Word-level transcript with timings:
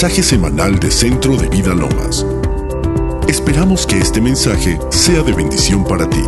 mensaje 0.00 0.22
semanal 0.22 0.78
de 0.78 0.92
Centro 0.92 1.36
de 1.36 1.48
Vida 1.48 1.74
Lomas. 1.74 2.24
Esperamos 3.26 3.84
que 3.84 3.98
este 3.98 4.20
mensaje 4.20 4.78
sea 4.90 5.24
de 5.24 5.32
bendición 5.32 5.82
para 5.82 6.08
ti. 6.08 6.22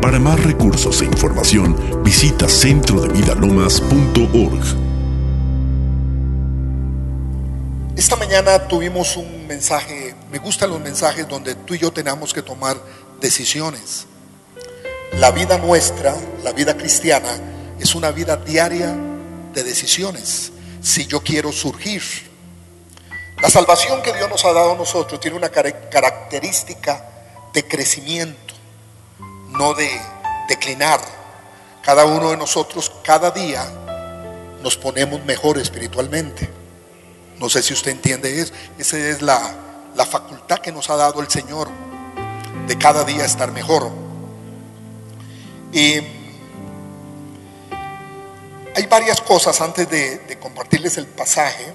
Para 0.00 0.18
más 0.18 0.42
recursos 0.42 1.02
e 1.02 1.04
información, 1.04 1.76
visita 2.02 2.48
centrodevidalomas.org. 2.48 4.64
Esta 7.94 8.16
mañana 8.16 8.66
tuvimos 8.66 9.18
un 9.18 9.46
mensaje, 9.46 10.14
me 10.32 10.38
gustan 10.38 10.70
los 10.70 10.80
mensajes 10.80 11.28
donde 11.28 11.56
tú 11.56 11.74
y 11.74 11.78
yo 11.78 11.90
tenemos 11.90 12.32
que 12.32 12.40
tomar 12.40 12.78
decisiones. 13.20 14.06
La 15.20 15.30
vida 15.30 15.58
nuestra, 15.58 16.16
la 16.42 16.52
vida 16.52 16.74
cristiana, 16.74 17.38
es 17.78 17.94
una 17.94 18.12
vida 18.12 18.38
diaria 18.38 18.96
de 19.52 19.62
decisiones. 19.62 20.52
Si 20.80 21.06
yo 21.06 21.20
quiero 21.20 21.52
surgir, 21.52 22.27
la 23.40 23.50
salvación 23.50 24.02
que 24.02 24.12
Dios 24.12 24.28
nos 24.28 24.44
ha 24.44 24.52
dado 24.52 24.72
a 24.72 24.76
nosotros 24.76 25.20
tiene 25.20 25.36
una 25.36 25.48
característica 25.48 27.04
de 27.52 27.66
crecimiento, 27.66 28.54
no 29.50 29.74
de 29.74 29.90
declinar. 30.48 31.00
Cada 31.82 32.04
uno 32.04 32.30
de 32.30 32.36
nosotros, 32.36 32.92
cada 33.02 33.30
día, 33.30 33.64
nos 34.62 34.76
ponemos 34.76 35.24
mejor 35.24 35.58
espiritualmente. 35.58 36.50
No 37.38 37.48
sé 37.48 37.62
si 37.62 37.72
usted 37.72 37.92
entiende 37.92 38.40
eso. 38.40 38.52
Esa 38.78 38.98
es 38.98 39.22
la, 39.22 39.54
la 39.94 40.04
facultad 40.04 40.58
que 40.58 40.72
nos 40.72 40.90
ha 40.90 40.96
dado 40.96 41.20
el 41.20 41.28
Señor 41.28 41.68
de 42.66 42.76
cada 42.76 43.04
día 43.04 43.24
estar 43.24 43.52
mejor. 43.52 43.90
Y 45.72 46.00
hay 48.74 48.86
varias 48.88 49.20
cosas 49.20 49.60
antes 49.60 49.88
de, 49.88 50.38
compartirles 50.40 50.98
el 50.98 51.06
pasaje. 51.06 51.72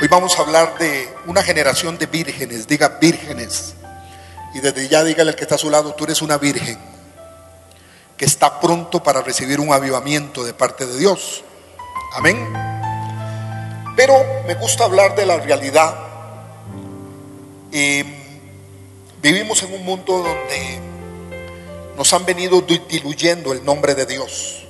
Hoy 0.00 0.08
vamos 0.08 0.38
a 0.38 0.40
hablar 0.40 0.78
de 0.78 1.12
una 1.26 1.42
generación 1.42 1.98
de 1.98 2.06
vírgenes, 2.06 2.66
diga 2.66 2.96
vírgenes. 2.98 3.74
Y 4.54 4.60
desde 4.60 4.88
ya 4.88 5.04
dígale 5.04 5.28
al 5.28 5.36
que 5.36 5.42
está 5.42 5.56
a 5.56 5.58
su 5.58 5.68
lado, 5.68 5.94
tú 5.94 6.04
eres 6.04 6.22
una 6.22 6.38
virgen 6.38 6.78
que 8.16 8.24
está 8.24 8.60
pronto 8.60 9.02
para 9.02 9.20
recibir 9.20 9.60
un 9.60 9.74
avivamiento 9.74 10.42
de 10.42 10.54
parte 10.54 10.86
de 10.86 10.96
Dios. 10.96 11.44
Amén. 12.14 12.50
Pero 13.94 14.14
me 14.46 14.54
gusta 14.54 14.84
hablar 14.84 15.14
de 15.14 15.26
la 15.26 15.36
realidad. 15.36 15.94
Y 17.70 18.02
vivimos 19.20 19.62
en 19.64 19.74
un 19.74 19.84
mundo 19.84 20.22
donde 20.22 20.80
nos 21.94 22.10
han 22.14 22.24
venido 22.24 22.62
diluyendo 22.62 23.52
el 23.52 23.62
nombre 23.66 23.94
de 23.94 24.06
Dios. 24.06 24.64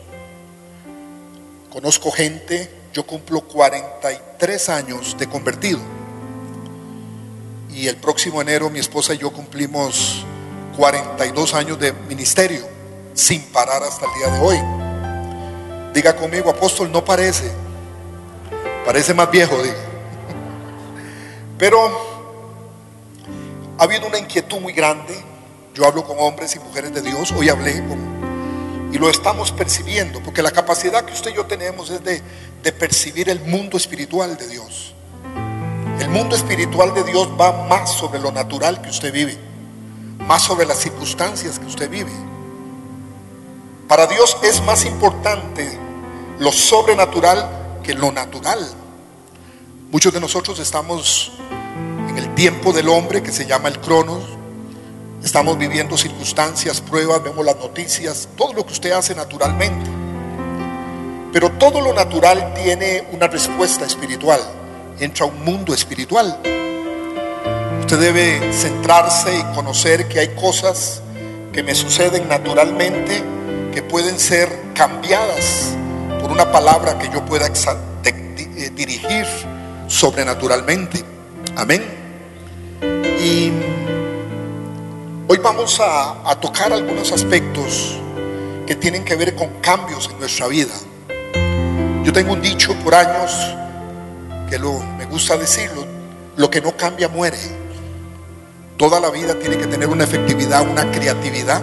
Conozco 1.72 2.10
gente, 2.10 2.79
yo 2.92 3.06
cumplo 3.06 3.42
43 3.42 4.68
años 4.68 5.16
de 5.18 5.28
convertido. 5.28 5.80
Y 7.72 7.86
el 7.86 7.96
próximo 7.96 8.42
enero 8.42 8.68
mi 8.70 8.78
esposa 8.78 9.14
y 9.14 9.18
yo 9.18 9.32
cumplimos 9.32 10.24
42 10.76 11.54
años 11.54 11.78
de 11.78 11.92
ministerio, 11.92 12.66
sin 13.14 13.42
parar 13.52 13.82
hasta 13.82 14.06
el 14.06 14.12
día 14.14 14.30
de 14.30 14.38
hoy. 14.40 14.58
Diga 15.94 16.16
conmigo, 16.16 16.50
apóstol, 16.50 16.90
no 16.90 17.04
parece. 17.04 17.50
Parece 18.84 19.14
más 19.14 19.30
viejo, 19.30 19.56
diga. 19.62 19.76
Pero 21.58 21.78
ha 23.78 23.82
habido 23.82 24.06
una 24.06 24.18
inquietud 24.18 24.60
muy 24.60 24.72
grande 24.72 25.30
yo 25.74 25.86
hablo 25.86 26.04
con 26.04 26.16
hombres 26.18 26.54
y 26.56 26.58
mujeres 26.58 26.92
de 26.92 27.00
Dios, 27.00 27.32
hoy 27.32 27.48
hablé 27.48 27.72
con, 27.86 28.90
y 28.92 28.98
lo 28.98 29.08
estamos 29.08 29.52
percibiendo, 29.52 30.20
porque 30.20 30.42
la 30.42 30.50
capacidad 30.50 31.04
que 31.04 31.12
usted 31.12 31.30
y 31.30 31.34
yo 31.34 31.46
tenemos 31.46 31.90
es 31.90 32.02
de, 32.02 32.20
de 32.62 32.72
percibir 32.72 33.28
el 33.28 33.40
mundo 33.40 33.76
espiritual 33.76 34.36
de 34.36 34.48
Dios. 34.48 34.94
El 35.98 36.08
mundo 36.08 36.34
espiritual 36.34 36.94
de 36.94 37.04
Dios 37.04 37.28
va 37.38 37.66
más 37.68 37.92
sobre 37.92 38.18
lo 38.18 38.32
natural 38.32 38.80
que 38.80 38.90
usted 38.90 39.12
vive, 39.12 39.38
más 40.18 40.42
sobre 40.42 40.66
las 40.66 40.78
circunstancias 40.78 41.58
que 41.58 41.66
usted 41.66 41.90
vive. 41.90 42.12
Para 43.88 44.06
Dios 44.06 44.36
es 44.42 44.62
más 44.62 44.84
importante 44.84 45.78
lo 46.38 46.52
sobrenatural 46.52 47.80
que 47.82 47.94
lo 47.94 48.12
natural. 48.12 48.66
Muchos 49.90 50.12
de 50.12 50.20
nosotros 50.20 50.58
estamos 50.58 51.32
en 52.08 52.16
el 52.16 52.34
tiempo 52.34 52.72
del 52.72 52.88
hombre 52.88 53.22
que 53.22 53.32
se 53.32 53.46
llama 53.46 53.68
el 53.68 53.80
cronos, 53.80 54.22
Estamos 55.24 55.58
viviendo 55.58 55.98
circunstancias, 55.98 56.80
pruebas, 56.80 57.22
vemos 57.22 57.44
las 57.44 57.56
noticias, 57.56 58.26
todo 58.36 58.54
lo 58.54 58.64
que 58.64 58.72
usted 58.72 58.92
hace 58.92 59.14
naturalmente. 59.14 59.99
Pero 61.32 61.50
todo 61.52 61.80
lo 61.80 61.92
natural 61.92 62.54
tiene 62.54 63.04
una 63.12 63.28
respuesta 63.28 63.84
espiritual. 63.84 64.40
Entra 64.98 65.26
un 65.26 65.44
mundo 65.44 65.72
espiritual. 65.72 66.40
Usted 67.80 67.98
debe 67.98 68.52
centrarse 68.52 69.36
y 69.36 69.54
conocer 69.54 70.08
que 70.08 70.20
hay 70.20 70.28
cosas 70.34 71.02
que 71.52 71.62
me 71.62 71.74
suceden 71.74 72.28
naturalmente 72.28 73.22
que 73.72 73.82
pueden 73.82 74.18
ser 74.18 74.48
cambiadas 74.74 75.74
por 76.20 76.30
una 76.30 76.50
palabra 76.50 76.98
que 76.98 77.08
yo 77.08 77.24
pueda 77.24 77.46
eh, 77.46 78.70
dirigir 78.74 79.26
sobrenaturalmente. 79.88 81.04
Amén. 81.56 81.84
Y 83.22 83.52
Hoy 85.32 85.38
vamos 85.38 85.78
a, 85.80 86.36
tocar 86.40 86.72
algunos 86.72 87.12
aspectos 87.12 87.96
que 88.66 88.74
tienen 88.74 89.04
que 89.04 89.14
ver 89.14 89.36
con 89.36 89.60
cambios 89.60 90.10
en 90.10 90.18
nuestra 90.18 90.48
vida. 90.48 90.74
Yo 92.10 92.14
tengo 92.14 92.32
un 92.32 92.42
dicho 92.42 92.74
por 92.82 92.92
años 92.92 93.54
que 94.48 94.58
lo, 94.58 94.80
me 94.80 95.06
gusta 95.06 95.36
decirlo, 95.36 95.86
lo 96.34 96.50
que 96.50 96.60
no 96.60 96.76
cambia 96.76 97.08
muere. 97.08 97.38
Toda 98.76 98.98
la 98.98 99.10
vida 99.10 99.38
tiene 99.38 99.56
que 99.56 99.68
tener 99.68 99.88
una 99.88 100.02
efectividad, 100.02 100.68
una 100.68 100.90
creatividad. 100.90 101.62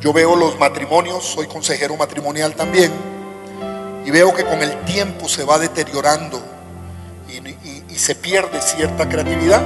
Yo 0.00 0.12
veo 0.12 0.34
los 0.34 0.58
matrimonios, 0.58 1.24
soy 1.24 1.46
consejero 1.46 1.96
matrimonial 1.96 2.56
también, 2.56 2.90
y 4.04 4.10
veo 4.10 4.34
que 4.34 4.44
con 4.44 4.60
el 4.60 4.84
tiempo 4.84 5.28
se 5.28 5.44
va 5.44 5.60
deteriorando 5.60 6.42
y 7.88 7.94
se 7.94 8.16
pierde 8.16 8.60
cierta 8.60 9.08
creatividad. 9.08 9.62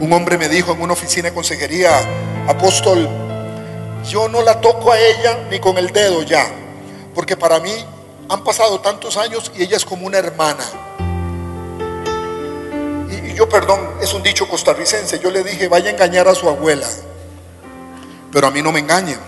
Un 0.00 0.10
hombre 0.14 0.38
me 0.38 0.48
dijo 0.48 0.72
en 0.72 0.80
una 0.80 0.94
oficina 0.94 1.28
de 1.28 1.34
consejería, 1.34 1.90
apóstol, 2.48 3.06
yo 4.08 4.26
no 4.26 4.40
la 4.40 4.58
toco 4.62 4.90
a 4.90 4.98
ella 4.98 5.36
ni 5.50 5.60
con 5.60 5.76
el 5.76 5.88
dedo 5.88 6.22
ya, 6.22 6.46
porque 7.14 7.36
para 7.36 7.60
mí 7.60 7.72
han 8.28 8.42
pasado 8.44 8.80
tantos 8.80 9.16
años 9.16 9.50
y 9.56 9.62
ella 9.62 9.76
es 9.76 9.84
como 9.84 10.06
una 10.06 10.18
hermana. 10.18 10.64
Y, 13.10 13.34
yo, 13.34 13.48
perdón, 13.48 13.80
es 14.00 14.12
un 14.14 14.22
dicho 14.22 14.48
costarricense, 14.48 15.18
yo 15.18 15.30
le 15.30 15.42
dije, 15.44 15.68
vaya 15.68 15.90
a 15.90 15.92
engañar 15.92 16.28
a 16.28 16.34
su 16.34 16.48
abuela, 16.48 16.88
pero 18.32 18.46
a 18.46 18.50
mí 18.50 18.62
no 18.62 18.72
me 18.72 18.80
engañen. 18.80 19.18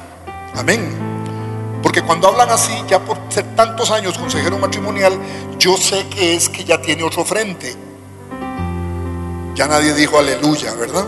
Amén. 0.54 1.06
Porque 1.82 2.03
cuando 2.03 2.28
hablan 2.28 2.50
así, 2.50 2.72
ya 2.88 2.98
por 2.98 3.19
ser 3.28 3.54
tantos 3.54 3.91
años 3.91 4.19
consejero 4.19 4.58
matrimonial, 4.58 5.19
yo 5.58 5.76
sé 5.76 6.06
que 6.08 6.34
es 6.34 6.48
que 6.48 6.64
ya 6.64 6.81
tiene 6.82 7.04
otro 7.04 7.25
frente 7.25 7.88
ya 9.58 9.66
nadie 9.66 9.92
dijo 9.92 10.16
aleluya, 10.16 10.72
¿verdad? 10.75 11.04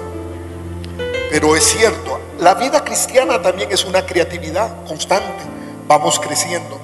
Pero 1.31 1.55
es 1.55 1.65
cierto, 1.65 2.19
la 2.41 2.55
vida 2.55 2.83
cristiana 2.85 3.41
también 3.41 3.71
es 3.71 3.85
una 3.85 4.05
creatividad 4.05 4.85
constante. 4.89 5.45
Vamos 5.87 6.19
creciendo. 6.19 6.81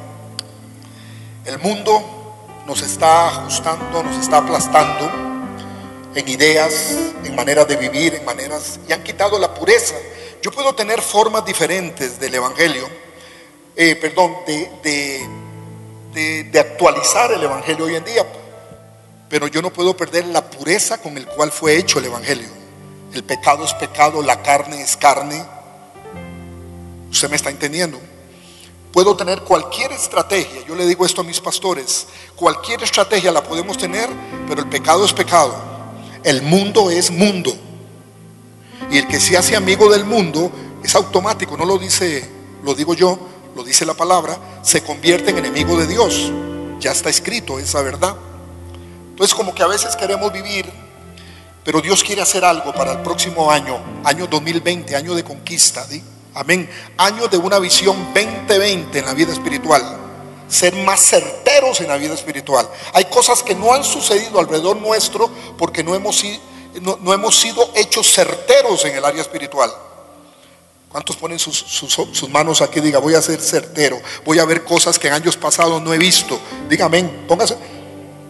El 1.47 1.59
mundo 1.61 2.62
nos 2.67 2.83
está 2.83 3.29
ajustando, 3.29 4.03
nos 4.03 4.21
está 4.21 4.39
aplastando 4.39 5.11
en 6.15 6.29
ideas, 6.29 6.97
en 7.25 7.34
maneras 7.34 7.69
de 7.69 7.77
vivir, 7.77 8.15
en 8.15 8.25
maneras, 8.25 8.81
y 8.89 8.93
han 8.93 9.03
quitado 9.03 9.39
la 9.39 9.55
pureza. 9.55 9.95
Yo 10.43 10.51
puedo 10.51 10.75
tener 10.75 11.01
formas 11.01 11.45
diferentes 11.45 12.19
del 12.19 12.34
Evangelio, 12.34 12.89
eh, 13.75 13.97
perdón, 13.97 14.37
de, 14.47 15.28
de 16.13 16.59
actualizar 16.60 17.33
el 17.33 17.43
Evangelio 17.43 17.87
hoy 17.87 17.97
en 17.97 18.04
día 18.04 18.27
pero 19.28 19.49
yo 19.49 19.60
no 19.60 19.72
puedo 19.72 19.97
perder 19.97 20.27
la 20.27 20.49
pureza 20.51 20.99
con 20.99 21.16
el 21.16 21.27
cual 21.27 21.51
fue 21.51 21.77
hecho 21.77 21.99
el 21.99 22.07
Evangelio. 22.07 22.49
El 23.13 23.25
pecado 23.25 23.65
es 23.65 23.75
pecado, 23.75 24.22
la 24.22 24.42
carne 24.42 24.81
es 24.83 24.97
carne. 24.97 25.45
Usted 27.10 27.31
me 27.31 27.37
está 27.37 27.51
entendiendo. 27.51 27.99
Puedo 28.97 29.15
tener 29.15 29.43
cualquier 29.43 29.93
estrategia, 29.93 30.65
yo 30.66 30.75
le 30.75 30.87
digo 30.87 31.04
esto 31.04 31.21
a 31.21 31.25
mis 31.25 31.39
pastores, 31.39 32.07
cualquier 32.34 32.83
estrategia 32.83 33.31
la 33.31 33.43
podemos 33.43 33.77
tener, 33.77 34.09
pero 34.48 34.63
el 34.63 34.71
pecado 34.71 35.04
es 35.04 35.13
pecado. 35.13 35.54
El 36.25 36.41
mundo 36.41 36.91
es 36.91 37.10
mundo. 37.10 37.54
Y 38.91 38.97
el 38.97 39.07
que 39.07 39.21
se 39.21 39.37
hace 39.37 39.54
amigo 39.54 39.93
del 39.93 40.07
mundo 40.07 40.51
es 40.83 40.95
automático, 40.95 41.59
no 41.59 41.66
lo 41.66 41.77
dice, 41.77 42.27
lo 42.65 42.75
digo 42.75 42.95
yo, 42.95 43.19
lo 43.54 43.63
dice 43.63 43.84
la 43.84 43.93
palabra, 43.93 44.39
se 44.63 44.83
convierte 44.83 45.28
en 45.28 45.37
enemigo 45.37 45.77
de 45.77 45.87
Dios. 45.87 46.33
Ya 46.81 46.92
está 46.92 47.10
escrito 47.10 47.59
esa 47.59 47.83
verdad. 47.83 48.16
Entonces 49.10 49.34
como 49.34 49.54
que 49.54 49.63
a 49.63 49.66
veces 49.66 49.95
queremos 49.95 50.33
vivir, 50.33 50.72
pero 51.63 51.83
Dios 51.83 52.03
quiere 52.03 52.22
hacer 52.22 52.47
algo 52.47 52.72
para 52.72 52.92
el 52.92 53.03
próximo 53.03 53.51
año, 53.51 53.78
año 54.04 54.27
2020, 54.27 54.97
año 54.97 55.15
de 55.15 55.22
conquista. 55.22 55.87
Amén. 56.36 56.68
Año 56.98 57.28
de 57.28 57.38
una 57.38 57.59
visión 57.59 57.97
2020 58.12 58.98
en 58.98 59.06
la 59.06 59.15
vida 59.15 59.33
espiritual. 59.33 59.83
Ser 60.47 60.74
más 60.74 61.00
certeros 61.00 61.80
en 61.80 61.88
la 61.88 61.97
vida 61.97 62.12
espiritual. 62.12 62.68
Hay 62.92 63.06
cosas 63.06 63.42
que 63.42 63.54
no 63.54 63.72
han 63.72 63.83
sucedido 63.83 64.38
alrededor 64.38 64.77
nuestro 64.77 65.30
porque 65.56 65.83
no 65.83 65.94
hemos, 65.94 66.22
no, 66.83 67.15
hemos 67.15 67.41
sido 67.41 67.71
hechos 67.74 68.12
certeros 68.12 68.84
en 68.84 68.97
el 68.97 69.04
área 69.06 69.22
espiritual. 69.22 69.72
¿Cuántos 70.91 71.16
ponen 71.16 71.38
sus, 71.38 71.56
sus, 71.56 72.28
manos 72.28 72.60
aquí? 72.60 72.80
Diga, 72.80 72.98
voy 72.98 73.15
a 73.15 73.22
ser 73.22 73.41
certero. 73.41 73.98
Voy 74.27 74.39
a 74.39 74.44
ver 74.44 74.62
cosas 74.62 74.98
que 74.98 75.09
en 75.09 75.15
años 75.15 75.39
pasados 75.39 75.80
no 75.80 75.94
he 75.94 75.98
visto. 75.98 76.39
Diga 76.68 76.84
amén. 76.84 77.24
Póngase 77.27 77.56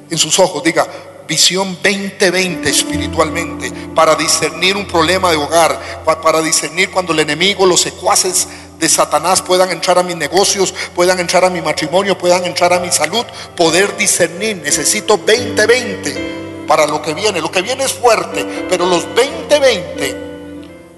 en 0.09 0.17
sus 0.17 0.39
ojos. 0.39 0.63
Diga, 0.63 0.87
visión 1.27 1.77
2020 1.83 2.69
espiritualmente 2.69 3.73
para 3.95 4.15
discernir 4.15 4.77
un 4.77 4.87
problema 4.87 5.31
de 5.31 5.37
hogar, 5.37 6.05
para 6.23 6.41
discernir 6.41 6.91
cuando 6.91 7.13
el 7.13 7.21
enemigo, 7.21 7.67
los 7.67 7.81
secuaces 7.81 8.49
de 8.79 8.89
Satanás 8.89 9.43
puedan 9.43 9.71
entrar 9.71 9.99
a 9.99 10.03
mis 10.03 10.17
negocios, 10.17 10.75
puedan 10.95 11.19
entrar 11.19 11.45
a 11.45 11.51
mi 11.51 11.61
matrimonio, 11.61 12.17
puedan 12.19 12.45
entrar 12.45 12.73
a 12.73 12.81
mi 12.81 12.91
salud, 12.91 13.25
poder 13.57 13.97
discernir. 13.97 14.59
Necesito 14.59 15.17
2020 15.17 16.65
para 16.67 16.87
lo 16.87 17.01
que 17.01 17.15
viene. 17.15 17.41
Lo 17.41 17.51
que 17.51 17.63
viene 17.63 17.85
es 17.85 17.93
fuerte, 17.93 18.45
pero 18.69 18.87
los 18.87 19.05
2020 19.15 20.17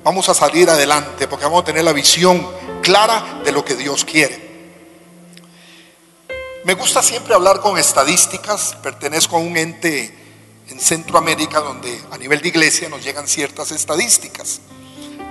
vamos 0.03 0.29
a 0.29 0.35
salir 0.35 0.69
adelante 0.71 1.29
porque 1.29 1.45
vamos 1.45 1.63
a 1.63 1.65
tener 1.67 1.85
la 1.85 1.93
visión 1.93 2.47
clara 2.83 3.41
de 3.45 3.53
lo 3.53 3.65
que 3.65 3.75
Dios 3.75 4.05
quiere. 4.05 4.48
Me 6.65 6.75
gusta 6.75 7.03
siempre 7.03 7.35
hablar 7.35 7.61
con 7.61 7.79
estadísticas, 7.79 8.77
pertenezco 8.83 9.37
a 9.37 9.39
un 9.39 9.57
ente 9.57 10.13
en 10.69 10.81
Centroamérica 10.81 11.61
donde 11.61 12.01
a 12.11 12.19
nivel 12.19 12.41
de 12.41 12.49
iglesia 12.49 12.89
nos 12.89 13.05
llegan 13.05 13.29
ciertas 13.29 13.71
estadísticas. 13.71 14.61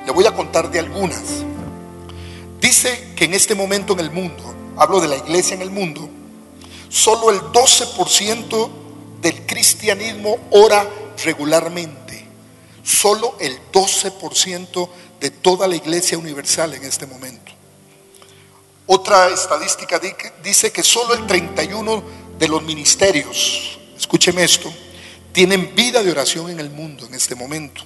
Le 0.05 0.11
voy 0.13 0.25
a 0.25 0.33
contar 0.33 0.71
de 0.71 0.79
algunas. 0.79 1.43
Dice 2.61 3.13
que 3.15 3.25
en 3.25 3.33
este 3.33 3.55
momento 3.55 3.93
en 3.93 3.99
el 3.99 4.09
mundo, 4.09 4.55
hablo 4.77 5.01
de 5.01 5.09
la 5.09 5.17
iglesia 5.17 5.55
en 5.55 5.61
el 5.61 5.69
mundo, 5.69 6.09
solo 6.87 7.29
el 7.29 7.41
12% 7.41 8.69
del 9.19 9.45
cristianismo 9.45 10.37
ora 10.51 10.89
regularmente. 11.25 12.25
Solo 12.83 13.35
el 13.41 13.59
12% 13.73 14.89
de 15.19 15.29
toda 15.29 15.67
la 15.67 15.75
iglesia 15.75 16.17
universal 16.17 16.73
en 16.73 16.85
este 16.85 17.05
momento. 17.05 17.56
Otra 18.87 19.27
estadística 19.27 19.99
dice 20.41 20.71
que 20.71 20.81
solo 20.81 21.13
el 21.13 21.27
31 21.27 22.03
de 22.39 22.47
los 22.47 22.63
ministerios, 22.63 23.77
escúcheme 23.97 24.43
esto, 24.43 24.73
tienen 25.33 25.75
vida 25.75 26.01
de 26.01 26.09
oración 26.09 26.49
en 26.49 26.61
el 26.61 26.69
mundo 26.69 27.05
en 27.05 27.13
este 27.13 27.35
momento. 27.35 27.81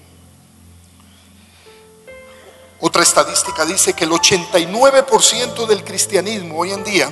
Otra 2.80 3.02
estadística 3.02 3.66
dice 3.66 3.94
que 3.94 4.06
el 4.06 4.12
89% 4.12 5.66
del 5.66 5.84
cristianismo 5.84 6.60
hoy 6.60 6.72
en 6.72 6.84
día 6.84 7.12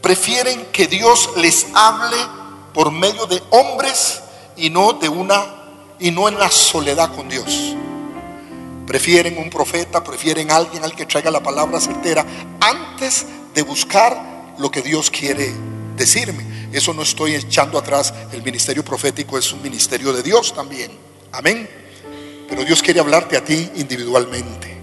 prefieren 0.00 0.66
que 0.66 0.86
Dios 0.86 1.30
les 1.36 1.66
hable 1.74 2.16
por 2.72 2.92
medio 2.92 3.26
de 3.26 3.42
hombres 3.50 4.20
y 4.56 4.70
no 4.70 4.92
de 4.92 5.08
una 5.08 5.44
y 5.98 6.12
no 6.12 6.28
en 6.28 6.38
la 6.38 6.50
soledad 6.50 7.14
con 7.16 7.28
Dios. 7.28 7.74
Prefieren 8.86 9.36
un 9.38 9.50
profeta, 9.50 10.04
prefieren 10.04 10.50
alguien 10.50 10.84
al 10.84 10.94
que 10.94 11.06
traiga 11.06 11.30
la 11.30 11.42
palabra 11.42 11.80
certera 11.80 12.24
antes 12.60 13.26
de 13.54 13.62
buscar 13.62 14.54
lo 14.58 14.70
que 14.70 14.82
Dios 14.82 15.10
quiere 15.10 15.52
decirme. 15.96 16.44
Eso 16.72 16.94
no 16.94 17.02
estoy 17.02 17.34
echando 17.34 17.78
atrás. 17.78 18.14
El 18.32 18.42
ministerio 18.42 18.84
profético 18.84 19.38
es 19.38 19.52
un 19.52 19.62
ministerio 19.62 20.12
de 20.12 20.22
Dios 20.22 20.54
también. 20.54 20.92
Amén. 21.32 21.68
Pero 22.48 22.64
Dios 22.64 22.82
quiere 22.82 23.00
hablarte 23.00 23.36
a 23.36 23.44
ti 23.44 23.70
individualmente. 23.76 24.76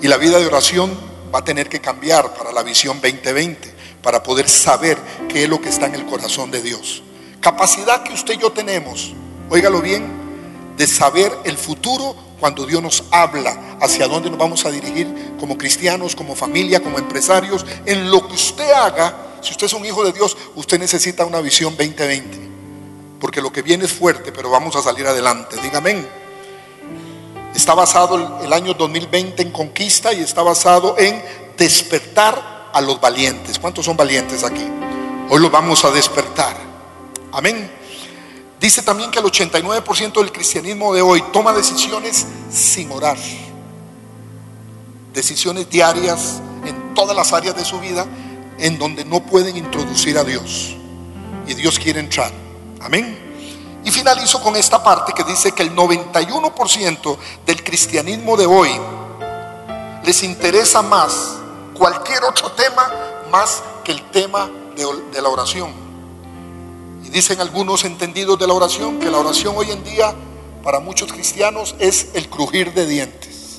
Y 0.00 0.08
la 0.08 0.16
vida 0.16 0.38
de 0.38 0.46
oración 0.46 0.96
va 1.32 1.40
a 1.40 1.44
tener 1.44 1.68
que 1.68 1.80
cambiar 1.80 2.34
para 2.34 2.52
la 2.52 2.62
visión 2.62 3.00
2020, 3.00 3.72
para 4.02 4.22
poder 4.22 4.48
saber 4.48 4.98
qué 5.28 5.44
es 5.44 5.48
lo 5.48 5.60
que 5.60 5.68
está 5.68 5.86
en 5.86 5.94
el 5.94 6.06
corazón 6.06 6.50
de 6.50 6.62
Dios. 6.62 7.02
Capacidad 7.40 8.02
que 8.02 8.12
usted 8.12 8.34
y 8.34 8.38
yo 8.38 8.52
tenemos, 8.52 9.12
óigalo 9.50 9.80
bien, 9.80 10.04
de 10.76 10.86
saber 10.86 11.32
el 11.44 11.56
futuro 11.56 12.16
cuando 12.42 12.66
Dios 12.66 12.82
nos 12.82 13.04
habla 13.12 13.76
hacia 13.80 14.08
dónde 14.08 14.28
nos 14.28 14.36
vamos 14.36 14.64
a 14.64 14.70
dirigir 14.72 15.36
como 15.38 15.56
cristianos, 15.56 16.16
como 16.16 16.34
familia, 16.34 16.82
como 16.82 16.98
empresarios, 16.98 17.64
en 17.86 18.10
lo 18.10 18.26
que 18.26 18.34
usted 18.34 18.68
haga, 18.72 19.36
si 19.40 19.52
usted 19.52 19.66
es 19.66 19.72
un 19.74 19.84
hijo 19.84 20.02
de 20.04 20.10
Dios, 20.10 20.36
usted 20.56 20.76
necesita 20.80 21.24
una 21.24 21.40
visión 21.40 21.76
2020. 21.76 22.40
Porque 23.20 23.40
lo 23.40 23.52
que 23.52 23.62
viene 23.62 23.84
es 23.84 23.92
fuerte, 23.92 24.32
pero 24.32 24.50
vamos 24.50 24.74
a 24.74 24.82
salir 24.82 25.06
adelante. 25.06 25.56
Dígame. 25.62 26.04
Está 27.54 27.74
basado 27.74 28.40
el 28.42 28.52
año 28.52 28.74
2020 28.74 29.40
en 29.40 29.52
conquista 29.52 30.12
y 30.12 30.20
está 30.20 30.42
basado 30.42 30.98
en 30.98 31.22
despertar 31.56 32.70
a 32.72 32.80
los 32.80 33.00
valientes. 33.00 33.60
¿Cuántos 33.60 33.84
son 33.84 33.96
valientes 33.96 34.42
aquí? 34.42 34.66
Hoy 35.30 35.40
los 35.40 35.52
vamos 35.52 35.84
a 35.84 35.92
despertar. 35.92 36.56
Amén. 37.30 37.81
Dice 38.62 38.80
también 38.80 39.10
que 39.10 39.18
el 39.18 39.24
89% 39.24 40.12
del 40.12 40.30
cristianismo 40.30 40.94
de 40.94 41.02
hoy 41.02 41.20
toma 41.32 41.52
decisiones 41.52 42.24
sin 42.48 42.92
orar. 42.92 43.18
Decisiones 45.12 45.68
diarias 45.68 46.40
en 46.64 46.94
todas 46.94 47.16
las 47.16 47.32
áreas 47.32 47.56
de 47.56 47.64
su 47.64 47.80
vida 47.80 48.06
en 48.58 48.78
donde 48.78 49.04
no 49.04 49.18
pueden 49.18 49.56
introducir 49.56 50.16
a 50.16 50.22
Dios. 50.22 50.76
Y 51.48 51.54
Dios 51.54 51.76
quiere 51.76 51.98
entrar. 51.98 52.30
Amén. 52.80 53.18
Y 53.84 53.90
finalizo 53.90 54.40
con 54.40 54.54
esta 54.54 54.80
parte 54.80 55.12
que 55.12 55.24
dice 55.24 55.50
que 55.50 55.64
el 55.64 55.74
91% 55.74 57.18
del 57.44 57.64
cristianismo 57.64 58.36
de 58.36 58.46
hoy 58.46 58.70
les 60.04 60.22
interesa 60.22 60.82
más 60.82 61.38
cualquier 61.74 62.22
otro 62.22 62.52
tema 62.52 62.92
más 63.28 63.60
que 63.82 63.90
el 63.90 64.08
tema 64.12 64.48
de, 64.76 65.20
la 65.20 65.28
oración. 65.28 65.81
Dicen 67.12 67.42
algunos 67.42 67.84
entendidos 67.84 68.38
de 68.38 68.46
la 68.46 68.54
oración 68.54 68.98
que 68.98 69.10
la 69.10 69.18
oración 69.18 69.54
hoy 69.54 69.70
en 69.70 69.84
día 69.84 70.14
para 70.62 70.80
muchos 70.80 71.12
cristianos 71.12 71.74
es 71.78 72.08
el 72.14 72.30
crujir 72.30 72.72
de 72.72 72.86
dientes. 72.86 73.58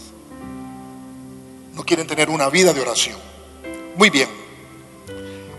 No 1.73 1.85
quieren 1.85 2.07
tener 2.07 2.31
una 2.31 2.50
vida 2.50 2.73
de 2.73 2.81
oración. 2.81 3.15
Muy 3.95 4.09
bien. 4.09 4.27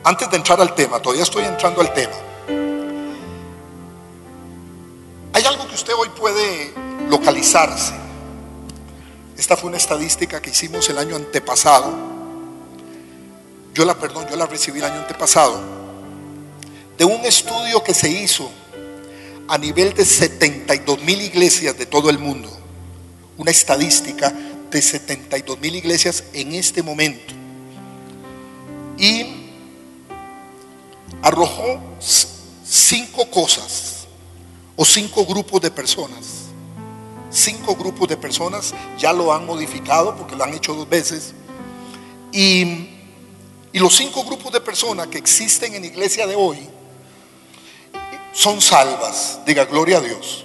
Antes 0.02 0.29
de 0.29 0.37
entrar 0.37 0.61
al 0.61 0.75
tema, 0.75 1.00
todavía 1.00 1.23
estoy 1.23 1.44
entrando 1.44 1.81
al 1.81 1.94
tema. 1.94 2.17
Hay 5.32 5.44
algo 5.44 5.69
que 5.69 5.75
usted 5.76 5.93
hoy 5.96 6.08
puede 6.08 6.75
localizarse. 7.08 7.94
Esta 9.38 9.56
fue 9.56 9.69
una 9.69 9.79
estadística 9.79 10.43
que 10.43 10.50
hicimos 10.50 10.91
el 10.91 10.99
año 10.99 11.14
antepasado. 11.14 11.93
Yo 13.72 13.84
la, 13.84 13.94
perdón, 13.94 14.27
yo 14.29 14.34
la 14.34 14.46
recibí 14.46 14.81
el 14.81 14.84
año 14.84 14.98
antepasado 14.98 15.83
de 16.98 17.05
un 17.05 17.24
estudio 17.24 17.82
que 17.82 17.94
se 17.94 18.10
hizo 18.10 18.51
a 19.48 19.58
nivel 19.58 19.94
de 19.94 20.05
72 20.05 21.03
mil 21.03 21.20
iglesias 21.20 21.77
de 21.77 21.86
todo 21.86 22.10
el 22.10 22.19
mundo, 22.19 22.51
una 23.36 23.51
estadística 23.51 24.32
de 24.70 24.81
72 24.82 25.60
mil 25.60 25.74
iglesias 25.74 26.24
en 26.32 26.55
este 26.55 26.82
momento, 26.82 27.34
y 28.96 29.27
arrojó 31.22 31.81
cinco 32.65 33.31
cosas 33.31 34.06
o 34.77 34.84
cinco 34.84 35.24
grupos 35.27 35.60
de 35.60 35.70
personas. 35.70 36.44
Cinco 37.31 37.74
grupos 37.74 38.08
de 38.08 38.17
personas 38.17 38.72
ya 38.96 39.13
lo 39.13 39.32
han 39.32 39.44
modificado 39.44 40.15
porque 40.17 40.36
lo 40.36 40.44
han 40.44 40.55
hecho 40.55 40.72
dos 40.74 40.89
veces. 40.89 41.34
Y, 42.31 42.89
y 43.72 43.79
los 43.81 43.96
cinco 43.96 44.24
grupos 44.24 44.53
de 44.53 44.60
personas 44.60 45.08
que 45.08 45.19
existen 45.19 45.74
en 45.74 45.84
iglesia 45.84 46.29
de 46.29 46.36
hoy 46.36 46.69
son 48.34 48.60
salvas. 48.60 49.38
Diga, 49.46 49.64
gloria 49.64 49.98
a 49.98 50.00
Dios. 50.00 50.44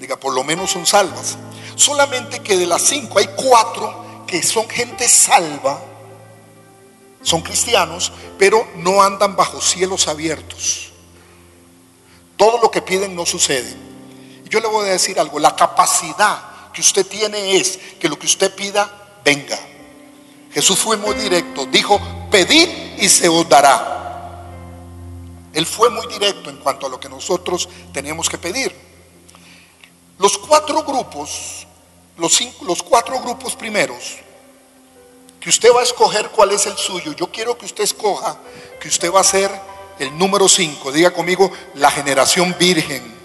Diga, 0.00 0.16
por 0.16 0.34
lo 0.34 0.42
menos 0.42 0.70
son 0.70 0.86
salvas. 0.86 1.36
Solamente 1.76 2.40
que 2.40 2.56
de 2.56 2.66
las 2.66 2.82
cinco 2.82 3.18
hay 3.18 3.28
cuatro 3.36 4.24
que 4.26 4.42
son 4.42 4.68
gente 4.68 5.08
salva, 5.08 5.80
son 7.22 7.40
cristianos, 7.40 8.12
pero 8.38 8.66
no 8.76 9.02
andan 9.02 9.36
bajo 9.36 9.60
cielos 9.60 10.08
abiertos. 10.08 10.90
Todo 12.36 12.58
lo 12.58 12.70
que 12.70 12.82
piden 12.82 13.14
no 13.14 13.26
sucede. 13.26 13.74
yo 14.48 14.60
le 14.60 14.68
voy 14.68 14.88
a 14.88 14.92
decir 14.92 15.20
algo, 15.20 15.38
la 15.38 15.54
capacidad 15.54 16.70
que 16.72 16.80
usted 16.80 17.06
tiene 17.06 17.56
es 17.56 17.78
que 17.98 18.08
lo 18.08 18.18
que 18.18 18.26
usted 18.26 18.54
pida 18.54 19.20
venga. 19.24 19.58
Jesús 20.52 20.78
fue 20.78 20.96
muy 20.96 21.14
directo, 21.14 21.66
dijo, 21.66 22.00
pedid 22.30 22.68
y 22.98 23.08
se 23.08 23.28
os 23.28 23.48
dará. 23.48 23.97
Él 25.58 25.66
fue 25.66 25.90
muy 25.90 26.06
directo 26.06 26.50
en 26.50 26.58
cuanto 26.58 26.86
a 26.86 26.88
lo 26.88 27.00
que 27.00 27.08
nosotros 27.08 27.68
tenemos 27.92 28.28
que 28.28 28.38
pedir. 28.38 28.72
Los 30.16 30.38
cuatro 30.38 30.84
grupos, 30.84 31.66
los, 32.16 32.82
cuatro 32.84 33.20
grupos 33.20 33.56
primeros, 33.56 34.18
que 35.40 35.50
usted 35.50 35.70
va 35.74 35.80
a 35.80 35.82
escoger 35.82 36.28
cuál 36.30 36.52
es 36.52 36.66
el 36.66 36.76
suyo. 36.76 37.10
Yo 37.10 37.32
quiero 37.32 37.58
que 37.58 37.66
usted 37.66 37.82
escoja 37.82 38.38
que 38.80 38.86
usted 38.86 39.12
va 39.12 39.18
a 39.18 39.24
ser 39.24 39.50
el 39.98 40.16
número 40.16 40.48
cinco. 40.48 40.92
Diga 40.92 41.10
conmigo, 41.10 41.50
la 41.74 41.90
generación 41.90 42.54
virgen. 42.56 43.16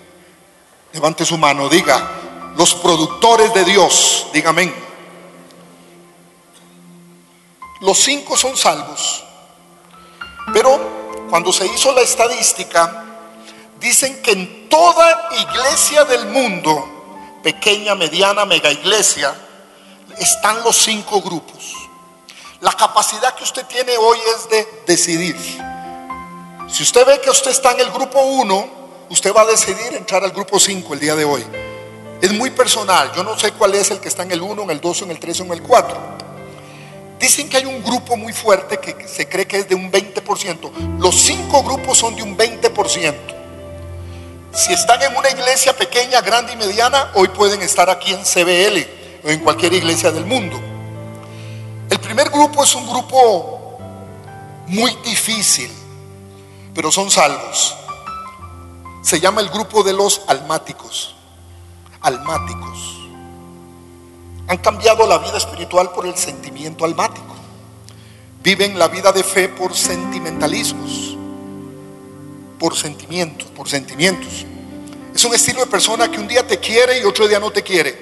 Levante 0.92 1.26
su 1.26 1.38
mano, 1.38 1.70
diga, 1.70 2.54
los 2.58 2.74
productores 2.74 3.54
de 3.54 3.64
Dios, 3.64 4.26
dígame. 4.34 4.74
Los 7.82 8.00
cinco 8.00 8.36
son 8.36 8.58
salvos. 8.58 9.24
Pero 10.52 11.03
cuando 11.34 11.52
se 11.52 11.66
hizo 11.66 11.92
la 11.94 12.02
estadística, 12.02 13.06
dicen 13.80 14.22
que 14.22 14.34
en 14.34 14.70
toda 14.70 15.30
iglesia 15.40 16.06
del 16.06 16.28
mundo, 16.28 17.40
pequeña, 17.42 17.96
mediana, 17.96 18.46
mega 18.46 18.72
iglesia, 18.72 19.34
están 20.20 20.64
los 20.64 20.78
cinco 20.78 21.24
grupos. 21.24 21.74
La 22.62 22.74
capacidad 22.74 23.34
que 23.34 23.44
usted 23.44 23.66
tiene 23.66 23.98
hoy 23.98 24.20
es 24.36 24.48
de 24.48 24.84
decidir. 24.86 25.36
Si 26.70 26.84
usted 26.84 27.04
ve 27.04 27.20
que 27.20 27.32
usted 27.32 27.50
está 27.50 27.72
en 27.72 27.80
el 27.80 27.90
grupo 27.90 28.22
1, 28.22 28.70
usted 29.10 29.34
va 29.34 29.42
a 29.42 29.46
decidir 29.46 29.92
entrar 29.96 30.24
al 30.24 30.34
grupo 30.34 30.60
5 30.60 30.94
el 30.94 31.00
día 31.00 31.16
de 31.16 31.26
hoy. 31.26 31.44
Es 32.22 32.32
muy 32.32 32.52
personal. 32.52 33.12
Yo 33.16 33.24
no 33.24 33.40
sé 33.40 33.54
cuál 33.54 33.74
es 33.74 33.90
el 33.90 34.00
que 34.00 34.10
está 34.10 34.22
en 34.22 34.34
el 34.34 34.42
1, 34.44 34.62
en 34.62 34.70
el 34.70 34.80
2, 34.80 35.02
en 35.02 35.10
el 35.10 35.20
3 35.20 35.40
o 35.40 35.44
en 35.46 35.54
el 35.54 35.64
4. 35.64 36.23
Dicen 37.24 37.48
que 37.48 37.56
hay 37.56 37.64
un 37.64 37.82
grupo 37.82 38.18
muy 38.18 38.34
fuerte 38.34 38.80
que 38.80 39.08
se 39.08 39.30
cree 39.30 39.48
que 39.48 39.60
es 39.60 39.70
de 39.70 39.76
un 39.76 39.90
20%. 39.90 41.00
Los 41.00 41.16
cinco 41.16 41.64
grupos 41.64 41.98
son 41.98 42.18
de 42.18 42.22
un 42.22 42.38
20%. 42.38 43.16
Si 44.54 44.74
están 44.74 45.02
en 45.04 45.16
una 45.16 45.30
iglesia 45.30 45.74
pequeña, 45.74 46.20
grande 46.20 46.52
y 46.52 46.58
mediana, 46.58 47.14
hoy 47.16 47.30
pueden 47.30 47.62
estar 47.62 47.90
aquí 47.90 48.12
en 48.12 48.26
CBL 48.26 49.26
o 49.26 49.30
en 49.30 49.40
cualquier 49.40 49.72
iglesia 49.72 50.12
del 50.12 50.26
mundo. 50.26 50.60
El 51.90 51.98
primer 52.02 52.30
grupo 52.30 52.62
es 52.62 52.76
un 52.76 52.90
grupo 52.90 53.78
muy 54.68 54.94
difícil, 55.06 55.72
pero 56.76 56.92
son 56.92 57.10
salvos. 57.10 57.74
Se 59.02 59.22
llama 59.22 59.40
el 59.40 59.48
grupo 59.48 59.82
de 59.82 59.94
los 59.94 60.24
almáticos. 60.28 61.16
Almáticos. 62.02 63.03
Han 64.48 64.58
cambiado 64.58 65.08
la 65.08 65.18
vida 65.18 65.38
espiritual 65.38 65.92
por 65.92 66.06
el 66.06 66.16
sentimiento 66.16 66.86
almático. 66.86 67.36
Viven 68.42 68.78
la 68.78 68.88
vida 68.88 69.12
de 69.12 69.24
fe 69.24 69.48
por 69.48 69.74
sentimentalismos, 69.74 71.18
por 72.60 72.76
sentimientos, 72.76 73.48
por 73.50 73.70
sentimientos. 73.70 74.46
Es 75.16 75.24
un 75.24 75.34
estilo 75.34 75.62
de 75.62 75.68
persona 75.68 76.12
que 76.12 76.20
un 76.20 76.28
día 76.28 76.46
te 76.46 76.60
quiere 76.60 77.00
y 77.00 77.04
otro 77.04 77.28
día 77.28 77.40
no 77.40 77.52
te 77.52 77.64
quiere, 77.64 77.98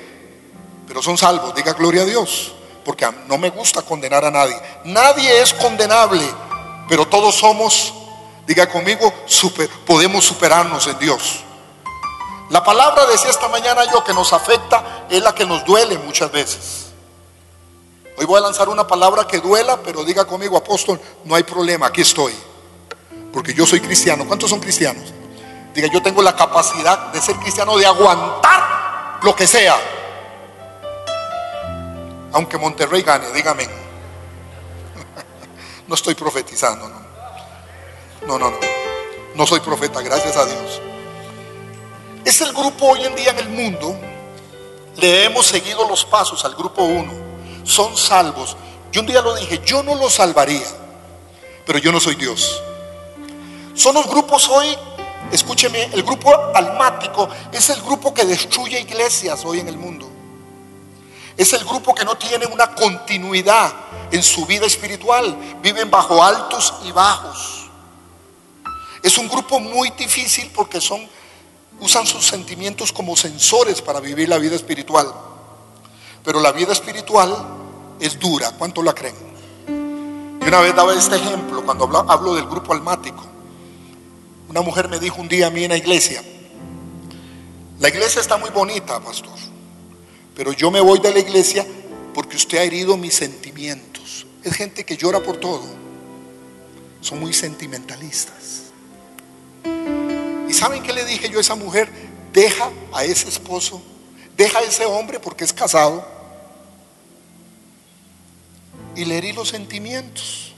pero 0.87 1.01
son 1.01 1.17
salvos, 1.17 1.53
diga 1.53 1.73
gloria 1.73 2.01
a 2.01 2.05
Dios 2.05 2.53
porque 2.83 3.07
no 3.27 3.37
me 3.37 3.49
gusta 3.49 3.81
condenar 3.81 4.25
a 4.25 4.31
nadie. 4.31 4.55
Nadie 4.85 5.41
es 5.41 5.53
condenable, 5.53 6.23
pero 6.87 7.07
todos 7.07 7.35
somos, 7.35 7.93
diga 8.45 8.67
conmigo, 8.67 9.13
podemos 9.85 10.25
superarnos 10.25 10.87
en 10.87 10.99
Dios. 10.99 11.43
La 12.51 12.63
palabra 12.63 13.07
decía 13.07 13.31
esta 13.31 13.47
mañana 13.47 13.81
yo 13.91 14.03
que 14.03 14.13
nos 14.13 14.31
afecta 14.31 15.05
es 15.09 15.23
la 15.23 15.33
que 15.33 15.45
nos 15.45 15.65
duele 15.65 15.97
muchas 15.97 16.31
veces. 16.31 16.91
Hoy 18.17 18.25
voy 18.25 18.37
a 18.37 18.41
lanzar 18.41 18.69
una 18.69 18.85
palabra 18.85 19.25
que 19.25 19.39
duela, 19.39 19.81
pero 19.81 20.03
diga 20.03 20.25
conmigo, 20.25 20.55
apóstol, 20.55 21.01
no 21.23 21.33
hay 21.33 21.43
problema, 21.43 21.87
aquí 21.87 22.01
estoy. 22.01 22.35
Porque 23.33 23.53
yo 23.53 23.65
soy 23.65 23.79
cristiano. 23.79 24.27
¿Cuántos 24.27 24.49
son 24.49 24.59
cristianos? 24.59 25.05
Diga, 25.73 25.87
yo 25.91 26.03
tengo 26.03 26.21
la 26.21 26.35
capacidad 26.35 27.11
de 27.11 27.21
ser 27.21 27.37
cristiano, 27.37 27.77
de 27.77 27.85
aguantar 27.85 29.19
lo 29.23 29.35
que 29.35 29.47
sea 29.47 29.79
aunque 32.33 32.57
Monterrey 32.57 33.01
gane, 33.01 33.31
dígame. 33.33 33.67
No 35.87 35.95
estoy 35.95 36.15
profetizando, 36.15 36.87
no. 36.87 37.01
No, 38.25 38.39
no, 38.39 38.51
no. 38.51 38.57
No 39.35 39.45
soy 39.45 39.59
profeta, 39.59 40.01
gracias 40.01 40.37
a 40.37 40.45
Dios. 40.45 40.81
Es 42.23 42.39
el 42.41 42.53
grupo 42.53 42.85
hoy 42.85 43.03
en 43.03 43.15
día 43.15 43.31
en 43.31 43.39
el 43.39 43.49
mundo. 43.49 43.97
Le 44.97 45.25
hemos 45.25 45.47
seguido 45.47 45.87
los 45.87 46.05
pasos 46.05 46.45
al 46.45 46.53
grupo 46.55 46.83
1. 46.83 47.11
Son 47.63 47.97
salvos. 47.97 48.55
Yo 48.91 49.01
un 49.01 49.07
día 49.07 49.21
lo 49.21 49.33
dije, 49.35 49.61
yo 49.65 49.81
no 49.81 49.95
los 49.95 50.13
salvaría, 50.13 50.67
pero 51.65 51.79
yo 51.79 51.91
no 51.91 51.99
soy 51.99 52.15
Dios. 52.15 52.61
Son 53.73 53.95
los 53.95 54.05
grupos 54.05 54.49
hoy, 54.49 54.67
escúcheme, 55.31 55.85
el 55.93 56.03
grupo 56.03 56.31
almático 56.53 57.29
es 57.51 57.69
el 57.69 57.81
grupo 57.81 58.13
que 58.13 58.25
destruye 58.25 58.79
iglesias 58.81 59.43
hoy 59.45 59.61
en 59.61 59.69
el 59.69 59.77
mundo. 59.77 60.09
Es 61.37 61.53
el 61.53 61.63
grupo 61.63 61.95
que 61.95 62.05
no 62.05 62.17
tiene 62.17 62.45
una 62.45 62.75
continuidad 62.75 63.73
en 64.11 64.21
su 64.21 64.45
vida 64.45 64.65
espiritual. 64.65 65.35
Viven 65.63 65.89
bajo 65.89 66.21
altos 66.21 66.73
y 66.83 66.91
bajos. 66.91 67.69
Es 69.01 69.17
un 69.17 69.27
grupo 69.27 69.59
muy 69.59 69.89
difícil 69.91 70.51
porque 70.53 70.79
son 70.79 71.09
usan 71.81 72.07
sus 72.07 72.25
sentimientos 72.25 72.93
como 72.93 73.15
sensores 73.15 73.81
para 73.81 73.99
vivir 73.99 74.29
la 74.29 74.37
vida 74.37 74.55
espiritual. 74.55 75.11
Pero 76.23 76.39
la 76.39 76.51
vida 76.51 76.71
espiritual 76.71 77.35
es 77.99 78.17
dura. 78.19 78.51
¿Cuánto 78.57 78.81
la 78.81 78.93
creen? 78.93 79.15
Y 79.67 80.47
una 80.47 80.61
vez 80.61 80.75
daba 80.75 80.93
este 80.93 81.17
ejemplo 81.17 81.65
cuando 81.65 81.83
hablo, 81.83 82.05
hablo 82.09 82.35
del 82.35 82.45
grupo 82.45 82.73
almático. 82.73 83.23
Una 84.47 84.61
mujer 84.61 84.87
me 84.89 84.99
dijo 84.99 85.19
un 85.19 85.27
día 85.27 85.47
a 85.47 85.49
mí 85.49 85.63
en 85.63 85.71
la 85.71 85.77
iglesia, 85.77 86.23
la 87.79 87.89
iglesia 87.89 88.21
está 88.21 88.37
muy 88.37 88.51
bonita, 88.51 88.99
pastor. 88.99 89.37
Pero 90.35 90.53
yo 90.53 90.69
me 90.69 90.81
voy 90.81 90.99
de 90.99 91.11
la 91.11 91.19
iglesia 91.19 91.65
porque 92.13 92.35
usted 92.35 92.59
ha 92.59 92.63
herido 92.63 92.95
mis 92.95 93.15
sentimientos. 93.15 94.27
Es 94.43 94.53
gente 94.53 94.85
que 94.85 94.97
llora 94.97 95.19
por 95.19 95.37
todo. 95.37 95.63
Son 97.01 97.19
muy 97.19 97.33
sentimentalistas. 97.33 98.71
¿Y 100.51 100.53
saben 100.53 100.83
qué 100.83 100.91
le 100.91 101.05
dije 101.05 101.29
yo 101.29 101.37
a 101.37 101.41
esa 101.41 101.55
mujer? 101.55 101.89
Deja 102.33 102.69
a 102.91 103.05
ese 103.05 103.29
esposo, 103.29 103.81
deja 104.35 104.59
a 104.59 104.63
ese 104.63 104.85
hombre 104.85 105.17
porque 105.17 105.45
es 105.45 105.53
casado. 105.53 106.05
Y 108.93 109.05
le 109.05 109.17
herí 109.17 109.31
los 109.31 109.47
sentimientos. 109.47 110.51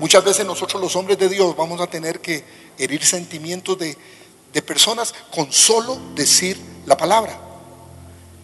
Muchas 0.00 0.24
veces 0.24 0.44
nosotros 0.44 0.82
los 0.82 0.96
hombres 0.96 1.16
de 1.18 1.28
Dios 1.28 1.54
vamos 1.54 1.80
a 1.80 1.86
tener 1.86 2.20
que 2.20 2.44
herir 2.78 3.04
sentimientos 3.04 3.78
de, 3.78 3.96
de 4.52 4.62
personas 4.62 5.14
con 5.32 5.52
solo 5.52 6.00
decir 6.16 6.60
la 6.84 6.96
palabra. 6.96 7.38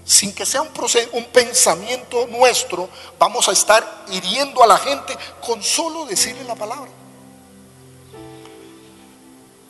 Sin 0.05 0.33
que 0.33 0.47
sea 0.47 0.63
un, 0.63 0.71
un 1.11 1.25
pensamiento 1.25 2.29
nuestro, 2.29 2.89
vamos 3.19 3.49
a 3.49 3.53
estar 3.53 4.05
hiriendo 4.13 4.63
a 4.63 4.69
la 4.69 4.79
gente 4.79 5.13
con 5.45 5.61
solo 5.61 6.07
decirle 6.07 6.45
la 6.45 6.55
palabra. 6.55 6.93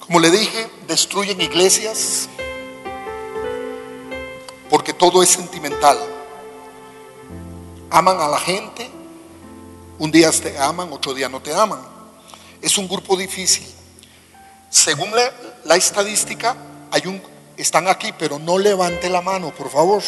Como 0.09 0.21
le 0.21 0.31
dije, 0.31 0.71
destruyen 0.87 1.39
iglesias 1.39 2.31
porque 4.71 4.95
todo 4.95 5.23
es 5.23 5.29
sentimental. 5.29 5.99
Aman 7.91 8.19
a 8.19 8.27
la 8.27 8.39
gente, 8.39 8.91
un 9.99 10.11
día 10.11 10.31
te 10.33 10.59
aman, 10.59 10.91
otro 10.95 11.13
día 11.13 11.29
no 11.29 11.43
te 11.43 11.53
aman. 11.53 11.81
Es 12.63 12.79
un 12.79 12.89
grupo 12.89 13.19
difícil. 13.19 13.67
Según 14.71 15.13
la, 15.67 15.77
estadística, 15.77 16.57
hay 16.91 17.03
un 17.07 17.23
están 17.59 17.87
aquí, 17.87 18.15
pero 18.19 18.39
no 18.39 18.57
levante 18.57 19.11
la 19.11 19.21
mano, 19.21 19.51
por 19.51 19.69
favor. 19.69 20.03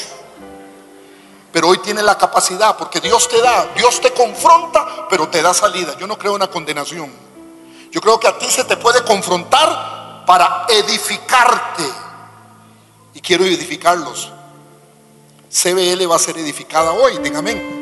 Pero 1.52 1.69
hoy 1.69 1.76
tiene 1.80 2.02
la 2.02 2.16
capacidad, 2.16 2.75
porque 2.78 3.02
Dios 3.02 3.28
te 3.28 3.42
da, 3.42 3.66
Dios 3.76 4.00
te 4.00 4.14
confronta, 4.14 5.07
pero 5.11 5.28
te 5.28 5.42
da 5.42 5.52
salida. 5.52 5.95
Yo 5.99 6.07
no 6.07 6.16
creo 6.16 6.40
en 6.40 6.47
condenación. 6.47 7.30
Yo 7.90 8.00
creo 8.00 8.20
que 8.20 8.28
a 8.28 8.38
ti 8.38 8.47
se 8.47 8.64
te 8.64 8.76
puede 8.76 9.02
confrontar 9.04 10.25
para 10.26 10.66
edificarte. 10.68 11.85
Y 13.14 13.20
quiero 13.20 13.44
edificarlos. 13.44 14.32
CBL 15.50 16.11
va 16.11 16.16
a 16.16 16.20
ser 16.20 16.38
edificada 16.38 16.92
hoy, 16.92 17.18
dígame. 17.18 17.80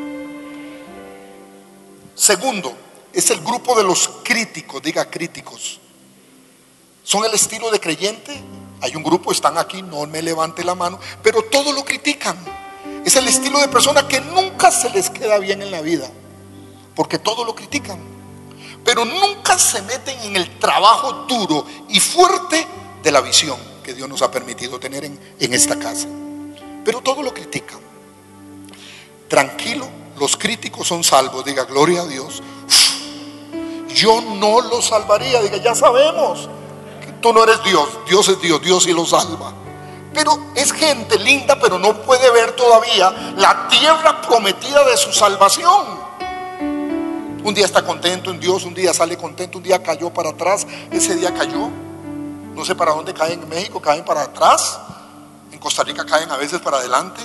Segundo, 2.14 2.72
es 3.12 3.30
el 3.30 3.40
grupo 3.40 3.76
de 3.76 3.84
los 3.84 4.08
críticos, 4.24 4.82
diga 4.82 5.10
críticos. 5.10 5.78
Son 7.04 7.24
el 7.24 7.34
estilo 7.34 7.70
de 7.70 7.80
creyente 7.80 8.42
hay 8.80 8.94
un 8.94 9.02
grupo, 9.02 9.32
están 9.32 9.58
aquí, 9.58 9.82
no 9.82 10.06
me 10.06 10.22
levante 10.22 10.64
la 10.64 10.74
mano, 10.74 11.00
pero 11.22 11.42
todo 11.42 11.72
lo 11.72 11.84
critican. 11.84 12.36
Es 13.04 13.16
el 13.16 13.26
estilo 13.26 13.58
de 13.60 13.68
persona 13.68 14.06
que 14.06 14.20
nunca 14.20 14.70
se 14.70 14.90
les 14.90 15.10
queda 15.10 15.38
bien 15.38 15.62
en 15.62 15.70
la 15.70 15.80
vida, 15.80 16.08
porque 16.94 17.18
todo 17.18 17.44
lo 17.44 17.54
critican. 17.54 17.98
Pero 18.85 19.04
nunca 19.04 19.58
se 19.58 19.82
meten 19.82 20.18
en 20.23 20.37
el 20.37 20.58
trabajo 20.58 21.25
duro 21.28 21.66
y 21.88 22.00
fuerte 22.00 22.66
de 23.02 23.12
la 23.12 23.20
visión 23.20 23.58
que 23.82 23.94
Dios 23.94 24.08
nos 24.08 24.23
ha 24.23 24.30
permitido 24.30 24.78
tener 24.78 25.04
en, 25.04 25.18
en 25.38 25.54
esta 25.54 25.78
casa. 25.78 26.08
Pero 26.85 27.00
todo 27.00 27.23
lo 27.23 27.35
critican. 27.35 27.78
Tranquilo, 29.28 29.87
los 30.18 30.37
críticos 30.37 30.88
son 30.88 31.04
salvos, 31.04 31.44
diga 31.44 31.64
gloria 31.64 32.02
a 32.02 32.06
Dios. 32.06 32.42
Yo 33.88 34.20
no 34.20 34.61
los 34.61 34.87
salvaría, 34.87 35.42
diga, 35.42 35.56
ya 35.58 35.75
sabemos. 35.75 36.49
Tú 37.20 37.32
no 37.32 37.42
eres 37.42 37.62
Dios, 37.64 37.88
Dios 38.08 38.28
es 38.28 38.40
Dios, 38.40 38.62
Dios 38.62 38.85
sí 38.85 38.92
lo 38.92 39.04
salva. 39.04 39.52
Pero 40.14 40.38
es 40.54 40.73
gente 40.73 41.18
linda, 41.18 41.58
pero 41.61 41.78
no 41.78 42.02
puede 42.02 42.30
ver 42.30 42.52
todavía 42.52 43.35
la 43.37 43.68
tierra 43.68 44.23
prometida 44.23 44.85
de 44.85 44.97
su 44.97 45.12
salvación. 45.12 46.07
Un 47.45 47.54
día 47.54 47.64
está 47.64 47.85
contento 47.85 48.30
en 48.30 48.40
Dios, 48.40 48.64
un 48.64 48.75
día 48.75 48.92
sale 48.92 49.16
contento, 49.16 49.59
un 49.59 49.64
día 49.64 49.83
cayó 49.83 50.11
para 50.11 50.30
atrás, 50.30 50.66
ese 50.90 51.14
día 51.14 51.33
cayó. 51.33 51.71
No 52.54 52.64
sé 52.64 52.75
para 52.75 52.92
dónde 52.92 53.14
caen 53.14 53.42
en 53.42 53.49
México, 53.49 53.80
caen 53.80 54.04
para 54.04 54.23
atrás. 54.23 54.80
En 55.52 55.59
Costa 55.59 55.85
Rica 55.85 56.04
caen 56.04 56.30
a 56.30 56.37
veces 56.37 56.61
para 56.61 56.78
adelante. 56.78 57.21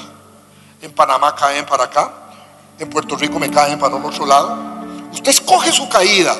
En 0.82 0.92
Panamá 0.92 1.36
caen 1.36 1.66
para 1.66 1.86
acá. 1.86 2.14
En 2.78 2.90
Puerto 2.90 3.16
Rico 3.16 3.40
me 3.40 3.50
caen 3.50 3.80
para 3.80 3.96
otro 3.96 4.26
lado. 4.26 4.56
Usted 5.12 5.32
escoge 5.32 5.72
su 5.72 5.90
caída. 5.90 6.36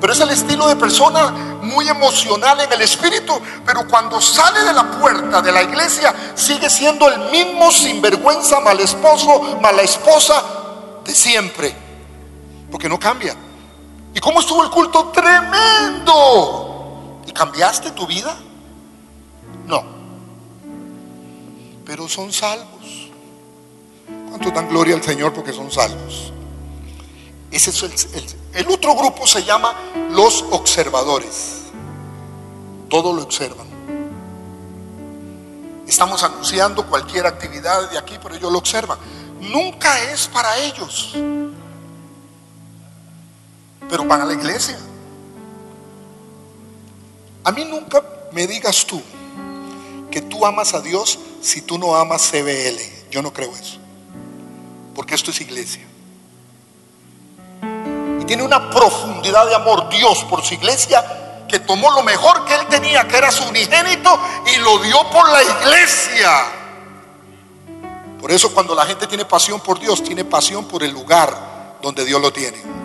Pero 0.00 0.12
es 0.12 0.20
el 0.20 0.30
estilo 0.30 0.68
de 0.68 0.76
persona 0.76 1.30
muy 1.62 1.88
emocional 1.88 2.60
en 2.60 2.72
el 2.72 2.82
espíritu. 2.82 3.40
Pero 3.64 3.88
cuando 3.88 4.20
sale 4.20 4.62
de 4.62 4.72
la 4.72 4.90
puerta 4.92 5.42
de 5.42 5.50
la 5.50 5.64
iglesia, 5.64 6.14
sigue 6.36 6.70
siendo 6.70 7.08
el 7.08 7.30
mismo 7.30 7.72
sinvergüenza, 7.72 8.60
mal 8.60 8.78
esposo, 8.78 9.58
mala 9.60 9.82
esposa 9.82 10.42
de 11.04 11.12
siempre. 11.14 11.85
Porque 12.70 12.88
no 12.88 12.98
cambia. 12.98 13.36
¿Y 14.14 14.20
cómo 14.20 14.40
estuvo 14.40 14.64
el 14.64 14.70
culto? 14.70 15.08
Tremendo. 15.08 16.14
¿Y 17.26 17.32
cambiaste 17.32 17.90
tu 17.90 18.06
vida? 18.06 18.36
No. 19.66 19.84
Pero 21.84 22.08
son 22.08 22.32
salvos. 22.32 23.10
¿Cuánto 24.28 24.50
dan 24.50 24.68
gloria 24.68 24.94
al 24.94 25.02
Señor 25.02 25.32
porque 25.32 25.52
son 25.52 25.70
salvos? 25.70 26.32
Ese 27.50 27.70
es 27.70 27.82
el, 27.82 28.24
el 28.54 28.70
otro 28.70 28.94
grupo 28.94 29.26
se 29.26 29.44
llama 29.44 29.74
los 30.10 30.44
observadores. 30.50 31.64
Todo 32.88 33.12
lo 33.12 33.22
observan. 33.22 33.66
Estamos 35.86 36.22
anunciando 36.22 36.86
cualquier 36.86 37.26
actividad 37.26 37.90
de 37.90 37.98
aquí, 37.98 38.18
pero 38.22 38.34
ellos 38.34 38.50
lo 38.50 38.58
observan. 38.58 38.98
Nunca 39.40 40.00
es 40.10 40.26
para 40.28 40.56
ellos. 40.58 41.14
Pero 43.88 44.04
van 44.04 44.20
a 44.20 44.24
la 44.24 44.32
iglesia. 44.32 44.78
A 47.44 47.52
mí 47.52 47.64
nunca 47.64 48.02
me 48.32 48.46
digas 48.46 48.84
tú 48.86 49.00
que 50.10 50.20
tú 50.20 50.44
amas 50.44 50.74
a 50.74 50.80
Dios 50.80 51.18
si 51.40 51.62
tú 51.62 51.78
no 51.78 51.94
amas 51.94 52.30
CBL. 52.30 53.10
Yo 53.10 53.22
no 53.22 53.32
creo 53.32 53.52
eso. 53.54 53.78
Porque 54.94 55.14
esto 55.14 55.30
es 55.30 55.40
iglesia. 55.40 55.86
Y 58.20 58.24
tiene 58.24 58.42
una 58.42 58.70
profundidad 58.70 59.46
de 59.46 59.54
amor 59.54 59.88
Dios 59.90 60.24
por 60.24 60.42
su 60.42 60.54
iglesia 60.54 61.44
que 61.48 61.60
tomó 61.60 61.90
lo 61.92 62.02
mejor 62.02 62.44
que 62.44 62.54
él 62.54 62.66
tenía, 62.68 63.06
que 63.06 63.16
era 63.16 63.30
su 63.30 63.44
unigénito, 63.44 64.18
y 64.46 64.60
lo 64.60 64.78
dio 64.78 65.08
por 65.10 65.28
la 65.30 65.42
iglesia. 65.42 66.30
Por 68.20 68.32
eso 68.32 68.52
cuando 68.52 68.74
la 68.74 68.84
gente 68.86 69.06
tiene 69.06 69.24
pasión 69.24 69.60
por 69.60 69.78
Dios, 69.78 70.02
tiene 70.02 70.24
pasión 70.24 70.64
por 70.66 70.82
el 70.82 70.90
lugar 70.90 71.78
donde 71.80 72.04
Dios 72.04 72.20
lo 72.20 72.32
tiene. 72.32 72.75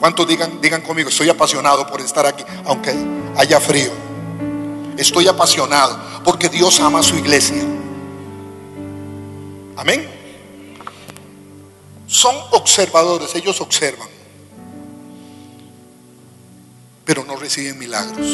¿Cuántos 0.00 0.28
digan, 0.28 0.60
digan 0.60 0.82
conmigo, 0.82 1.08
estoy 1.08 1.28
apasionado 1.30 1.86
por 1.86 2.00
estar 2.00 2.26
aquí, 2.26 2.44
aunque 2.64 2.94
haya 3.36 3.60
frío? 3.60 3.90
Estoy 4.96 5.28
apasionado 5.28 5.98
porque 6.24 6.48
Dios 6.48 6.80
ama 6.80 7.00
a 7.00 7.02
su 7.02 7.16
iglesia. 7.16 7.62
Amén. 9.76 10.08
Son 12.06 12.34
observadores, 12.52 13.34
ellos 13.34 13.60
observan, 13.60 14.08
pero 17.04 17.24
no 17.24 17.36
reciben 17.36 17.78
milagros. 17.78 18.26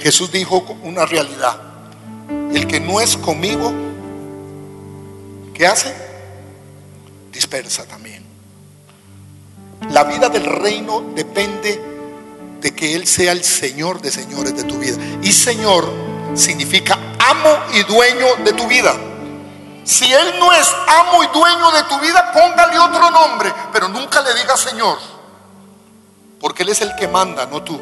Jesús 0.00 0.32
dijo 0.32 0.64
una 0.82 1.06
realidad. 1.06 1.60
El 2.52 2.66
que 2.66 2.80
no 2.80 3.00
es 3.00 3.16
conmigo, 3.16 3.72
¿qué 5.54 5.66
hace? 5.66 5.94
Dispersa 7.32 7.86
también. 7.86 8.31
La 9.90 10.04
vida 10.04 10.28
del 10.28 10.44
reino 10.44 11.12
depende 11.14 11.92
de 12.60 12.74
que 12.74 12.94
Él 12.94 13.06
sea 13.06 13.32
el 13.32 13.42
Señor 13.42 14.00
de 14.00 14.10
señores 14.10 14.56
de 14.56 14.64
tu 14.64 14.78
vida. 14.78 14.96
Y 15.22 15.32
Señor 15.32 15.88
significa 16.34 16.98
amo 17.18 17.50
y 17.74 17.82
dueño 17.82 18.36
de 18.44 18.52
tu 18.52 18.66
vida. 18.66 18.94
Si 19.84 20.10
Él 20.12 20.34
no 20.38 20.52
es 20.52 20.68
amo 20.86 21.24
y 21.24 21.26
dueño 21.26 21.70
de 21.72 21.82
tu 21.84 21.98
vida, 22.00 22.32
póngale 22.32 22.78
otro 22.78 23.10
nombre, 23.10 23.52
pero 23.72 23.88
nunca 23.88 24.22
le 24.22 24.32
diga 24.34 24.56
Señor. 24.56 24.98
Porque 26.40 26.62
Él 26.62 26.70
es 26.70 26.80
el 26.80 26.94
que 26.94 27.08
manda, 27.08 27.46
no 27.46 27.62
tú. 27.62 27.80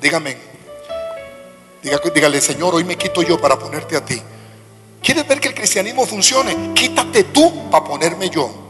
Dígame. 0.00 0.36
dígale, 2.14 2.40
Señor, 2.40 2.74
hoy 2.74 2.84
me 2.84 2.96
quito 2.96 3.22
yo 3.22 3.40
para 3.40 3.58
ponerte 3.58 3.96
a 3.96 4.04
ti. 4.04 4.20
¿Quieres 5.02 5.26
ver 5.26 5.40
que 5.40 5.48
el 5.48 5.54
cristianismo 5.54 6.06
funcione? 6.06 6.74
Quítate 6.74 7.24
tú 7.24 7.70
para 7.70 7.84
ponerme 7.84 8.28
yo. 8.28 8.65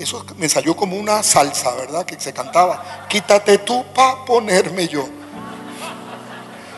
Eso 0.00 0.24
me 0.38 0.48
salió 0.48 0.74
como 0.74 0.96
una 0.96 1.22
salsa, 1.22 1.74
¿verdad? 1.74 2.06
Que 2.06 2.18
se 2.18 2.32
cantaba. 2.32 3.06
Quítate 3.06 3.58
tú 3.58 3.84
para 3.94 4.24
ponerme 4.24 4.88
yo. 4.88 5.06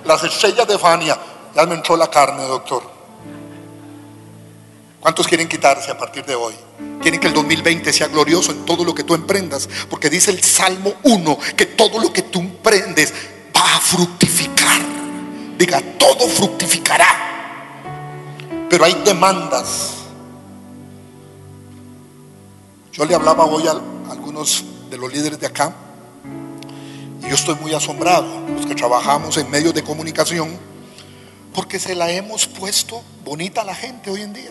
Las 0.05 0.25
estrellas 0.25 0.67
de 0.67 0.77
Fania. 0.77 1.17
Ya 1.55 1.65
me 1.65 1.77
entró 1.77 1.97
la 1.97 2.11
carne, 2.11 2.43
doctor. 2.43 2.83
¿Cuántos 4.99 5.29
quieren 5.29 5.49
quitarse 5.49 5.93
a 5.93 5.97
partir 5.97 6.25
de 6.25 6.35
hoy? 6.35 6.55
Quieren 7.01 7.21
que 7.21 7.29
el 7.29 7.33
2020 7.33 7.93
sea 7.93 8.09
glorioso 8.09 8.51
en 8.51 8.65
todo 8.65 8.85
lo 8.85 8.93
que 8.93 9.05
tú 9.05 9.15
emprendas. 9.15 9.69
Porque 9.89 10.11
dice 10.11 10.33
el 10.33 10.43
Salmo 10.43 10.95
1 11.05 11.39
que 11.57 11.67
todo 11.67 12.01
lo 12.01 12.13
que 12.13 12.23
tú 12.23 12.41
emprendes 12.41 13.15
va 13.57 13.77
a 13.77 13.81
fructificar. 13.81 14.81
Diga, 15.57 15.81
todo 15.97 16.29
fructificará. 16.29 17.07
Pero 18.69 18.85
hay 18.85 18.95
demandas. 19.05 20.02
Yo 22.93 23.07
le 23.07 23.15
hablaba 23.15 23.47
hoy 23.47 23.67
a 23.67 23.81
algunos 24.11 24.65
de 24.91 24.99
los 24.99 25.11
líderes 25.11 25.41
de 25.41 25.47
acá 25.47 25.75
y 27.23 27.29
yo 27.29 27.35
estoy 27.35 27.55
muy 27.55 27.73
asombrado, 27.73 28.41
los 28.51 28.67
que 28.67 28.75
trabajamos 28.75 29.39
en 29.39 29.51
medios 29.51 29.73
de 29.73 29.83
comunicación, 29.83 30.59
porque 31.55 31.79
se 31.79 31.95
la 31.95 32.11
hemos 32.11 32.47
puesto 32.47 33.03
bonita 33.25 33.63
a 33.63 33.65
la 33.65 33.75
gente 33.75 34.11
hoy 34.11 34.21
en 34.21 34.33
día. 34.35 34.51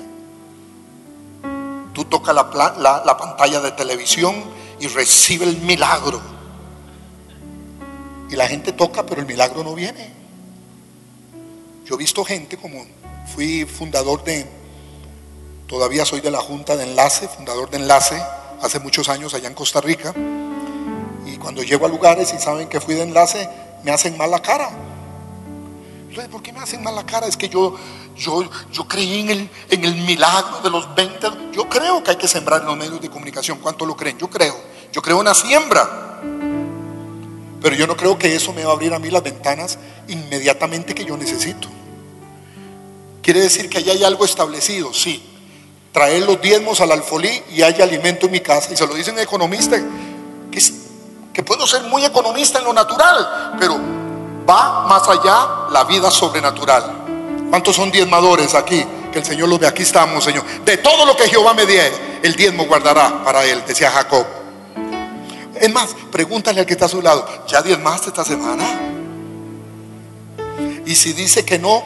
Tú 1.94 2.04
tocas 2.06 2.34
la, 2.34 3.04
la 3.06 3.18
pantalla 3.18 3.62
de 3.62 3.74
televisión 3.74 4.44
y 4.80 4.88
recibe 4.88 5.46
el 5.46 5.58
milagro. 5.58 6.20
Y 8.32 8.36
la 8.36 8.48
gente 8.48 8.72
toca, 8.72 9.06
pero 9.06 9.22
el 9.22 9.28
milagro 9.28 9.64
no 9.64 9.76
viene. 9.76 10.12
Yo 11.86 11.94
he 11.94 11.98
visto 12.00 12.26
gente 12.26 12.58
como 12.58 12.86
fui 13.36 13.66
fundador 13.66 14.24
de, 14.24 14.48
todavía 15.72 16.04
soy 16.04 16.20
de 16.20 16.30
la 16.30 16.42
Junta 16.42 16.76
de 16.76 16.84
Enlace, 16.84 17.30
fundador 17.30 17.70
de 17.70 17.78
Enlace, 17.78 18.22
hace 18.62 18.80
muchos 18.80 19.08
años 19.08 19.34
allá 19.34 19.48
en 19.48 19.54
Costa 19.54 19.80
Rica. 19.80 20.14
Y 21.26 21.38
cuando 21.38 21.64
llego 21.64 21.86
a 21.86 21.90
lugares 21.90 22.34
y 22.38 22.42
saben 22.42 22.68
que 22.68 22.82
fui 22.82 22.94
de 22.94 23.04
Enlace, 23.04 23.50
me 23.82 23.92
hacen 23.92 24.18
mala 24.18 24.42
cara. 24.42 24.70
¿Por 26.30 26.44
qué 26.44 26.52
me 26.52 26.60
hacen 26.60 26.84
mala 26.84 27.06
cara? 27.06 27.26
Es 27.26 27.38
que 27.38 27.48
yo, 27.48 27.78
yo, 28.18 28.44
yo 28.70 28.86
creí 28.86 29.22
en 29.22 29.30
el, 29.30 29.50
en 29.70 29.86
el 29.86 29.96
milagro 29.96 30.60
de 30.60 30.70
los 30.70 30.94
20. 30.94 31.28
Yo 31.54 31.70
creo 31.70 32.04
que 32.04 32.12
hay 32.12 32.18
que 32.18 32.28
sembrar 32.28 32.60
en 32.60 32.68
los 32.68 32.76
medios 32.76 33.00
de 33.00 33.10
comunicación. 33.10 33.60
¿Cuánto 33.60 33.86
lo 33.86 33.96
creen? 33.96 34.18
Yo 34.18 34.30
creo. 34.30 34.54
Yo 34.92 35.02
creo 35.02 35.20
en 35.20 35.26
la 35.26 35.34
siembra. 35.34 36.20
Pero 37.62 37.76
yo 37.78 37.88
no 37.88 37.96
creo 37.96 38.20
que 38.20 38.36
eso 38.36 38.52
me 38.52 38.66
va 38.66 38.72
a 38.72 38.74
abrir 38.74 38.94
a 38.94 39.00
mí 39.00 39.10
las 39.10 39.24
ventanas 39.24 39.80
inmediatamente 40.10 40.94
que 40.94 41.06
yo 41.06 41.16
necesito. 41.16 41.70
Quiere 43.22 43.40
decir 43.40 43.70
que 43.70 43.78
allá 43.78 43.94
hay 43.94 44.04
algo 44.04 44.26
establecido, 44.26 44.94
sí. 44.94 45.31
Traer 45.92 46.24
los 46.24 46.42
diezmos 46.42 46.80
al 46.80 46.92
alfolí 46.92 47.44
y 47.52 47.62
hay 47.62 47.82
alimento 47.82 48.28
en 48.28 48.32
mi 48.32 48.40
casa. 48.40 48.72
Y 48.72 48.78
se 48.78 48.88
lo 48.88 48.94
dicen 48.94 49.20
economista, 49.20 49.78
que, 51.34 51.44
puedo 51.44 51.66
ser 51.68 51.84
muy 51.84 52.06
economista 52.06 52.60
en 52.60 52.66
lo 52.66 52.74
natural, 52.74 53.56
pero 53.60 53.80
va 54.48 54.86
más 54.88 55.08
allá 55.08 55.70
la 55.72 55.84
vida 55.86 56.12
sobrenatural. 56.12 57.02
¿Cuántos 57.50 57.76
son 57.76 57.92
diezmadores 57.92 58.54
aquí? 58.56 58.86
Que 59.12 59.20
el 59.20 59.26
Señor 59.26 59.50
los 59.50 59.60
ve. 59.60 59.68
Aquí 59.68 59.84
estamos, 59.84 60.24
Señor. 60.24 60.46
De 60.64 60.78
todo 60.78 61.06
lo 61.06 61.16
que 61.18 61.28
Jehová 61.28 61.54
me 61.54 61.66
diere, 61.66 62.20
el 62.24 62.36
diezmo 62.36 62.66
guardará 62.66 63.24
para 63.24 63.44
él, 63.44 63.64
decía 63.68 63.92
Jacob. 63.92 64.26
Es 65.60 65.72
más, 65.72 65.96
pregúntale 66.12 66.62
al 66.62 66.66
que 66.66 66.74
está 66.74 66.86
a 66.86 66.90
su 66.90 67.02
lado, 67.02 67.28
¿ya 67.48 67.62
diezmaste 67.62 68.08
esta 68.08 68.24
semana? 68.24 68.66
Y 70.86 70.96
si 70.96 71.14
dice 71.14 71.46
que 71.46 71.60
no, 71.60 71.84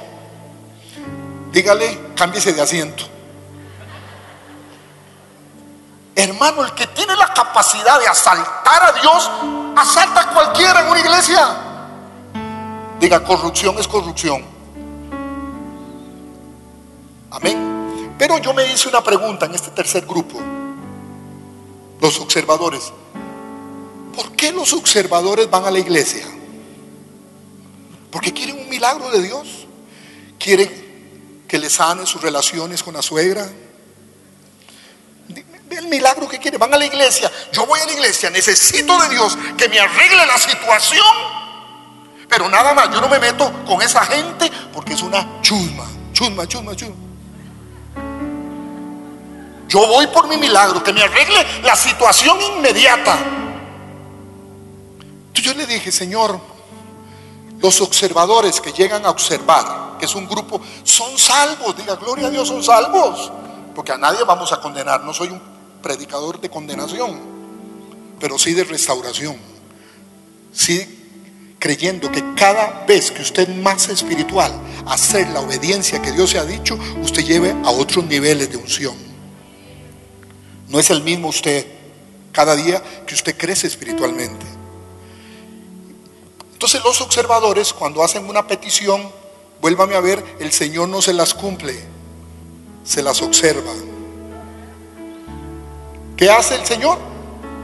dígale, 1.52 2.00
cámbiese 2.16 2.54
de 2.54 2.62
asiento. 2.62 3.15
Hermano, 6.16 6.64
el 6.64 6.74
que 6.74 6.88
tiene 6.88 7.14
la 7.16 7.34
capacidad 7.34 8.00
de 8.00 8.08
asaltar 8.08 8.84
a 8.84 8.92
Dios, 8.94 9.32
asalta 9.76 10.22
a 10.22 10.34
cualquiera 10.34 10.82
en 10.82 10.88
una 10.88 11.00
iglesia. 11.00 11.58
Diga, 13.00 13.22
corrupción 13.22 13.78
es 13.78 13.88
corrupción. 13.88 14.46
Amén. 17.32 18.16
Pero 18.18 18.38
yo 18.38 18.54
me 18.54 18.72
hice 18.72 18.88
una 18.88 19.04
pregunta 19.04 19.46
en 19.46 19.56
este 19.56 19.72
tercer 19.72 20.06
grupo. 20.06 20.40
Los 22.00 22.20
observadores. 22.22 22.94
¿Por 24.16 24.32
qué 24.32 24.54
los 24.54 24.72
observadores 24.72 25.50
van 25.50 25.66
a 25.66 25.72
la 25.72 25.80
iglesia? 25.80 26.26
Porque 28.10 28.32
quieren 28.32 28.58
un 28.58 28.70
milagro 28.70 29.10
de 29.12 29.22
Dios. 29.22 29.68
Quieren 30.40 31.44
que 31.46 31.60
le 31.60 31.70
sane 31.70 32.06
sus 32.06 32.22
relaciones 32.22 32.82
con 32.82 32.94
la 32.94 33.02
suegra. 33.02 33.46
El 35.70 35.88
milagro 35.88 36.28
que 36.28 36.40
quiere, 36.40 36.58
van 36.58 36.74
a 36.74 36.78
la 36.78 36.86
iglesia. 36.86 37.32
Yo 37.52 37.66
voy 37.66 37.80
a 37.80 37.86
la 37.86 37.92
iglesia, 37.92 38.30
necesito 38.30 38.98
de 39.02 39.10
Dios 39.10 39.38
que 39.58 39.68
me 39.68 39.80
arregle 39.80 40.26
la 40.26 40.38
situación. 40.38 41.06
Pero 42.30 42.50
nada 42.50 42.74
más, 42.74 42.90
yo 42.92 43.02
no 43.02 43.08
me 43.08 43.20
meto 43.20 43.52
con 43.66 43.82
esa 43.82 44.06
gente 44.06 44.52
porque 44.74 44.94
es 44.94 45.02
una 45.02 45.42
chusma, 45.42 45.86
chusma, 46.14 46.48
chusma, 46.48 46.76
chusma. 46.76 46.96
Yo 49.68 49.88
voy 49.88 50.08
por 50.08 50.28
mi 50.28 50.38
milagro, 50.38 50.84
que 50.84 50.94
me 50.94 51.02
arregle 51.02 51.46
la 51.64 51.76
situación 51.76 52.40
inmediata. 52.42 53.18
Entonces 55.28 55.44
yo 55.44 55.54
le 55.54 55.66
dije, 55.66 55.92
Señor, 55.92 56.40
los 57.60 57.82
observadores 57.82 58.62
que 58.62 58.72
llegan 58.72 59.06
a 59.06 59.10
observar, 59.10 59.98
que 60.00 60.06
es 60.06 60.16
un 60.16 60.28
grupo, 60.28 60.62
son 60.84 61.18
salvos. 61.18 61.76
Diga, 61.76 61.96
gloria 61.96 62.28
a 62.28 62.30
Dios, 62.30 62.48
son 62.48 62.64
salvos. 62.64 63.32
Porque 63.74 63.92
a 63.92 63.98
nadie 63.98 64.24
vamos 64.24 64.52
a 64.54 64.62
condenar. 64.62 65.04
No 65.04 65.14
soy 65.14 65.30
un 65.30 65.55
predicador 65.86 66.42
de 66.42 66.50
condenación, 66.50 67.20
pero 68.20 68.40
sí 68.40 68.56
de 68.56 68.64
restauración. 68.64 69.38
Sí 70.52 71.04
creyendo 71.60 72.12
que 72.12 72.24
cada 72.36 72.86
vez 72.88 73.12
que 73.12 73.22
usted 73.22 73.48
más 73.50 73.88
espiritual, 73.90 74.52
hacer 74.88 75.28
la 75.30 75.42
obediencia 75.42 76.02
que 76.02 76.12
Dios 76.12 76.32
se 76.32 76.40
ha 76.40 76.46
dicho, 76.46 76.76
usted 77.04 77.24
lleve 77.24 77.52
a 77.64 77.70
otros 77.70 78.04
niveles 78.06 78.50
de 78.50 78.58
unción. 78.58 78.96
No 80.70 80.80
es 80.80 80.90
el 80.90 81.04
mismo 81.04 81.28
usted 81.28 81.68
cada 82.32 82.56
día 82.56 82.82
que 83.06 83.14
usted 83.14 83.38
crece 83.38 83.68
espiritualmente. 83.68 84.46
Entonces 86.54 86.84
los 86.84 87.00
observadores 87.02 87.74
cuando 87.74 88.04
hacen 88.04 88.28
una 88.28 88.48
petición, 88.48 89.12
vuélvame 89.62 89.94
a 89.94 90.00
ver, 90.00 90.24
el 90.40 90.52
Señor 90.52 90.90
no 90.90 91.00
se 91.00 91.14
las 91.14 91.36
cumple, 91.36 91.76
se 92.84 93.04
las 93.04 93.22
observa. 93.22 93.72
¿Qué 96.18 96.30
hace 96.30 96.56
el 96.56 96.66
Señor? 96.66 96.98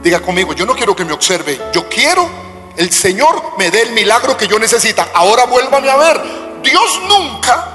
Diga 0.02 0.20
conmigo, 0.20 0.52
yo 0.52 0.66
no 0.66 0.74
quiero 0.74 0.96
que 0.96 1.04
me 1.04 1.12
observe, 1.12 1.60
yo 1.72 1.88
quiero 1.88 2.28
el 2.76 2.90
Señor 2.90 3.52
me 3.58 3.70
dé 3.70 3.82
el 3.82 3.92
milagro 3.92 4.36
que 4.36 4.48
yo 4.48 4.58
necesita. 4.58 5.08
Ahora 5.14 5.44
vuélvame 5.44 5.90
a 5.90 5.96
ver, 5.96 6.20
Dios 6.62 7.00
nunca 7.08 7.68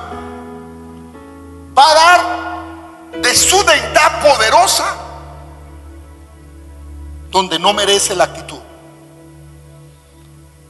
va 1.78 1.92
a 1.92 1.94
dar 1.94 3.22
de 3.22 3.36
su 3.36 3.58
deidad 3.64 4.22
poderosa 4.22 4.96
donde 7.30 7.60
no 7.60 7.74
merece 7.74 8.16
la 8.16 8.26
actitud. 8.26 8.47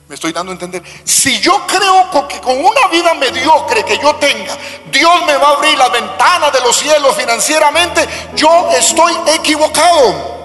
Me 0.08 0.16
estoy 0.16 0.32
dando 0.32 0.54
a 0.54 0.56
entender. 0.56 0.82
Si 1.04 1.38
yo 1.42 1.68
creo 1.68 2.28
que 2.30 2.40
con 2.40 2.58
una 2.58 2.88
vida 2.90 3.14
mediocre 3.16 3.84
que 3.84 3.98
yo 3.98 4.16
tenga, 4.16 4.58
Dios 4.90 5.26
me 5.26 5.36
va 5.36 5.50
a 5.50 5.54
abrir 5.56 5.78
la 5.78 5.90
ventana 5.90 6.50
de 6.50 6.62
los 6.62 6.78
cielos 6.78 7.14
financieramente, 7.18 8.08
yo 8.34 8.70
estoy 8.72 9.14
equivocado. 9.36 10.38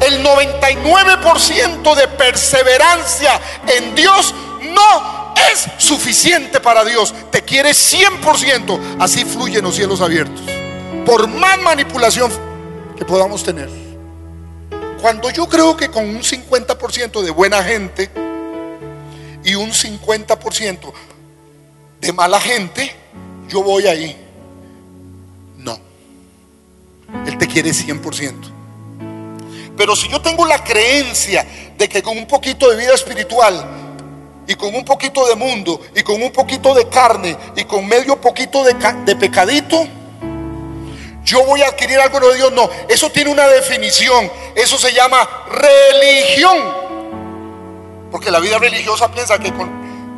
El 0.00 0.24
99% 0.24 1.94
de 1.94 2.08
perseverancia 2.08 3.40
en 3.68 3.94
Dios 3.94 4.34
no 4.62 5.34
es 5.52 5.68
suficiente 5.78 6.58
para 6.58 6.84
Dios. 6.84 7.14
Te 7.30 7.42
quiere 7.42 7.70
100%. 7.70 8.96
Así 8.98 9.24
fluyen 9.24 9.62
los 9.62 9.76
cielos 9.76 10.00
abiertos. 10.00 10.42
Por 11.06 11.28
más 11.28 11.56
manipulación 11.60 12.32
que 12.98 13.04
podamos 13.04 13.44
tener. 13.44 13.68
Cuando 15.00 15.30
yo 15.30 15.48
creo 15.48 15.76
que 15.76 15.88
con 15.88 16.04
un 16.04 16.22
50% 16.22 17.22
de 17.22 17.30
buena 17.30 17.62
gente 17.62 18.29
y 19.44 19.54
un 19.54 19.70
50% 19.70 20.92
de 22.00 22.12
mala 22.12 22.40
gente, 22.40 22.94
yo 23.48 23.62
voy 23.62 23.86
ahí. 23.86 24.16
No. 25.58 25.78
Él 27.26 27.38
te 27.38 27.46
quiere 27.46 27.70
100%. 27.70 28.34
Pero 29.76 29.96
si 29.96 30.08
yo 30.08 30.20
tengo 30.20 30.44
la 30.44 30.62
creencia 30.62 31.46
de 31.76 31.88
que 31.88 32.02
con 32.02 32.18
un 32.18 32.26
poquito 32.26 32.68
de 32.70 32.76
vida 32.76 32.94
espiritual 32.94 33.64
y 34.46 34.54
con 34.54 34.74
un 34.74 34.84
poquito 34.84 35.26
de 35.26 35.36
mundo 35.36 35.80
y 35.94 36.02
con 36.02 36.22
un 36.22 36.30
poquito 36.32 36.74
de 36.74 36.88
carne 36.88 37.36
y 37.56 37.64
con 37.64 37.86
medio 37.86 38.20
poquito 38.20 38.62
de, 38.62 38.74
de 39.06 39.16
pecadito, 39.16 39.86
yo 41.24 41.44
voy 41.44 41.62
a 41.62 41.68
adquirir 41.68 41.98
algo 41.98 42.20
de 42.20 42.36
Dios. 42.36 42.52
No, 42.52 42.68
eso 42.88 43.10
tiene 43.10 43.30
una 43.30 43.46
definición. 43.46 44.30
Eso 44.54 44.78
se 44.78 44.92
llama 44.92 45.28
religión. 45.48 46.89
Porque 48.10 48.30
la 48.30 48.40
vida 48.40 48.58
religiosa 48.58 49.10
piensa 49.12 49.38
que 49.38 49.52
con 49.52 49.70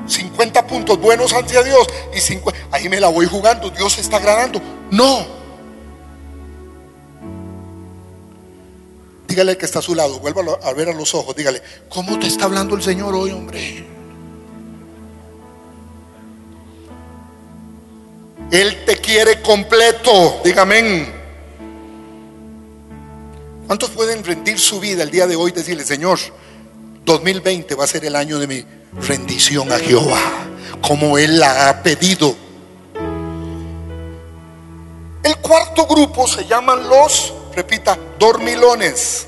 50 0.06 0.66
puntos 0.66 0.98
buenos 0.98 1.32
ante 1.32 1.62
Dios 1.62 1.86
y 2.14 2.20
50, 2.20 2.58
ahí 2.70 2.88
me 2.88 3.00
la 3.00 3.08
voy 3.08 3.26
jugando, 3.26 3.70
Dios 3.70 3.98
está 3.98 4.16
agradando. 4.16 4.60
No. 4.90 5.42
Dígale 9.28 9.56
que 9.56 9.64
está 9.64 9.78
a 9.78 9.82
su 9.82 9.94
lado, 9.94 10.18
vuelva 10.20 10.42
a 10.62 10.72
ver 10.74 10.90
a 10.90 10.92
los 10.92 11.14
ojos, 11.14 11.34
dígale, 11.34 11.62
¿cómo 11.88 12.18
te 12.18 12.26
está 12.26 12.44
hablando 12.44 12.74
el 12.76 12.82
Señor 12.82 13.14
hoy, 13.14 13.30
hombre? 13.30 13.86
Él 18.50 18.84
te 18.84 18.96
quiere 18.98 19.40
completo, 19.40 20.42
dígame. 20.44 21.06
¿Cuántos 23.66 23.88
pueden 23.90 24.22
rendir 24.22 24.60
su 24.60 24.78
vida 24.78 25.02
el 25.02 25.10
día 25.10 25.26
de 25.26 25.36
hoy 25.36 25.50
y 25.52 25.54
decirle, 25.54 25.84
Señor, 25.84 26.18
2020 27.04 27.74
va 27.74 27.84
a 27.84 27.86
ser 27.86 28.04
el 28.04 28.16
año 28.16 28.38
de 28.38 28.46
mi 28.46 28.64
rendición 29.00 29.72
a 29.72 29.78
Jehová, 29.78 30.20
como 30.80 31.18
Él 31.18 31.38
la 31.38 31.68
ha 31.68 31.82
pedido? 31.82 32.36
El 35.22 35.36
cuarto 35.36 35.86
grupo 35.86 36.26
se 36.26 36.46
llaman 36.46 36.88
los, 36.88 37.32
repita, 37.54 37.98
dormilones. 38.18 39.26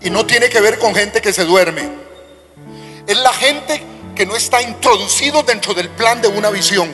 Y 0.00 0.10
no 0.10 0.24
tiene 0.24 0.48
que 0.48 0.60
ver 0.60 0.78
con 0.78 0.94
gente 0.94 1.20
que 1.20 1.32
se 1.32 1.44
duerme. 1.44 1.88
Es 3.06 3.18
la 3.18 3.32
gente 3.32 3.82
que 4.14 4.26
no 4.26 4.36
está 4.36 4.62
introducido 4.62 5.42
dentro 5.42 5.74
del 5.74 5.88
plan 5.88 6.22
de 6.22 6.28
una 6.28 6.50
visión. 6.50 6.88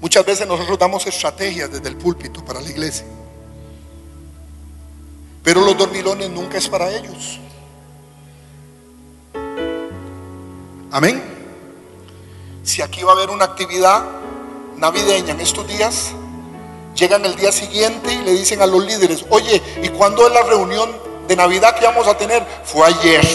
Muchas 0.00 0.24
veces 0.24 0.46
nosotros 0.46 0.78
damos 0.78 1.06
estrategias 1.06 1.70
desde 1.72 1.88
el 1.88 1.96
púlpito 1.96 2.44
para 2.44 2.60
la 2.60 2.70
iglesia. 2.70 3.06
Pero 5.48 5.62
los 5.62 5.78
dormilones 5.78 6.28
nunca 6.28 6.58
es 6.58 6.68
para 6.68 6.90
ellos. 6.90 7.40
Amén. 10.92 11.24
Si 12.62 12.82
aquí 12.82 13.02
va 13.02 13.12
a 13.12 13.14
haber 13.14 13.30
una 13.30 13.46
actividad 13.46 14.04
navideña 14.76 15.32
en 15.32 15.40
estos 15.40 15.66
días, 15.66 16.10
llegan 16.94 17.24
el 17.24 17.34
día 17.34 17.50
siguiente 17.50 18.12
y 18.12 18.18
le 18.18 18.32
dicen 18.32 18.60
a 18.60 18.66
los 18.66 18.84
líderes, 18.84 19.24
oye, 19.30 19.62
¿y 19.82 19.88
cuándo 19.88 20.26
es 20.26 20.34
la 20.34 20.42
reunión 20.42 20.94
de 21.26 21.34
Navidad 21.34 21.74
que 21.78 21.86
vamos 21.86 22.06
a 22.06 22.18
tener? 22.18 22.46
Fue 22.64 22.86
ayer. 22.86 23.26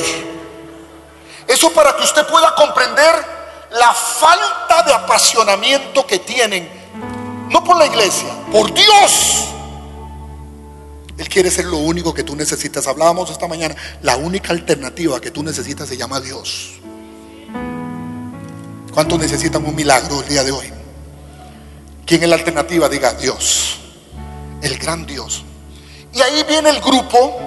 Eso 1.48 1.72
para 1.72 1.98
que 1.98 2.04
usted 2.04 2.28
pueda 2.28 2.54
comprender 2.54 3.26
la 3.72 3.92
falta 3.92 4.84
de 4.84 4.94
apasionamiento 4.94 6.06
que 6.06 6.20
tienen, 6.20 6.70
no 7.50 7.64
por 7.64 7.76
la 7.76 7.88
iglesia, 7.88 8.30
por 8.52 8.72
Dios. 8.72 9.50
Él 11.18 11.30
quiere 11.30 11.52
ser 11.52 11.66
lo 11.66 11.78
único 11.78 12.14
que 12.14 12.24
tú 12.24 12.36
necesitas. 12.36 12.88
Hablábamos 12.88 13.30
esta 13.30 13.48
mañana, 13.48 13.76
la 14.02 14.18
única 14.18 14.52
alternativa 14.52 15.22
que 15.22 15.32
tú 15.32 15.44
necesitas 15.44 15.88
se 15.88 15.98
llama 15.98 16.20
Dios. 16.20 16.74
¿Cuántos 18.94 19.20
necesitan 19.20 19.66
un 19.66 19.76
milagro 19.76 20.22
el 20.22 20.28
día 20.28 20.44
de 20.44 20.52
hoy? 20.52 20.72
¿Quién 22.06 22.24
es 22.24 22.30
la 22.30 22.36
alternativa? 22.36 22.90
Diga 22.90 23.14
Dios, 23.14 23.80
el 24.62 24.78
gran 24.78 25.06
Dios. 25.06 25.44
Y 26.14 26.22
ahí 26.22 26.44
viene 26.48 26.70
el 26.70 26.80
grupo, 26.80 27.40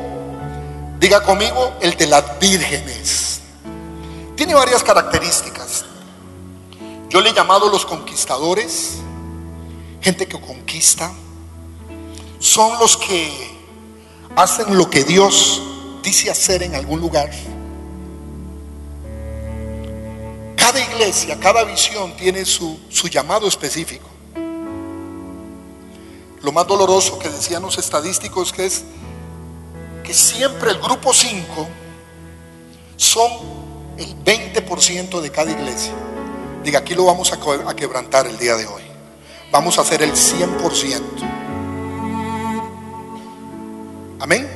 diga 0.99 1.23
conmigo, 1.23 1.75
el 1.81 1.97
de 1.97 2.07
las 2.07 2.39
vírgenes. 2.41 3.41
Tiene 4.37 4.55
varias 4.55 4.83
características. 4.83 5.85
Yo 7.09 7.21
le 7.21 7.31
he 7.31 7.33
llamado 7.33 7.69
los 7.69 7.87
conquistadores, 7.87 8.97
gente 10.01 10.27
que 10.27 10.41
conquista. 10.41 11.13
Son 12.41 12.79
los 12.79 12.97
que 12.97 13.56
hacen 14.37 14.77
lo 14.77 14.89
que 14.89 15.03
Dios 15.03 15.63
dice 16.03 16.31
hacer 16.31 16.63
en 16.63 16.75
algún 16.75 17.01
lugar. 17.01 17.31
Cada 20.57 20.81
iglesia, 20.81 21.41
cada 21.41 21.65
visión 21.65 22.15
tiene 22.17 22.45
su, 22.45 22.79
llamado 23.11 23.49
específico. 23.49 24.07
Lo 26.43 26.53
más 26.53 26.67
doloroso 26.67 27.19
que 27.19 27.29
decían 27.29 27.63
los 27.63 27.79
estadísticos 27.79 28.53
que 28.53 28.67
es 28.67 28.85
que 30.05 30.15
siempre 30.15 30.71
el 30.71 30.79
grupo 30.79 31.13
5 31.13 31.69
son 32.97 33.33
el 33.99 34.15
20% 34.23 35.21
de 35.21 35.31
cada 35.31 35.51
iglesia. 35.51 35.93
Diga, 36.63 36.81
aquí 36.81 36.95
lo 36.95 37.07
vamos 37.07 37.33
a 37.33 37.75
quebrantar 37.75 38.27
el 38.27 38.39
día 38.39 38.55
de 38.57 38.67
hoy. 38.67 38.83
Vamos 39.51 39.79
a 39.79 39.81
hacer 39.81 40.03
el 40.03 40.13
100%. 40.13 41.46
Amén. 44.21 44.49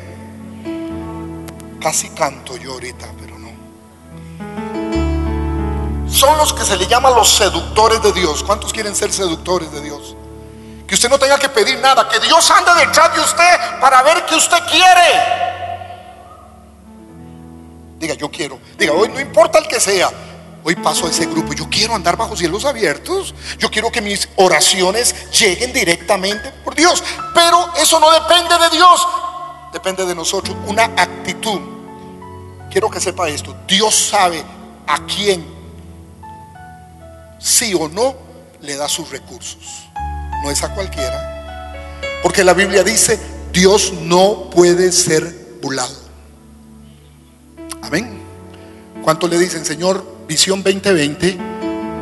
Casi 1.81 2.11
canto 2.11 2.57
yo 2.57 2.73
ahorita, 2.73 3.07
pero 3.19 3.39
no. 3.39 3.51
Son 6.11 6.37
los 6.37 6.53
que 6.53 6.65
se 6.65 6.77
le 6.77 6.87
llaman 6.87 7.15
los 7.15 7.29
seductores 7.29 8.03
de 8.03 8.13
Dios. 8.13 8.43
¿Cuántos 8.45 8.73
quieren 8.73 8.95
ser 8.95 9.13
seductores 9.13 9.73
de 9.73 9.81
Dios? 9.81 10.17
Que 10.87 10.95
usted 10.95 11.09
no 11.09 11.19
tenga 11.19 11.39
que 11.39 11.49
pedir 11.49 11.79
nada, 11.79 12.09
que 12.09 12.19
Dios 12.21 12.51
ande 12.51 12.73
detrás 12.85 13.15
de 13.15 13.21
usted 13.21 13.81
para 13.81 14.03
ver 14.03 14.27
que 14.27 14.35
usted 14.35 14.59
quiere. 14.71 15.51
Diga, 17.99 18.15
yo 18.15 18.31
quiero. 18.31 18.59
Diga, 18.79 18.93
hoy 18.93 19.09
no 19.09 19.21
importa 19.21 19.59
el 19.59 19.69
que 19.69 19.79
sea. 19.79 20.11
hoy 20.65 20.75
paso 20.77 21.07
a 21.07 21.11
ese 21.11 21.27
grupo. 21.27 21.53
Yo 21.53 21.69
quiero 21.71 21.95
andar 21.95 22.17
bajo 22.17 22.37
cielos 22.37 22.65
abiertos. 22.65 23.35
Yo 23.59 23.71
quiero 23.71 23.93
que 23.93 24.01
mis 24.01 24.29
oraciones 24.37 25.31
lleguen 25.31 25.73
directamente 25.73 26.51
por 26.65 26.75
Dios. 26.75 27.03
Pero 27.35 27.73
eso 27.77 28.01
no 28.01 28.11
depende 28.11 28.59
de 28.59 28.71
Dios. 28.77 29.07
Depende 29.73 30.05
de 30.05 30.15
nosotros. 30.15 30.57
Una 30.67 30.85
actitud. 30.85 31.61
Quiero 32.71 32.91
que 32.91 33.01
sepa 33.01 33.29
esto. 33.29 33.55
Dios 33.67 33.95
sabe 33.95 34.43
a 34.87 35.05
quién, 35.07 35.45
sí 37.39 37.75
o 37.75 37.89
no, 37.89 38.15
le 38.61 38.77
da 38.77 38.89
sus 38.89 39.11
recursos. 39.11 39.89
No 40.43 40.51
es 40.51 40.63
a 40.63 40.75
cualquiera. 40.75 42.01
Porque 42.23 42.45
la 42.45 42.55
Biblia 42.55 42.83
dice, 42.83 43.19
Dios 43.53 43.93
no 44.03 44.51
puede 44.51 44.93
ser 44.93 45.59
burlado. 45.63 45.95
Amén. 47.83 48.21
¿Cuánto 49.03 49.27
le 49.27 49.39
dicen, 49.39 49.65
Señor, 49.65 50.05
visión 50.29 50.63
2020? 50.63 51.39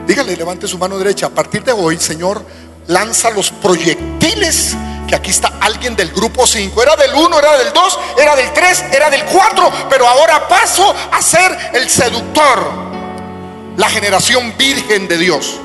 Dígale, 0.07 0.37
levante 0.37 0.66
su 0.66 0.78
mano 0.78 0.98
derecha. 0.98 1.26
A 1.26 1.31
partir 1.31 1.62
de 1.62 1.72
hoy, 1.72 1.98
Señor, 1.98 2.44
lanza 2.87 3.31
los 3.31 3.50
proyectiles. 3.50 4.74
Que 5.09 5.14
aquí 5.14 5.31
está 5.31 5.55
alguien 5.61 5.97
del 5.97 6.11
grupo 6.11 6.47
5. 6.47 6.83
Era 6.83 6.94
del 6.94 7.14
1, 7.14 7.38
era 7.38 7.57
del 7.57 7.73
2, 7.73 7.99
era 8.21 8.37
del 8.37 8.53
3, 8.53 8.85
era 8.92 9.09
del 9.09 9.25
4. 9.25 9.73
Pero 9.88 10.07
ahora 10.07 10.47
paso 10.47 10.94
a 11.11 11.23
ser 11.23 11.71
el 11.73 11.88
seductor. 11.88 12.88
La 13.77 13.88
generación 13.88 14.55
virgen 14.59 15.09
de 15.09 15.18
Dios. 15.18 15.59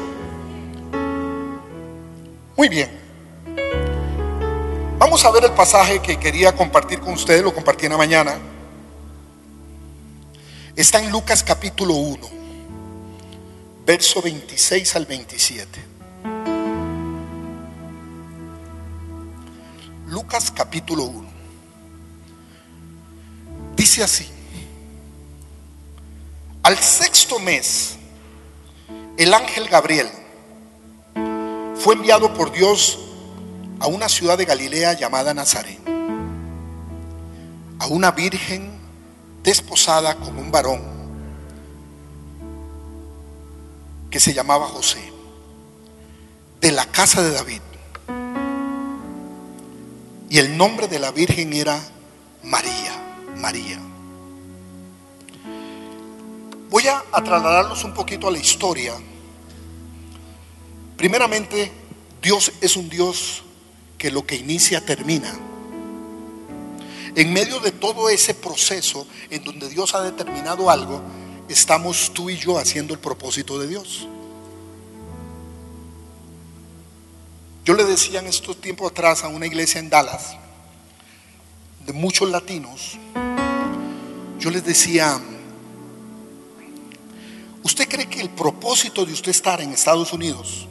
Muy 2.56 2.69
bien. 2.69 3.03
Vamos 4.97 5.25
a 5.25 5.32
ver 5.32 5.43
el 5.43 5.51
pasaje 5.51 5.99
que 5.99 6.17
quería 6.17 6.56
compartir 6.56 7.01
con 7.01 7.13
ustedes, 7.13 7.43
lo 7.43 7.53
compartí 7.53 7.86
en 7.88 7.91
la 7.91 7.97
mañana. 7.97 8.39
Está 10.75 10.99
en 10.99 11.12
Lucas 11.12 11.43
capítulo 11.43 11.93
1, 11.93 12.29
verso 13.86 14.21
26 14.21 14.95
al 14.95 15.06
27. 15.06 15.92
Lucas 20.13 20.52
capítulo 20.52 21.06
1. 21.06 21.28
Dice 23.76 24.04
así, 24.04 24.30
al 26.62 26.78
sexto 26.78 27.39
mes, 27.39 27.95
el 29.17 29.34
ángel 29.34 29.67
Gabriel 29.69 30.08
fue 31.76 31.95
enviado 31.95 32.32
por 32.36 32.52
Dios 32.52 32.99
a 33.80 33.88
una 33.88 34.08
ciudad 34.08 34.38
de 34.38 34.45
Galilea 34.45 34.93
llamada 34.93 35.34
Nazaret, 35.34 35.80
a 37.80 37.88
una 37.88 38.12
virgen 38.12 38.71
desposada 39.41 40.13
con 40.17 40.38
un 40.38 40.52
varón 40.52 40.84
que 44.12 44.19
se 44.19 44.32
llamaba 44.32 44.67
José, 44.67 45.12
de 46.62 46.71
la 46.71 46.86
casa 46.86 47.23
de 47.23 47.32
David. 47.32 47.62
Y 50.33 50.39
el 50.39 50.57
nombre 50.57 50.87
de 50.87 50.97
la 50.97 51.11
virgen 51.11 51.53
era 51.53 51.79
María, 52.41 53.19
María. 53.37 53.79
Voy 56.71 56.87
a, 56.87 57.03
trasladarlos 57.11 57.83
un 57.83 57.93
poquito 57.93 58.27
a 58.27 58.31
la 58.31 58.39
historia. 58.39 58.95
Primeramente, 60.97 61.71
Dios 62.19 62.51
es 62.61 62.75
un 62.75 62.89
Dios 62.89 63.43
que 63.95 64.09
lo 64.09 64.25
que 64.25 64.35
inicia 64.35 64.83
termina. 64.83 65.31
En 67.15 67.31
medio 67.31 67.59
de 67.59 67.71
todo 67.71 68.09
ese 68.09 68.33
proceso 68.33 69.05
en 69.29 69.43
donde 69.43 69.69
Dios 69.69 69.93
ha 69.93 70.01
determinado 70.01 70.71
algo, 70.71 70.99
estamos 71.47 72.11
tú 72.11 72.31
y 72.31 72.37
yo 72.39 72.57
haciendo 72.57 72.95
el 72.95 72.99
propósito 72.99 73.59
de 73.59 73.67
Dios. 73.67 74.07
Yo 77.63 77.73
le 77.73 77.86
decía 77.86 78.19
en 78.19 78.28
estos 78.28 78.60
tiempos 78.60 78.91
atrás 78.91 79.23
a 79.23 79.28
una 79.28 79.45
iglesia 79.45 79.80
en 79.80 79.89
Dallas, 79.89 80.36
de 81.86 81.93
muchos 81.93 82.30
latinos, 82.30 82.97
yo 84.39 84.49
les 84.49 84.63
decía, 84.63 85.19
¿usted 87.63 87.88
cree 87.88 88.08
que 88.08 88.21
el 88.21 88.30
propósito 88.30 89.06
de 89.06 89.13
usted 89.13 89.32
estar 89.32 89.62
en 89.62 89.71
Estados 89.71 90.12
Unidos 90.13 90.67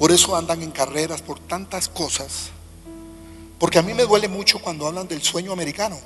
por 0.00 0.10
eso 0.12 0.34
andan 0.34 0.62
en 0.62 0.70
carreras, 0.70 1.20
por 1.20 1.38
tantas 1.38 1.86
cosas. 1.86 2.48
Porque 3.58 3.78
a 3.78 3.82
mí 3.82 3.92
me 3.92 4.04
duele 4.04 4.28
mucho 4.28 4.58
cuando 4.58 4.86
hablan 4.86 5.06
del 5.06 5.22
sueño 5.22 5.52
americano. 5.52 5.98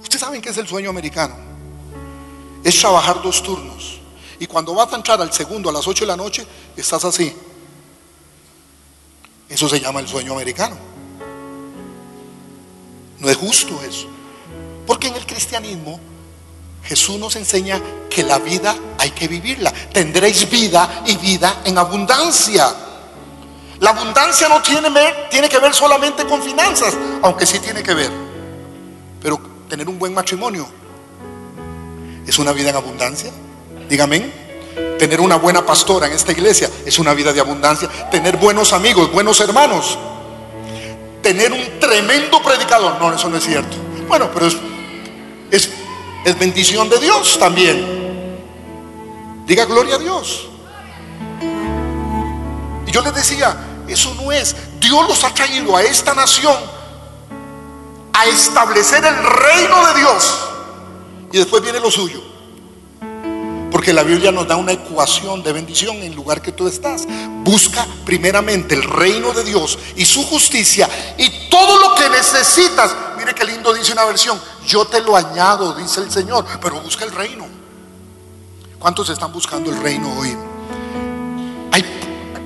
Ustedes 0.00 0.20
saben 0.20 0.40
qué 0.40 0.50
es 0.50 0.58
el 0.58 0.68
sueño 0.68 0.88
americano. 0.88 1.34
Es 2.62 2.78
trabajar 2.78 3.20
dos 3.20 3.42
turnos. 3.42 3.98
Y 4.42 4.48
cuando 4.48 4.74
vas 4.74 4.92
a 4.92 4.96
entrar 4.96 5.22
al 5.22 5.32
segundo 5.32 5.70
a 5.70 5.72
las 5.72 5.86
8 5.86 6.02
de 6.02 6.08
la 6.08 6.16
noche, 6.16 6.44
estás 6.76 7.04
así. 7.04 7.32
Eso 9.48 9.68
se 9.68 9.78
llama 9.78 10.00
el 10.00 10.08
sueño 10.08 10.32
americano. 10.32 10.76
No 13.20 13.30
es 13.30 13.36
justo 13.36 13.80
eso. 13.88 14.08
Porque 14.84 15.06
en 15.06 15.14
el 15.14 15.24
cristianismo 15.26 16.00
Jesús 16.82 17.20
nos 17.20 17.36
enseña 17.36 17.80
que 18.10 18.24
la 18.24 18.40
vida 18.40 18.74
hay 18.98 19.12
que 19.12 19.28
vivirla. 19.28 19.72
Tendréis 19.92 20.50
vida 20.50 21.04
y 21.06 21.16
vida 21.18 21.60
en 21.64 21.78
abundancia. 21.78 22.74
La 23.78 23.90
abundancia 23.90 24.48
no 24.48 24.60
tiene, 24.60 24.90
tiene 25.30 25.48
que 25.48 25.60
ver 25.60 25.72
solamente 25.72 26.26
con 26.26 26.42
finanzas, 26.42 26.96
aunque 27.22 27.46
sí 27.46 27.60
tiene 27.60 27.80
que 27.80 27.94
ver. 27.94 28.10
Pero 29.20 29.38
tener 29.68 29.88
un 29.88 30.00
buen 30.00 30.12
matrimonio 30.12 30.66
es 32.26 32.36
una 32.40 32.50
vida 32.50 32.70
en 32.70 32.76
abundancia. 32.76 33.30
Dígame. 33.92 34.24
Tener 34.98 35.20
una 35.20 35.36
buena 35.36 35.66
pastora 35.66 36.06
en 36.06 36.14
esta 36.14 36.32
iglesia 36.32 36.70
es 36.86 36.98
una 36.98 37.12
vida 37.12 37.30
de 37.30 37.40
abundancia. 37.40 37.90
Tener 38.10 38.38
buenos 38.38 38.72
amigos, 38.72 39.12
buenos 39.12 39.38
hermanos. 39.40 39.98
Tener 41.20 41.52
un 41.52 41.78
tremendo 41.78 42.42
predicador. 42.42 42.98
No, 42.98 43.12
eso 43.14 43.28
no 43.28 43.36
es 43.36 43.44
cierto. 43.44 43.76
Bueno, 44.08 44.30
pero 44.32 44.46
es, 44.46 44.56
es 45.50 45.68
es 46.24 46.38
bendición 46.38 46.88
de 46.88 47.00
Dios 47.00 47.38
también. 47.38 48.40
Diga 49.44 49.66
gloria 49.66 49.96
a 49.96 49.98
Dios. 49.98 50.48
Y 52.86 52.90
yo 52.90 53.02
les 53.02 53.14
decía, 53.14 53.54
eso 53.86 54.14
no 54.14 54.32
es. 54.32 54.56
Dios 54.80 55.06
los 55.06 55.22
ha 55.22 55.34
traído 55.34 55.76
a 55.76 55.82
esta 55.82 56.14
nación 56.14 56.56
a 58.14 58.24
establecer 58.24 59.04
el 59.04 59.16
reino 59.22 59.86
de 59.88 60.00
Dios. 60.00 60.38
Y 61.30 61.36
después 61.36 61.62
viene 61.62 61.78
lo 61.78 61.90
suyo. 61.90 62.31
Porque 63.72 63.94
la 63.94 64.02
Biblia 64.02 64.30
nos 64.30 64.46
da 64.46 64.56
una 64.56 64.72
ecuación 64.72 65.42
de 65.42 65.50
bendición 65.50 65.96
en 65.96 66.02
el 66.04 66.14
lugar 66.14 66.42
que 66.42 66.52
tú 66.52 66.68
estás. 66.68 67.06
Busca 67.42 67.86
primeramente 68.04 68.74
el 68.74 68.82
reino 68.82 69.32
de 69.32 69.42
Dios 69.44 69.78
y 69.96 70.04
su 70.04 70.22
justicia 70.24 70.86
y 71.16 71.48
todo 71.48 71.78
lo 71.80 71.94
que 71.94 72.10
necesitas. 72.10 72.94
Mire 73.16 73.34
qué 73.34 73.44
lindo 73.44 73.72
dice 73.72 73.92
una 73.92 74.04
versión. 74.04 74.38
Yo 74.66 74.84
te 74.84 75.00
lo 75.00 75.16
añado, 75.16 75.74
dice 75.74 76.00
el 76.00 76.10
Señor, 76.10 76.44
pero 76.60 76.82
busca 76.82 77.06
el 77.06 77.12
reino. 77.12 77.46
¿Cuántos 78.78 79.08
están 79.08 79.32
buscando 79.32 79.70
el 79.70 79.80
reino 79.80 80.12
hoy? 80.18 80.36
Hay 81.72 81.82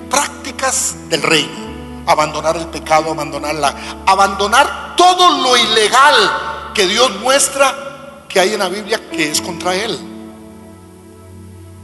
prácticas 0.09 0.95
del 1.09 1.23
reino. 1.23 1.67
Abandonar 2.07 2.57
el 2.57 2.69
pecado, 2.69 3.11
abandonarla, 3.11 4.05
abandonar 4.07 4.95
todo 4.97 5.43
lo 5.43 5.57
ilegal 5.57 6.73
que 6.73 6.87
Dios 6.87 7.11
muestra 7.21 8.27
que 8.29 8.39
hay 8.39 8.53
en 8.53 8.61
la 8.61 8.69
Biblia 8.69 9.11
que 9.11 9.33
es 9.33 9.41
contra 9.41 9.75
Él. 9.75 10.16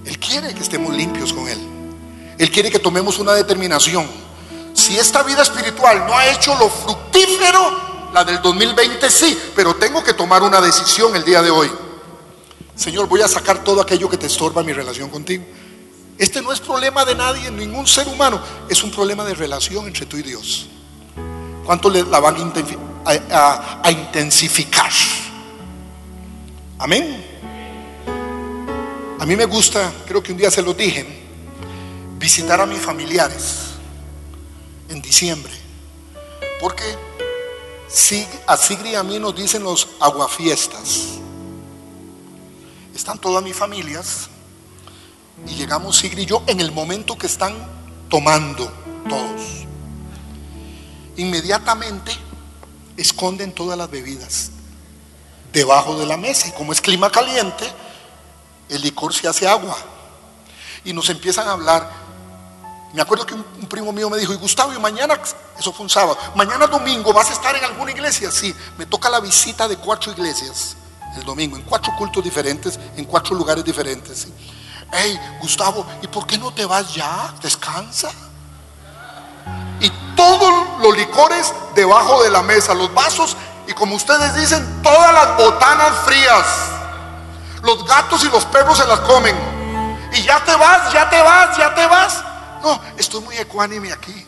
Él 0.05 0.19
quiere 0.19 0.55
que 0.55 0.63
estemos 0.63 0.95
limpios 0.95 1.33
con 1.33 1.49
Él. 1.49 1.59
Él 2.39 2.51
quiere 2.51 2.71
que 2.71 2.79
tomemos 2.79 3.19
una 3.19 3.35
determinación. 3.35 4.07
Si 4.75 4.99
esta 4.99 5.23
vida 5.23 5.43
espiritual 5.43 6.07
no 6.07 6.17
ha 6.17 6.29
hecho 6.29 6.55
lo 6.57 6.69
fructífero, 6.69 8.11
la 8.13 8.25
del 8.25 8.43
2020 8.43 9.11
sí, 9.11 9.39
pero 9.55 9.77
tengo 9.77 10.03
que 10.03 10.15
tomar 10.15 10.43
una 10.43 10.61
decisión 10.61 11.15
el 11.15 11.25
día 11.25 11.41
de 11.43 11.51
hoy. 11.51 11.71
Señor, 12.75 13.07
voy 13.07 13.23
a 13.23 13.29
sacar 13.29 13.63
todo 13.63 13.81
aquello 13.81 14.09
que 14.09 14.17
te 14.17 14.27
estorba 14.27 14.63
mi 14.63 14.73
relación 14.73 15.09
contigo. 15.09 15.45
Este 16.19 16.43
no 16.43 16.53
es 16.53 16.61
problema 16.61 17.05
de 17.05 17.15
nadie, 17.15 17.51
ningún 17.51 17.87
ser 17.87 18.09
humano, 18.09 18.41
es 18.69 18.83
un 18.83 18.91
problema 18.91 19.25
de 19.25 19.35
relación 19.35 19.87
entre 19.87 20.07
tú 20.07 20.17
y 20.17 20.23
Dios. 20.23 20.69
¿Cuánto 21.65 21.91
la 21.91 22.19
van 22.21 22.55
a 23.85 23.91
intensificar? 23.91 24.91
Amén. 26.79 27.32
A 29.23 29.25
mí 29.25 29.37
me 29.37 29.45
gusta, 29.45 29.93
creo 30.05 30.21
que 30.21 30.33
un 30.33 30.39
día 30.39 30.51
se 30.51 30.63
lo 30.63 30.75
dije, 30.75 31.07
visitar 32.19 32.61
a 32.61 32.67
mis 32.67 32.81
familiares 32.81 33.67
en 34.89 35.01
diciembre. 35.01 35.53
Porque 36.61 36.83
a 38.49 38.57
Sigri 38.57 38.91
y 38.91 38.95
a 38.97 39.05
mí 39.05 39.21
nos 39.21 39.37
dicen 39.37 39.63
los 39.63 39.87
aguafiestas. 40.01 41.21
Están 42.93 43.17
todas 43.17 43.45
mis 43.45 43.55
familias 43.55 44.29
y 45.47 45.55
llegamos 45.55 45.99
Sigri 45.99 46.23
y 46.23 46.27
yo 46.27 46.43
en 46.49 46.59
el 46.59 46.73
momento 46.73 47.17
que 47.17 47.29
están 47.29 47.55
tomando 48.09 48.73
todos. 49.09 49.41
Inmediatamente 51.17 52.11
esconden 52.97 53.53
todas 53.53 53.79
las 53.79 53.89
bebidas 53.89 54.51
debajo 55.53 55.97
de 55.97 56.07
la 56.07 56.17
mesa 56.17 56.49
y 56.49 56.53
como 56.55 56.73
es 56.73 56.81
clima 56.81 57.09
caliente, 57.13 57.71
el 58.73 58.83
licor 58.83 59.15
se 59.15 59.29
hace 59.29 59.47
agua. 59.47 59.77
Y 60.85 60.93
nos 60.93 61.09
empiezan 61.11 61.47
a 61.49 61.53
hablar. 61.53 61.91
Me 62.93 63.01
acuerdo 63.01 63.25
que 63.25 63.35
un, 63.35 63.45
primo 63.69 63.93
mío 63.93 64.11
me 64.11 64.19
dijo, 64.19 64.33
y 64.33 64.37
Gustavo, 64.37 64.73
y 64.73 64.79
mañana, 64.79 65.19
eso 65.59 65.73
fue 65.73 65.85
un 65.85 65.91
sábado, 65.91 66.19
mañana 66.35 66.67
domingo 66.67 67.13
vas 67.13 67.31
a 67.31 67.33
estar 67.33 67.57
en 67.57 67.65
alguna 67.65 67.91
iglesia. 67.91 68.31
Sí, 68.31 68.55
me 68.77 68.85
toca 68.85 69.09
la 69.09 69.21
visita 69.21 69.67
de 69.67 69.77
cuatro 69.77 70.13
iglesias 70.13 70.77
el 71.17 71.25
domingo, 71.25 71.57
en 71.57 71.63
cuatro 71.63 71.95
cultos 71.97 72.25
diferentes, 72.25 72.79
en 72.97 73.05
cuatro 73.05 73.35
lugares 73.35 73.65
diferentes. 73.65 74.29
Hey, 74.91 75.19
Gustavo, 75.41 75.87
¿y 76.03 76.07
por 76.07 76.27
qué 76.27 76.39
no 76.39 76.53
te 76.53 76.65
vas 76.65 76.95
ya? 76.95 77.35
Descansa. 77.43 78.11
Y 79.81 79.91
todos 80.17 80.81
los 80.81 80.97
licores 80.97 81.53
debajo 81.75 82.23
de 82.23 82.31
la 82.31 82.43
mesa, 82.43 82.75
los 82.75 82.93
vasos 82.95 83.37
y 83.67 83.73
como 83.73 83.97
ustedes 83.97 84.35
dicen, 84.35 84.83
todas 84.83 85.13
las 85.13 85.37
botanas 85.37 85.99
frías. 86.05 86.47
Los 87.63 87.87
gatos 87.87 88.25
y 88.25 88.29
los 88.29 88.45
perros 88.47 88.79
se 88.79 88.87
las 88.87 89.01
comen. 89.01 89.37
Y 90.13 90.23
ya 90.23 90.45
te 90.45 90.55
vas, 90.55 90.93
ya 90.93 91.09
te 91.09 91.21
vas, 91.23 91.57
ya 91.57 91.75
te 91.75 91.87
vas. 91.87 92.25
No, 92.63 92.81
estoy 92.97 93.21
muy 93.23 93.37
ecuánime 93.37 93.93
aquí. 93.93 94.27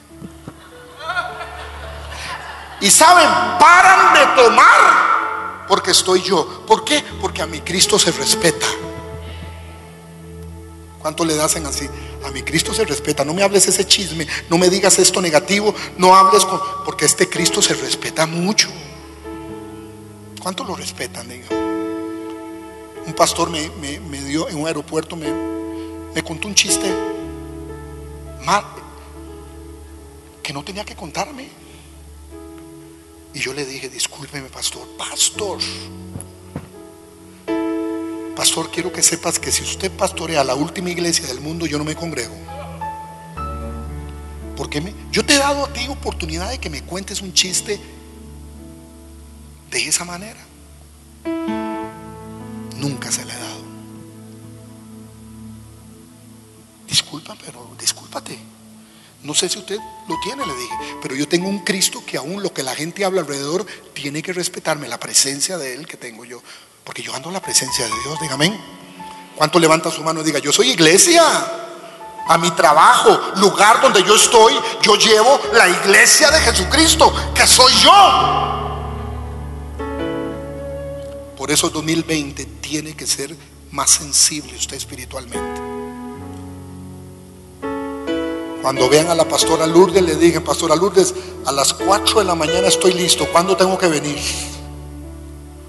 Y 2.80 2.90
saben, 2.90 3.28
paran 3.58 4.14
de 4.14 4.42
tomar 4.42 5.66
porque 5.68 5.90
estoy 5.90 6.22
yo. 6.22 6.64
¿Por 6.66 6.84
qué? 6.84 7.02
Porque 7.20 7.42
a 7.42 7.46
mi 7.46 7.60
Cristo 7.60 7.98
se 7.98 8.12
respeta. 8.12 8.66
¿Cuánto 11.00 11.24
le 11.24 11.40
hacen 11.40 11.66
así? 11.66 11.88
A 12.24 12.30
mi 12.30 12.42
Cristo 12.42 12.72
se 12.72 12.84
respeta. 12.84 13.24
No 13.24 13.34
me 13.34 13.42
hables 13.42 13.68
ese 13.68 13.86
chisme, 13.86 14.26
no 14.48 14.58
me 14.58 14.70
digas 14.70 14.98
esto 14.98 15.20
negativo, 15.20 15.74
no 15.98 16.14
hables 16.14 16.44
con... 16.44 16.60
Porque 16.84 17.04
este 17.04 17.28
Cristo 17.28 17.60
se 17.60 17.74
respeta 17.74 18.26
mucho. 18.26 18.68
¿Cuánto 20.42 20.64
lo 20.64 20.74
respetan? 20.74 21.28
Diga? 21.28 21.73
Un 23.06 23.12
pastor 23.12 23.50
me, 23.50 23.68
dio 24.20 24.48
en 24.48 24.56
un 24.56 24.66
aeropuerto, 24.66 25.16
me, 25.16 25.30
me 26.14 26.22
contó 26.22 26.48
un 26.48 26.54
chiste 26.54 26.90
mal, 28.44 28.64
que 30.42 30.52
no 30.52 30.62
tenía 30.62 30.84
que 30.84 30.94
contarme. 30.94 31.48
Y 33.32 33.40
yo 33.40 33.52
le 33.52 33.66
dije, 33.66 33.88
discúlpeme, 33.88 34.48
pastor, 34.48 34.86
pastor. 34.96 35.58
Pastor, 38.36 38.70
quiero 38.70 38.92
que 38.92 39.02
sepas 39.02 39.38
que 39.38 39.50
si 39.50 39.62
usted 39.62 39.90
pastorea 39.90 40.44
la 40.44 40.54
última 40.54 40.90
iglesia 40.90 41.26
del 41.26 41.40
mundo, 41.40 41.66
yo 41.66 41.78
no 41.78 41.84
me 41.84 41.94
congrego. 41.94 42.34
Porque 44.56 44.80
me, 44.80 44.94
yo 45.10 45.24
te 45.24 45.34
he 45.34 45.38
dado 45.38 45.64
a 45.64 45.72
ti 45.72 45.86
oportunidad 45.88 46.50
de 46.50 46.58
que 46.58 46.70
me 46.70 46.82
cuentes 46.82 47.22
un 47.22 47.32
chiste 47.32 47.80
de 49.70 49.88
esa 49.88 50.04
manera. 50.04 50.40
Nunca 52.76 53.10
se 53.10 53.24
le 53.24 53.32
ha 53.32 53.38
dado. 53.38 53.64
Disculpa, 56.88 57.36
pero 57.44 57.70
discúlpate. 57.78 58.38
No 59.22 59.32
sé 59.32 59.48
si 59.48 59.58
usted 59.58 59.78
lo 60.06 60.20
tiene, 60.22 60.44
le 60.44 60.54
dije, 60.54 60.74
pero 61.00 61.14
yo 61.14 61.26
tengo 61.26 61.48
un 61.48 61.60
Cristo 61.60 62.02
que 62.06 62.18
aún 62.18 62.42
lo 62.42 62.52
que 62.52 62.62
la 62.62 62.74
gente 62.74 63.04
habla 63.04 63.22
alrededor 63.22 63.64
tiene 63.94 64.22
que 64.22 64.34
respetarme, 64.34 64.86
la 64.86 65.00
presencia 65.00 65.56
de 65.56 65.74
Él 65.74 65.86
que 65.86 65.96
tengo 65.96 66.26
yo. 66.26 66.42
Porque 66.84 67.02
yo 67.02 67.14
ando 67.14 67.30
la 67.30 67.40
presencia 67.40 67.86
de 67.86 67.92
Dios, 68.04 68.20
dígame. 68.20 68.60
¿Cuánto 69.34 69.58
levanta 69.58 69.90
su 69.90 70.02
mano 70.02 70.20
y 70.20 70.24
diga, 70.24 70.38
yo 70.40 70.52
soy 70.52 70.70
iglesia? 70.70 71.22
A 72.26 72.38
mi 72.38 72.50
trabajo, 72.52 73.18
lugar 73.36 73.80
donde 73.80 74.02
yo 74.04 74.14
estoy, 74.14 74.54
yo 74.82 74.94
llevo 74.96 75.40
la 75.54 75.68
iglesia 75.68 76.30
de 76.30 76.40
Jesucristo, 76.40 77.12
que 77.34 77.46
soy 77.46 77.72
yo. 77.82 78.63
Por 81.44 81.52
eso 81.52 81.68
2020 81.68 82.46
tiene 82.62 82.96
que 82.96 83.06
ser 83.06 83.36
más 83.70 83.90
sensible 83.90 84.56
usted 84.56 84.78
espiritualmente. 84.78 85.60
Cuando 88.62 88.88
vean 88.88 89.08
a 89.08 89.14
la 89.14 89.28
pastora 89.28 89.66
Lourdes, 89.66 90.02
le 90.02 90.16
digan, 90.16 90.42
pastora 90.42 90.74
Lourdes, 90.74 91.12
a 91.44 91.52
las 91.52 91.74
4 91.74 92.20
de 92.20 92.24
la 92.24 92.34
mañana 92.34 92.68
estoy 92.68 92.94
listo. 92.94 93.30
¿Cuándo 93.30 93.58
tengo 93.58 93.76
que 93.76 93.88
venir? 93.88 94.16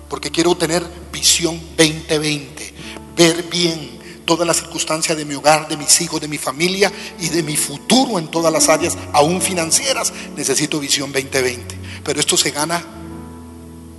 Porque 0.08 0.32
quiero 0.32 0.56
tener 0.56 0.82
visión 1.12 1.60
2020, 1.76 2.74
ver 3.18 3.44
bien 3.44 4.00
todas 4.24 4.48
las 4.48 4.56
circunstancias 4.56 5.18
de 5.18 5.26
mi 5.26 5.36
hogar, 5.36 5.68
de 5.68 5.76
mis 5.76 6.00
hijos, 6.00 6.22
de 6.22 6.30
mi 6.30 6.38
familia 6.38 6.90
y 7.20 7.28
de 7.28 7.44
mi 7.44 7.58
futuro 7.58 8.18
en 8.18 8.32
todas 8.32 8.54
las 8.54 8.70
áreas, 8.70 8.98
aún 9.12 9.42
financieras. 9.42 10.14
Necesito 10.38 10.80
visión 10.80 11.12
2020. 11.12 11.78
Pero 12.02 12.22
esto 12.22 12.38
se 12.38 12.52
gana 12.52 13.05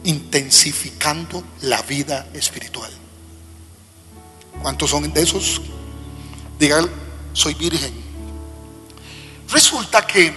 intensificando 0.06 1.42
la 1.62 1.82
vida 1.82 2.28
espiritual. 2.32 2.90
¿Cuántos 4.62 4.90
son 4.90 5.12
de 5.12 5.22
esos? 5.22 5.60
Digan, 6.58 6.88
soy 7.32 7.54
virgen. 7.54 7.92
Resulta 9.50 10.06
que 10.06 10.32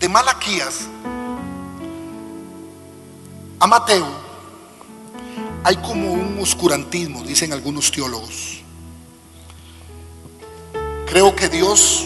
de 0.00 0.08
Malaquías 0.08 0.86
a 3.60 3.66
Mateo 3.66 4.06
hay 5.64 5.76
como 5.76 6.12
un 6.12 6.38
oscurantismo, 6.40 7.22
dicen 7.22 7.52
algunos 7.52 7.90
teólogos. 7.90 8.60
Creo 11.06 11.34
que 11.34 11.48
Dios 11.48 12.04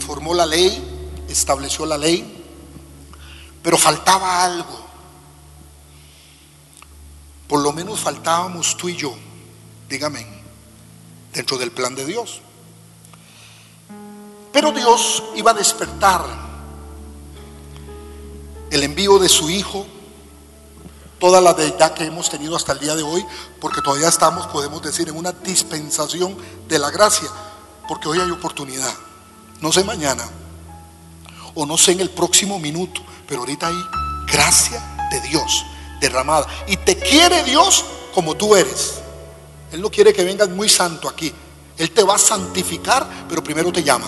formó 0.00 0.34
la 0.34 0.46
ley, 0.46 0.82
estableció 1.28 1.86
la 1.86 1.96
ley, 1.96 2.44
pero 3.62 3.78
faltaba 3.78 4.44
algo. 4.44 4.85
Por 7.48 7.60
lo 7.60 7.72
menos 7.72 8.00
faltábamos 8.00 8.76
tú 8.76 8.88
y 8.88 8.96
yo, 8.96 9.14
dígame, 9.88 10.26
dentro 11.32 11.58
del 11.58 11.70
plan 11.70 11.94
de 11.94 12.04
Dios. 12.04 12.40
Pero 14.52 14.72
Dios 14.72 15.22
iba 15.36 15.52
a 15.52 15.54
despertar 15.54 16.24
el 18.70 18.82
envío 18.82 19.18
de 19.18 19.28
su 19.28 19.48
Hijo, 19.48 19.86
toda 21.20 21.40
la 21.40 21.54
deidad 21.54 21.94
que 21.94 22.04
hemos 22.04 22.28
tenido 22.28 22.56
hasta 22.56 22.72
el 22.72 22.80
día 22.80 22.96
de 22.96 23.02
hoy, 23.02 23.24
porque 23.60 23.80
todavía 23.80 24.08
estamos, 24.08 24.46
podemos 24.48 24.82
decir, 24.82 25.08
en 25.08 25.16
una 25.16 25.32
dispensación 25.32 26.36
de 26.68 26.78
la 26.78 26.90
gracia, 26.90 27.28
porque 27.86 28.08
hoy 28.08 28.18
hay 28.18 28.30
oportunidad. 28.30 28.92
No 29.60 29.72
sé 29.72 29.84
mañana, 29.84 30.28
o 31.54 31.64
no 31.64 31.78
sé 31.78 31.92
en 31.92 32.00
el 32.00 32.10
próximo 32.10 32.58
minuto, 32.58 33.02
pero 33.28 33.40
ahorita 33.40 33.68
hay 33.68 33.76
gracia 34.26 35.08
de 35.10 35.20
Dios 35.20 35.64
derramada. 36.08 36.46
Y 36.66 36.76
te 36.76 36.96
quiere 36.96 37.42
Dios 37.44 37.84
como 38.14 38.34
tú 38.34 38.54
eres. 38.54 38.94
Él 39.72 39.80
no 39.80 39.90
quiere 39.90 40.12
que 40.12 40.24
vengas 40.24 40.48
muy 40.48 40.68
santo 40.68 41.08
aquí. 41.08 41.32
Él 41.76 41.90
te 41.90 42.02
va 42.02 42.14
a 42.14 42.18
santificar, 42.18 43.06
pero 43.28 43.42
primero 43.42 43.72
te 43.72 43.82
llama. 43.82 44.06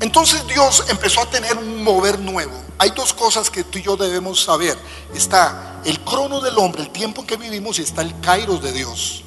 Entonces 0.00 0.46
Dios 0.46 0.84
empezó 0.88 1.22
a 1.22 1.26
tener 1.26 1.56
un 1.56 1.82
mover 1.82 2.18
nuevo. 2.18 2.52
Hay 2.78 2.90
dos 2.90 3.12
cosas 3.12 3.50
que 3.50 3.64
tú 3.64 3.78
y 3.78 3.82
yo 3.82 3.96
debemos 3.96 4.42
saber. 4.42 4.76
Está 5.14 5.80
el 5.84 6.00
crono 6.00 6.40
del 6.40 6.58
hombre, 6.58 6.82
el 6.82 6.90
tiempo 6.90 7.22
en 7.22 7.26
que 7.26 7.36
vivimos, 7.36 7.78
y 7.78 7.82
está 7.82 8.02
el 8.02 8.18
kairos 8.20 8.62
de 8.62 8.72
Dios. 8.72 9.24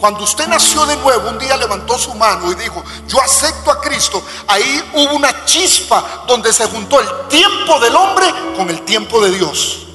Cuando 0.00 0.24
usted 0.24 0.48
nació 0.48 0.86
de 0.86 0.96
nuevo, 0.96 1.28
un 1.28 1.38
día 1.38 1.58
levantó 1.58 1.98
su 1.98 2.14
mano 2.14 2.50
y 2.50 2.54
dijo, 2.54 2.82
yo 3.06 3.20
acepto 3.20 3.70
a 3.70 3.80
Cristo. 3.82 4.22
Ahí 4.46 4.82
hubo 4.94 5.14
una 5.14 5.44
chispa 5.44 6.24
donde 6.26 6.52
se 6.54 6.64
juntó 6.66 7.00
el 7.00 7.28
tiempo 7.28 7.78
del 7.78 7.94
hombre 7.94 8.26
con 8.56 8.70
el 8.70 8.80
tiempo 8.82 9.22
de 9.22 9.30
Dios. 9.30 9.86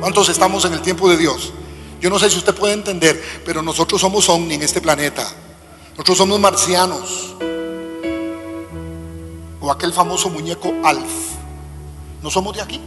¿Cuántos 0.00 0.30
estamos 0.30 0.64
en 0.64 0.72
el 0.72 0.80
tiempo 0.80 1.10
de 1.10 1.18
Dios? 1.18 1.52
Yo 2.00 2.08
no 2.08 2.18
sé 2.18 2.30
si 2.30 2.38
usted 2.38 2.54
puede 2.54 2.72
entender, 2.72 3.42
pero 3.44 3.60
nosotros 3.60 4.00
somos 4.00 4.26
ovni 4.30 4.54
en 4.54 4.62
este 4.62 4.80
planeta. 4.80 5.30
Nosotros 5.90 6.16
somos 6.16 6.40
marcianos. 6.40 7.34
O 9.60 9.70
aquel 9.70 9.92
famoso 9.92 10.30
muñeco 10.30 10.72
Alf. 10.82 11.12
No 12.22 12.30
somos 12.30 12.56
de 12.56 12.62
aquí. 12.62 12.80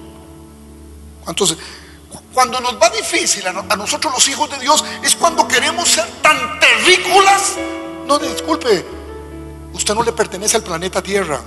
¿Cuántos? 1.24 1.56
Cuando 2.38 2.60
nos 2.60 2.80
va 2.80 2.92
difícil 2.92 3.44
a, 3.48 3.76
nosotros 3.76 4.14
los 4.14 4.28
hijos 4.28 4.48
de 4.52 4.60
Dios 4.60 4.86
es 5.02 5.16
cuando 5.16 5.48
queremos 5.48 5.90
ser 5.90 6.06
tan 6.22 6.60
terrícolas. 6.60 7.56
No, 8.06 8.20
disculpe, 8.20 8.86
usted 9.74 9.96
no 9.96 10.04
le 10.04 10.14
pertenece 10.14 10.56
al 10.56 10.62
planeta 10.62 11.02
Tierra. 11.02 11.42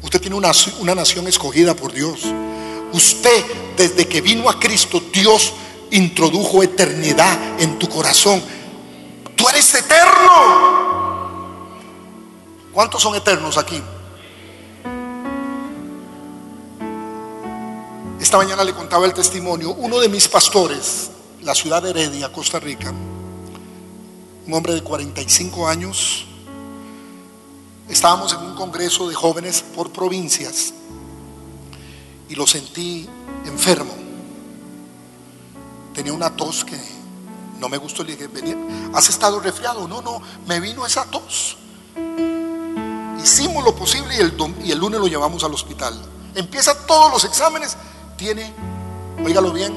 Usted 0.00 0.22
tiene 0.22 0.36
una, 0.36 0.52
una 0.78 0.94
nación 0.94 1.28
escogida 1.28 1.74
por 1.74 1.92
Dios. 1.92 2.20
Usted, 2.94 3.44
desde 3.76 4.08
que 4.08 4.22
vino 4.22 4.48
a 4.48 4.58
Cristo, 4.58 5.02
Dios 5.12 5.52
introdujo 5.90 6.62
eternidad 6.62 7.60
en 7.60 7.78
tu 7.78 7.86
corazón. 7.86 8.42
Tú 9.36 9.46
eres 9.50 9.74
eterno. 9.74 11.58
¿Cuántos 12.72 13.02
son 13.02 13.16
eternos 13.16 13.58
aquí? 13.58 13.82
Esta 18.24 18.38
mañana 18.38 18.64
le 18.64 18.72
contaba 18.72 19.04
el 19.04 19.12
testimonio, 19.12 19.74
uno 19.74 20.00
de 20.00 20.08
mis 20.08 20.28
pastores, 20.28 21.10
la 21.42 21.54
ciudad 21.54 21.82
de 21.82 21.90
Heredia, 21.90 22.32
Costa 22.32 22.58
Rica, 22.58 22.90
un 24.46 24.54
hombre 24.54 24.72
de 24.72 24.82
45 24.82 25.68
años, 25.68 26.24
estábamos 27.86 28.32
en 28.32 28.38
un 28.38 28.54
congreso 28.54 29.10
de 29.10 29.14
jóvenes 29.14 29.62
por 29.76 29.92
provincias 29.92 30.72
y 32.30 32.34
lo 32.34 32.46
sentí 32.46 33.06
enfermo. 33.44 33.92
tenía 35.92 36.14
una 36.14 36.34
tos 36.34 36.64
que 36.64 36.80
no 37.58 37.68
me 37.68 37.76
gustó. 37.76 38.02
Le 38.04 38.16
dije, 38.16 38.30
¿has 38.94 39.06
estado 39.10 39.38
resfriado? 39.38 39.86
No, 39.86 40.00
no, 40.00 40.22
me 40.46 40.60
vino 40.60 40.86
esa 40.86 41.04
tos. 41.04 41.58
Hicimos 43.22 43.62
lo 43.62 43.76
posible 43.76 44.16
y 44.16 44.20
el, 44.20 44.34
y 44.64 44.72
el 44.72 44.78
lunes 44.78 44.98
lo 44.98 45.08
llevamos 45.08 45.44
al 45.44 45.52
hospital. 45.52 46.00
Empieza 46.34 46.74
todos 46.86 47.12
los 47.12 47.24
exámenes, 47.24 47.76
tiene, 48.16 48.52
oígalo 49.24 49.52
bien, 49.52 49.72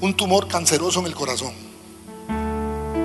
un 0.00 0.14
tumor 0.14 0.48
canceroso 0.48 1.00
en 1.00 1.06
el 1.06 1.14
corazón. 1.14 1.52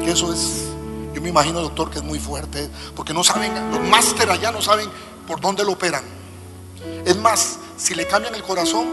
Que 0.04 0.12
eso 0.12 0.34
es, 0.34 0.70
yo 1.14 1.22
me 1.22 1.30
imagino, 1.30 1.62
doctor, 1.62 1.90
que 1.90 2.00
es 2.00 2.04
muy 2.04 2.20
fuerte, 2.20 2.70
porque 2.96 3.14
no 3.14 3.24
saben, 3.24 3.54
los 3.72 3.82
máster 3.82 4.30
allá 4.30 4.52
no 4.52 4.62
saben 4.62 4.90
por 5.28 5.40
dónde 5.40 5.64
lo 5.64 5.74
operan. 5.74 6.04
Es 7.06 7.18
más, 7.18 7.60
si 7.78 7.96
le 7.96 8.08
cambian 8.08 8.36
el 8.36 8.44
corazón, 8.44 8.88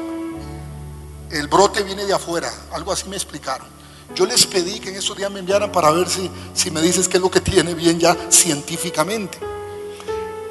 el 1.30 1.48
brote 1.48 1.82
viene 1.82 2.04
de 2.04 2.12
afuera, 2.12 2.52
algo 2.72 2.92
así 2.92 3.08
me 3.08 3.16
explicaron. 3.16 3.66
Yo 4.14 4.24
les 4.24 4.46
pedí 4.46 4.78
que 4.78 4.90
en 4.90 4.96
estos 4.96 5.16
días 5.16 5.30
me 5.30 5.40
enviaran 5.40 5.72
para 5.72 5.90
ver 5.90 6.08
si, 6.08 6.30
si 6.54 6.70
me 6.70 6.80
dices 6.80 7.08
qué 7.08 7.16
es 7.16 7.22
lo 7.22 7.30
que 7.30 7.40
tiene 7.40 7.74
bien 7.74 7.98
ya 7.98 8.16
científicamente. 8.30 9.38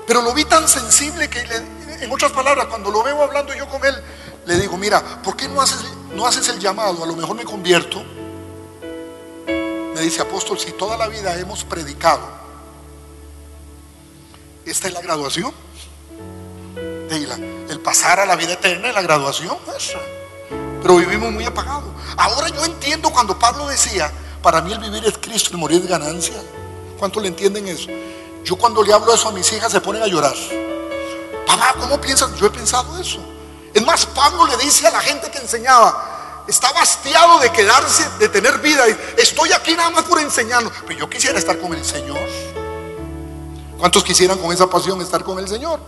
Pero 0.05 0.21
lo 0.21 0.33
vi 0.33 0.45
tan 0.45 0.67
sensible 0.67 1.29
que, 1.29 1.39
en 2.01 2.11
otras 2.11 2.31
palabras, 2.31 2.67
cuando 2.67 2.91
lo 2.91 3.01
veo 3.01 3.23
hablando 3.23 3.53
yo 3.55 3.67
con 3.67 3.83
él, 3.85 3.95
le 4.45 4.59
digo, 4.59 4.77
mira, 4.77 5.21
¿por 5.23 5.35
qué 5.35 5.47
no 5.47 5.61
haces, 5.61 5.79
no 6.13 6.25
haces 6.25 6.47
el 6.49 6.59
llamado? 6.59 7.03
A 7.03 7.07
lo 7.07 7.15
mejor 7.15 7.35
me 7.35 7.43
convierto. 7.43 8.03
Me 9.47 10.01
dice, 10.01 10.21
apóstol, 10.21 10.59
si 10.59 10.71
toda 10.73 10.97
la 10.97 11.07
vida 11.07 11.37
hemos 11.39 11.63
predicado, 11.63 12.21
esta 14.65 14.87
es 14.87 14.93
la 14.93 15.01
graduación. 15.01 15.51
el 17.09 17.79
pasar 17.79 18.19
a 18.19 18.25
la 18.25 18.35
vida 18.35 18.53
eterna 18.53 18.89
es 18.89 18.95
la 18.95 19.01
graduación. 19.01 19.57
Pero 20.81 20.97
vivimos 20.97 21.31
muy 21.31 21.45
apagados. 21.45 21.89
Ahora 22.17 22.49
yo 22.49 22.63
entiendo 22.65 23.11
cuando 23.11 23.37
Pablo 23.39 23.67
decía, 23.67 24.11
para 24.41 24.61
mí 24.61 24.73
el 24.73 24.79
vivir 24.79 25.03
es 25.05 25.17
Cristo 25.17 25.51
y 25.53 25.57
morir 25.57 25.81
es 25.81 25.87
ganancia. 25.87 26.35
¿Cuánto 26.99 27.19
le 27.19 27.29
entienden 27.29 27.67
eso? 27.67 27.89
Yo 28.43 28.55
cuando 28.55 28.83
le 28.83 28.93
hablo 28.93 29.13
eso 29.13 29.29
a 29.29 29.31
mis 29.31 29.51
hijas 29.53 29.71
se 29.71 29.81
ponen 29.81 30.03
a 30.03 30.07
llorar. 30.07 30.35
Papá, 31.47 31.75
¿cómo 31.79 31.99
piensas? 31.99 32.35
Yo 32.37 32.45
he 32.45 32.49
pensado 32.51 32.99
eso. 32.99 33.34
Es 33.75 33.85
más, 33.85 34.05
Pablo 34.05 34.47
le 34.47 34.55
dice 34.55 34.87
a 34.87 34.91
la 34.91 35.01
gente 35.01 35.29
que 35.29 35.37
enseñaba, 35.37 36.43
está 36.47 36.71
bastiado 36.71 37.39
de 37.39 37.51
quedarse, 37.51 38.07
de 38.19 38.29
tener 38.29 38.57
vida. 38.59 38.85
Estoy 39.17 39.51
aquí 39.51 39.75
nada 39.75 39.89
más 39.89 40.05
por 40.05 40.17
enseñarlo. 40.17 40.71
Pero 40.87 41.01
yo 41.01 41.09
quisiera 41.09 41.37
estar 41.37 41.59
con 41.59 41.73
el 41.73 41.83
Señor. 41.83 42.17
¿Cuántos 43.77 44.01
quisieran 44.05 44.37
con 44.37 44.53
esa 44.53 44.69
pasión 44.69 45.01
estar 45.01 45.25
con 45.25 45.39
el 45.39 45.49
Señor? 45.49 45.81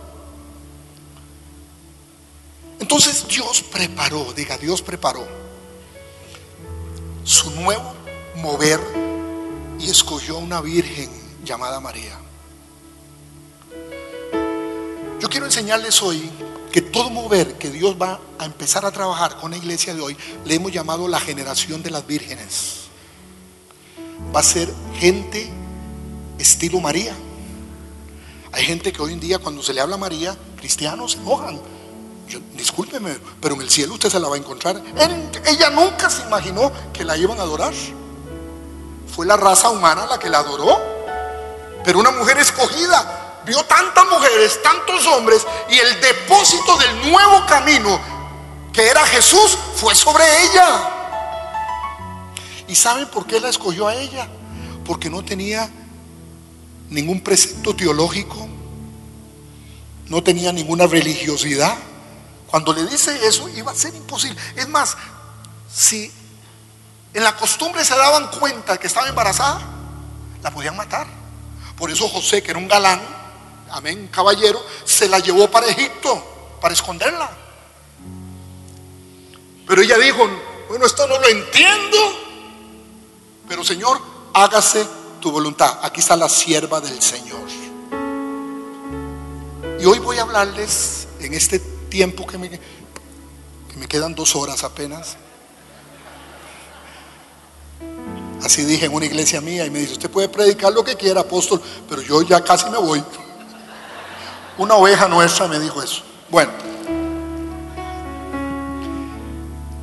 Entonces 2.78 3.26
Dios 3.26 3.62
preparó, 3.62 4.34
diga, 4.34 4.58
Dios 4.58 4.82
preparó 4.82 5.26
su 7.24 7.50
nuevo 7.52 7.94
mover 8.36 8.80
y 9.78 9.88
escogió 9.88 10.36
una 10.36 10.60
virgen 10.60 11.10
llamada 11.42 11.80
María. 11.80 12.18
Yo 15.20 15.28
quiero 15.30 15.46
enseñarles 15.46 16.02
hoy 16.02 16.30
todo 16.98 17.10
mover 17.10 17.54
que 17.58 17.70
Dios 17.70 17.94
va 17.94 18.18
a 18.40 18.44
empezar 18.44 18.84
a 18.84 18.90
trabajar 18.90 19.36
con 19.36 19.52
la 19.52 19.56
iglesia 19.56 19.94
de 19.94 20.00
hoy, 20.00 20.16
le 20.44 20.56
hemos 20.56 20.72
llamado 20.72 21.06
la 21.06 21.20
generación 21.20 21.80
de 21.80 21.92
las 21.92 22.04
vírgenes. 22.04 22.88
Va 24.34 24.40
a 24.40 24.42
ser 24.42 24.68
gente 24.98 25.48
estilo 26.40 26.80
María. 26.80 27.14
Hay 28.50 28.64
gente 28.64 28.92
que 28.92 29.00
hoy 29.00 29.12
en 29.12 29.20
día 29.20 29.38
cuando 29.38 29.62
se 29.62 29.72
le 29.72 29.80
habla 29.80 29.94
a 29.94 29.98
María, 29.98 30.36
cristianos 30.56 31.12
se 31.12 31.18
enojan. 31.18 31.60
discúlpeme, 32.56 33.16
pero 33.40 33.54
en 33.54 33.60
el 33.60 33.70
cielo 33.70 33.94
usted 33.94 34.10
se 34.10 34.18
la 34.18 34.26
va 34.26 34.34
a 34.34 34.38
encontrar. 34.38 34.82
ella 35.46 35.70
nunca 35.70 36.10
se 36.10 36.22
imaginó 36.22 36.72
que 36.92 37.04
la 37.04 37.16
iban 37.16 37.38
a 37.38 37.42
adorar. 37.42 37.74
Fue 39.14 39.24
la 39.24 39.36
raza 39.36 39.70
humana 39.70 40.04
la 40.06 40.18
que 40.18 40.28
la 40.28 40.38
adoró. 40.38 40.76
Pero 41.84 42.00
una 42.00 42.10
mujer 42.10 42.38
escogida, 42.38 43.17
vio 43.48 43.64
tantas 43.64 44.06
mujeres, 44.06 44.62
tantos 44.62 45.06
hombres, 45.06 45.44
y 45.68 45.78
el 45.78 46.00
depósito 46.00 46.76
del 46.76 47.10
nuevo 47.10 47.44
camino 47.46 48.00
que 48.72 48.86
era 48.86 49.04
Jesús 49.06 49.58
fue 49.74 49.94
sobre 49.94 50.24
ella. 50.44 50.94
¿Y 52.68 52.74
saben 52.76 53.08
por 53.08 53.26
qué 53.26 53.40
la 53.40 53.48
escogió 53.48 53.88
a 53.88 53.94
ella? 53.94 54.28
Porque 54.84 55.10
no 55.10 55.24
tenía 55.24 55.68
ningún 56.90 57.20
precepto 57.20 57.74
teológico, 57.74 58.46
no 60.06 60.22
tenía 60.22 60.52
ninguna 60.52 60.86
religiosidad. 60.86 61.76
Cuando 62.46 62.72
le 62.72 62.86
dice 62.86 63.26
eso, 63.26 63.48
iba 63.48 63.72
a 63.72 63.74
ser 63.74 63.94
imposible. 63.94 64.40
Es 64.54 64.68
más, 64.68 64.96
si 65.72 66.12
en 67.14 67.24
la 67.24 67.36
costumbre 67.36 67.84
se 67.84 67.96
daban 67.96 68.30
cuenta 68.30 68.78
que 68.78 68.86
estaba 68.86 69.08
embarazada, 69.08 69.60
la 70.42 70.50
podían 70.50 70.76
matar. 70.76 71.06
Por 71.76 71.90
eso 71.90 72.08
José, 72.08 72.42
que 72.42 72.50
era 72.50 72.58
un 72.58 72.68
galán, 72.68 73.00
amén, 73.70 74.08
caballero, 74.12 74.64
se 74.84 75.08
la 75.08 75.18
llevó 75.18 75.50
para 75.50 75.66
Egipto, 75.66 76.56
para 76.60 76.74
esconderla. 76.74 77.30
Pero 79.66 79.82
ella 79.82 79.98
dijo, 79.98 80.26
bueno, 80.68 80.86
esto 80.86 81.06
no 81.06 81.18
lo 81.18 81.28
entiendo, 81.28 81.98
pero 83.48 83.62
Señor, 83.64 84.00
hágase 84.32 84.86
tu 85.20 85.30
voluntad. 85.30 85.78
Aquí 85.82 86.00
está 86.00 86.16
la 86.16 86.28
sierva 86.28 86.80
del 86.80 87.00
Señor. 87.02 87.38
Y 89.80 89.84
hoy 89.84 89.98
voy 90.00 90.18
a 90.18 90.22
hablarles 90.22 91.06
en 91.20 91.34
este 91.34 91.58
tiempo 91.58 92.26
que 92.26 92.36
me, 92.36 92.50
que 92.50 93.76
me 93.76 93.86
quedan 93.86 94.14
dos 94.14 94.34
horas 94.34 94.64
apenas. 94.64 95.16
Así 98.42 98.64
dije 98.64 98.86
en 98.86 98.94
una 98.94 99.06
iglesia 99.06 99.40
mía 99.40 99.66
y 99.66 99.70
me 99.70 99.80
dice, 99.80 99.92
usted 99.92 100.10
puede 100.10 100.28
predicar 100.28 100.72
lo 100.72 100.82
que 100.84 100.96
quiera, 100.96 101.20
apóstol, 101.20 101.60
pero 101.88 102.02
yo 102.02 102.22
ya 102.22 102.42
casi 102.42 102.68
me 102.70 102.78
voy. 102.78 103.02
Una 104.58 104.74
oveja 104.74 105.06
nuestra 105.06 105.46
me 105.46 105.60
dijo 105.60 105.80
eso. 105.80 106.02
Bueno, 106.28 106.52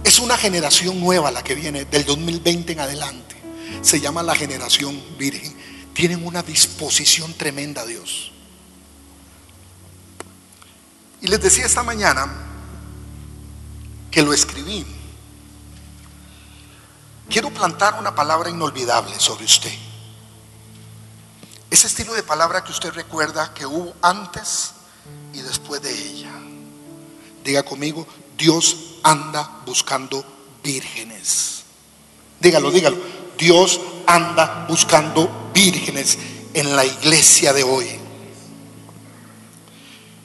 es 0.03 0.19
una 0.19 0.37
generación 0.37 0.99
nueva 0.99 1.31
la 1.31 1.43
que 1.43 1.55
viene 1.55 1.85
del 1.85 2.05
2020 2.05 2.73
en 2.73 2.79
adelante. 2.81 3.35
Se 3.81 4.01
llama 4.01 4.21
la 4.21 4.35
generación 4.35 5.01
virgen. 5.17 5.55
Tienen 5.93 6.25
una 6.25 6.43
disposición 6.43 7.33
tremenda 7.33 7.81
a 7.81 7.85
Dios. 7.85 8.33
Y 11.21 11.27
les 11.27 11.41
decía 11.41 11.65
esta 11.65 11.81
mañana 11.81 12.27
que 14.11 14.21
lo 14.21 14.33
escribí. 14.33 14.85
Quiero 17.29 17.49
plantar 17.49 17.95
una 17.97 18.13
palabra 18.13 18.49
inolvidable 18.49 19.19
sobre 19.19 19.45
usted. 19.45 19.73
Ese 21.69 21.87
estilo 21.87 22.13
de 22.13 22.23
palabra 22.23 22.63
que 22.63 22.71
usted 22.71 22.91
recuerda 22.93 23.53
que 23.53 23.65
hubo 23.65 23.93
antes 24.01 24.71
y 25.33 25.41
después 25.41 25.81
de 25.81 25.91
ella. 25.91 26.31
Diga 27.43 27.63
conmigo, 27.63 28.07
Dios 28.37 28.77
anda 29.03 29.61
buscando 29.65 30.25
vírgenes. 30.63 31.63
Dígalo, 32.39 32.71
dígalo. 32.71 32.97
Dios 33.37 33.79
anda 34.07 34.65
buscando 34.67 35.51
vírgenes 35.53 36.17
en 36.53 36.75
la 36.75 36.85
iglesia 36.85 37.53
de 37.53 37.63
hoy. 37.63 37.87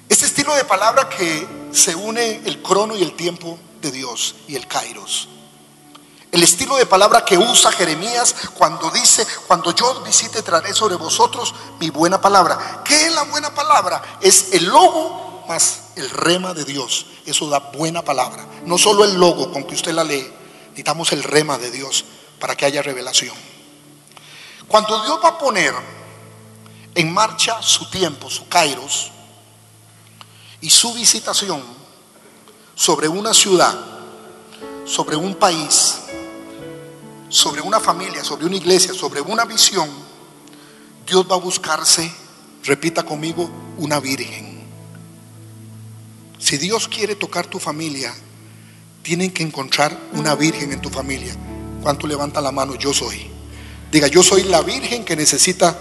Este 0.08 0.26
estilo 0.26 0.54
de 0.54 0.64
palabra 0.64 1.08
que 1.08 1.46
se 1.72 1.94
une 1.94 2.42
el 2.44 2.62
crono 2.62 2.96
y 2.96 3.02
el 3.02 3.14
tiempo 3.14 3.58
de 3.80 3.90
Dios 3.90 4.36
y 4.48 4.56
el 4.56 4.66
kairos. 4.66 5.28
El 6.32 6.44
estilo 6.44 6.76
de 6.76 6.86
palabra 6.86 7.24
que 7.24 7.36
usa 7.36 7.72
Jeremías 7.72 8.36
cuando 8.54 8.90
dice, 8.90 9.26
cuando 9.48 9.74
yo 9.74 10.00
visite 10.02 10.42
traeré 10.42 10.72
sobre 10.72 10.94
vosotros 10.94 11.52
mi 11.80 11.90
buena 11.90 12.20
palabra. 12.20 12.82
¿Qué 12.84 13.06
es 13.06 13.14
la 13.14 13.24
buena 13.24 13.52
palabra? 13.52 14.00
Es 14.20 14.52
el 14.52 14.66
logo 14.66 15.44
más 15.48 15.90
el 15.96 16.08
rema 16.08 16.54
de 16.54 16.64
Dios. 16.64 17.06
Eso 17.26 17.48
da 17.48 17.58
buena 17.58 18.02
palabra. 18.02 18.46
No 18.64 18.78
solo 18.78 19.04
el 19.04 19.14
logo 19.14 19.52
con 19.52 19.64
que 19.64 19.74
usted 19.74 19.92
la 19.92 20.04
lee, 20.04 20.32
necesitamos 20.68 21.12
el 21.12 21.24
rema 21.24 21.58
de 21.58 21.72
Dios 21.72 22.04
para 22.38 22.54
que 22.54 22.64
haya 22.64 22.80
revelación. 22.80 23.34
Cuando 24.68 25.02
Dios 25.02 25.18
va 25.24 25.30
a 25.30 25.38
poner 25.38 25.74
en 26.94 27.12
marcha 27.12 27.60
su 27.60 27.90
tiempo, 27.90 28.30
su 28.30 28.48
kairos 28.48 29.10
y 30.60 30.70
su 30.70 30.94
visitación 30.94 31.60
sobre 32.76 33.08
una 33.08 33.34
ciudad, 33.34 33.76
sobre 34.86 35.16
un 35.16 35.34
país, 35.34 35.96
sobre 37.30 37.62
una 37.62 37.80
familia, 37.80 38.22
sobre 38.24 38.44
una 38.44 38.56
iglesia, 38.56 38.92
sobre 38.92 39.20
una 39.22 39.44
visión, 39.44 39.88
Dios 41.06 41.24
va 41.30 41.36
a 41.36 41.38
buscarse, 41.38 42.12
repita 42.64 43.04
conmigo, 43.04 43.48
una 43.78 44.00
virgen. 44.00 44.60
Si 46.38 46.58
Dios 46.58 46.88
quiere 46.88 47.14
tocar 47.14 47.46
tu 47.46 47.58
familia, 47.58 48.12
tienen 49.02 49.30
que 49.30 49.44
encontrar 49.44 49.96
una 50.12 50.34
virgen 50.34 50.72
en 50.72 50.80
tu 50.80 50.90
familia. 50.90 51.34
¿Cuánto 51.82 52.06
levanta 52.06 52.40
la 52.40 52.52
mano? 52.52 52.74
Yo 52.74 52.92
soy. 52.92 53.30
Diga, 53.92 54.08
yo 54.08 54.22
soy 54.22 54.42
la 54.42 54.62
virgen 54.62 55.04
que 55.04 55.16
necesita 55.16 55.76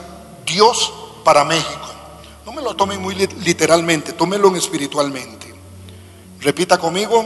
Dios 0.45 0.93
para 1.23 1.43
México. 1.43 1.89
No 2.45 2.53
me 2.53 2.61
lo 2.61 2.75
tomen 2.75 3.01
muy 3.01 3.15
literalmente, 3.15 4.13
tómelo 4.13 4.55
espiritualmente. 4.55 5.53
Repita 6.41 6.77
conmigo, 6.77 7.25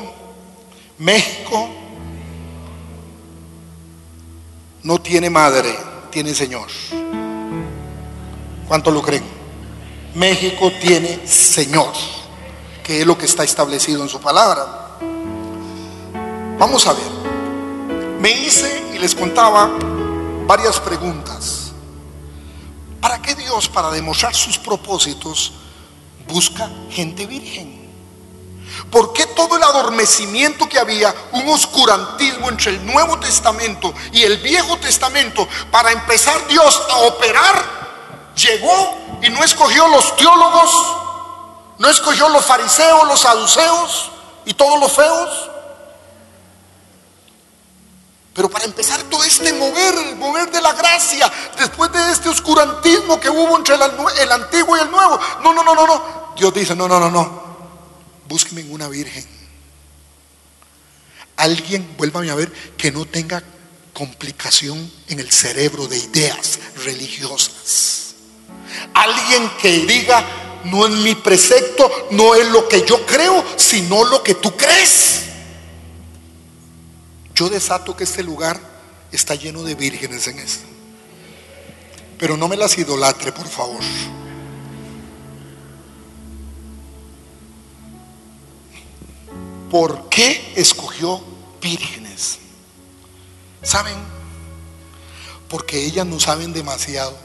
México 0.98 1.83
no 4.84 5.00
tiene 5.00 5.30
madre, 5.30 5.78
tiene 6.12 6.36
Señor. 6.36 6.68
¿Cuánto 8.68 8.92
lo 8.92 9.02
creen? 9.02 9.24
México 10.16 10.72
tiene 10.82 11.26
Señor, 11.26 11.92
que 12.84 13.02
es 13.02 13.08
lo 13.08 13.18
que 13.18 13.26
está 13.26 13.44
establecido 13.44 14.04
en 14.04 14.10
su 14.10 14.20
palabra. 14.20 14.98
Vamos 16.60 16.86
a 16.88 16.94
ver. 16.94 17.12
Me 18.20 18.32
hice 18.32 18.92
y 18.94 19.00
les 19.00 19.16
contaba 19.16 19.72
varias 20.46 20.80
preguntas. 20.80 21.72
¿Para 23.02 23.22
qué 23.22 23.36
Dios, 23.36 23.68
para 23.68 23.92
demostrar 23.92 24.34
sus 24.36 24.58
propósitos, 24.58 25.54
busca 26.28 26.70
gente 26.90 27.26
virgen? 27.26 27.83
¿Por 28.90 29.14
qué 29.14 29.26
todo 29.28 29.58
el 29.58 29.64
adormecimiento 29.64 30.68
que 30.68 30.80
había, 30.80 31.14
un 31.32 31.50
oscurantismo 31.50 32.50
entre 32.50 32.72
el 32.72 32.86
Nuevo 32.86 33.20
Testamento 33.20 33.94
y 34.12 34.24
el 34.24 34.38
Viejo 34.38 34.78
Testamento, 34.78 35.48
para 35.72 35.92
empezar 35.92 36.48
Dios 36.48 36.82
a 36.90 36.98
operar, 36.98 38.34
llegó 38.36 39.20
y 39.22 39.30
no 39.30 39.44
escogió 39.44 39.88
los 39.88 40.16
teólogos, 40.16 40.72
no 41.80 41.90
escogió 41.90 42.30
los 42.30 42.46
fariseos, 42.46 43.08
los 43.08 43.22
saduceos 43.22 44.12
y 44.46 44.54
todos 44.54 44.80
los 44.80 44.92
feos? 44.92 45.50
Pero 48.34 48.50
para 48.50 48.66
empezar 48.66 49.02
todo 49.04 49.24
este 49.24 49.54
mover, 49.54 49.96
el 50.10 50.16
mover 50.16 50.50
de 50.52 50.60
la 50.60 50.74
gracia, 50.74 51.32
después 51.58 51.92
de 51.92 52.12
este 52.12 52.30
oscurantismo 52.30 53.20
que 53.20 53.30
hubo 53.30 53.58
entre 53.58 53.76
el, 53.76 54.32
antiguo 54.32 54.76
y 54.76 54.80
el 54.80 54.90
nuevo, 54.90 55.20
no, 55.44 55.54
no, 55.54 55.64
no, 55.64 55.76
no, 55.76 55.86
no. 55.86 56.34
Dios 56.36 56.52
dice, 56.54 56.76
no, 56.76 56.88
no, 56.88 57.00
no, 57.00 57.12
no. 57.12 57.43
Búsqueme 58.28 58.62
en 58.62 58.72
una 58.72 58.88
virgen. 58.88 59.26
Alguien, 61.36 61.96
vuélvame 61.98 62.30
a 62.30 62.36
ver, 62.36 62.52
que 62.78 62.92
no 62.92 63.06
tenga 63.06 63.44
complicación 63.94 64.92
en 65.08 65.20
el 65.20 65.32
cerebro 65.32 65.88
de 65.88 65.98
ideas 65.98 66.60
religiosas. 66.84 68.16
Alguien 68.94 69.50
que 69.62 69.86
diga, 69.86 70.26
no 70.66 70.88
es 70.88 70.94
mi 70.94 71.16
precepto, 71.16 72.08
no 72.12 72.36
es 72.36 72.48
lo 72.50 72.68
que 72.68 72.86
yo 72.86 73.06
creo, 73.06 73.44
sino 73.58 74.04
lo 74.06 74.24
que 74.24 74.36
tú 74.36 74.56
crees. 74.56 75.24
Yo 77.36 77.50
desato 77.50 77.96
que 77.96 78.04
este 78.04 78.24
lugar 78.24 78.60
está 79.12 79.36
lleno 79.36 79.64
de 79.64 79.76
vírgenes 79.76 80.28
en 80.28 80.40
esto. 80.40 80.66
Pero 82.18 82.38
no 82.38 82.48
me 82.48 82.56
las 82.56 82.78
idolatre, 82.78 83.32
por 83.32 83.48
favor. 83.48 83.82
¿Por 89.74 90.08
qué 90.08 90.54
escogió 90.56 91.20
vírgenes? 91.60 92.38
¿Saben? 93.64 93.96
Porque 95.50 95.84
ellas 95.84 96.06
no 96.06 96.20
saben 96.20 96.54
demasiado. 96.54 97.18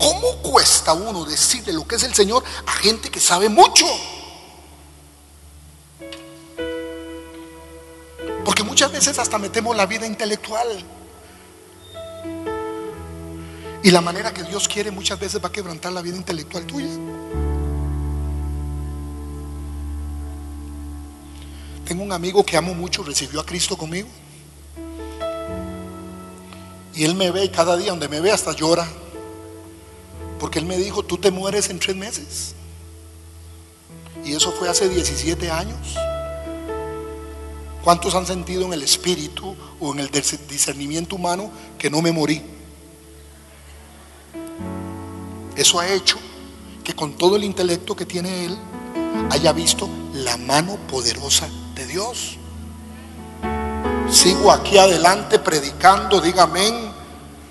¿Cómo 0.00 0.42
cuesta 0.42 0.94
uno 0.94 1.24
decirle 1.24 1.72
lo 1.72 1.86
que 1.86 1.94
es 1.94 2.02
el 2.02 2.12
Señor 2.12 2.42
a 2.66 2.72
gente 2.72 3.08
que 3.08 3.20
sabe 3.20 3.48
mucho? 3.48 3.86
Porque 8.44 8.64
muchas 8.64 8.90
veces 8.90 9.20
hasta 9.20 9.38
metemos 9.38 9.76
la 9.76 9.86
vida 9.86 10.08
intelectual. 10.08 10.66
Y 13.84 13.92
la 13.92 14.00
manera 14.00 14.34
que 14.34 14.42
Dios 14.42 14.66
quiere 14.66 14.90
muchas 14.90 15.20
veces 15.20 15.40
va 15.40 15.50
a 15.50 15.52
quebrantar 15.52 15.92
la 15.92 16.02
vida 16.02 16.16
intelectual 16.16 16.66
tuya. 16.66 16.90
Tengo 21.86 22.04
un 22.04 22.12
amigo 22.12 22.44
que 22.44 22.56
amo 22.56 22.74
mucho, 22.74 23.02
recibió 23.02 23.40
a 23.40 23.46
Cristo 23.46 23.76
conmigo. 23.76 24.08
Y 26.94 27.04
él 27.04 27.14
me 27.14 27.30
ve 27.30 27.44
y 27.44 27.48
cada 27.48 27.76
día 27.76 27.90
donde 27.90 28.08
me 28.08 28.20
ve 28.20 28.30
hasta 28.30 28.52
llora. 28.52 28.86
Porque 30.38 30.58
él 30.58 30.66
me 30.66 30.76
dijo, 30.76 31.02
tú 31.02 31.18
te 31.18 31.30
mueres 31.30 31.70
en 31.70 31.78
tres 31.78 31.96
meses. 31.96 32.54
Y 34.24 34.34
eso 34.34 34.52
fue 34.52 34.68
hace 34.68 34.88
17 34.88 35.50
años. 35.50 35.96
¿Cuántos 37.82 38.14
han 38.14 38.26
sentido 38.26 38.64
en 38.64 38.72
el 38.72 38.82
espíritu 38.82 39.56
o 39.80 39.92
en 39.92 40.00
el 40.00 40.10
discernimiento 40.10 41.16
humano 41.16 41.50
que 41.78 41.90
no 41.90 42.00
me 42.00 42.12
morí? 42.12 42.40
Eso 45.56 45.80
ha 45.80 45.88
hecho 45.92 46.18
que 46.84 46.94
con 46.94 47.16
todo 47.16 47.36
el 47.36 47.44
intelecto 47.44 47.96
que 47.96 48.06
tiene 48.06 48.44
él 48.44 48.56
haya 49.30 49.52
visto 49.52 49.88
la 50.14 50.36
mano 50.36 50.76
poderosa 50.88 51.48
de 51.48 51.61
Dios. 51.92 52.38
Sigo 54.10 54.50
aquí 54.50 54.78
adelante 54.78 55.38
predicando, 55.38 56.22
diga 56.22 56.44
amén. 56.44 56.74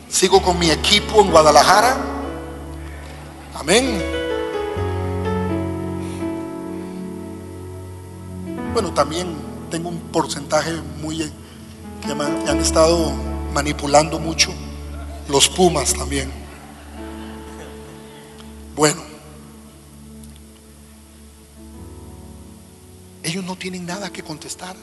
Sigo 0.09 0.41
con 0.41 0.57
mi 0.57 0.71
equipo 0.71 1.21
en 1.21 1.29
Guadalajara. 1.29 1.95
Amén. 3.53 4.01
Bueno, 8.73 8.91
también 8.95 9.27
tengo 9.69 9.89
un 9.89 9.99
porcentaje 10.11 10.73
muy 10.99 11.31
que 12.03 12.15
me 12.15 12.23
han 12.25 12.57
estado 12.57 13.11
manipulando 13.53 14.17
mucho 14.17 14.51
los 15.29 15.47
Pumas 15.49 15.93
también. 15.93 16.31
Bueno, 18.75 19.10
ellos 23.23 23.43
no 23.43 23.55
tienen 23.55 23.85
nada 23.85 24.09
que 24.11 24.23
contestar. 24.23 24.75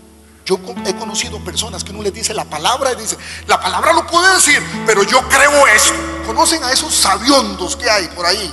Yo 0.44 0.58
he 0.86 0.94
conocido 0.94 1.38
personas 1.40 1.84
que 1.84 1.90
uno 1.90 2.02
les 2.02 2.14
dice 2.14 2.32
la 2.32 2.46
palabra 2.46 2.92
y 2.92 2.96
dice, 2.96 3.18
la 3.46 3.60
palabra 3.60 3.92
lo 3.92 4.06
puede 4.06 4.34
decir, 4.34 4.62
pero 4.86 5.02
yo 5.02 5.20
creo 5.28 5.66
esto. 5.66 5.92
¿Conocen 6.24 6.64
a 6.64 6.72
esos 6.72 6.94
sabiondos 6.94 7.76
que 7.76 7.90
hay 7.90 8.08
por 8.08 8.24
ahí? 8.24 8.50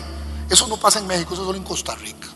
Eso 0.49 0.67
no 0.67 0.77
pasa 0.77 0.99
en 0.99 1.07
México, 1.07 1.33
eso 1.33 1.45
solo 1.45 1.57
en 1.57 1.63
Costa 1.63 1.95
Rica. 1.95 2.27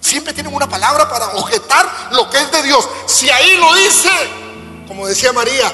Siempre 0.00 0.32
tienen 0.32 0.54
una 0.54 0.68
palabra 0.68 1.08
para 1.10 1.26
objetar 1.30 2.10
lo 2.12 2.30
que 2.30 2.38
es 2.38 2.52
de 2.52 2.62
Dios. 2.62 2.88
Si 3.06 3.28
ahí 3.30 3.56
lo 3.56 3.74
dice, 3.74 4.10
como 4.86 5.06
decía 5.06 5.32
María, 5.32 5.72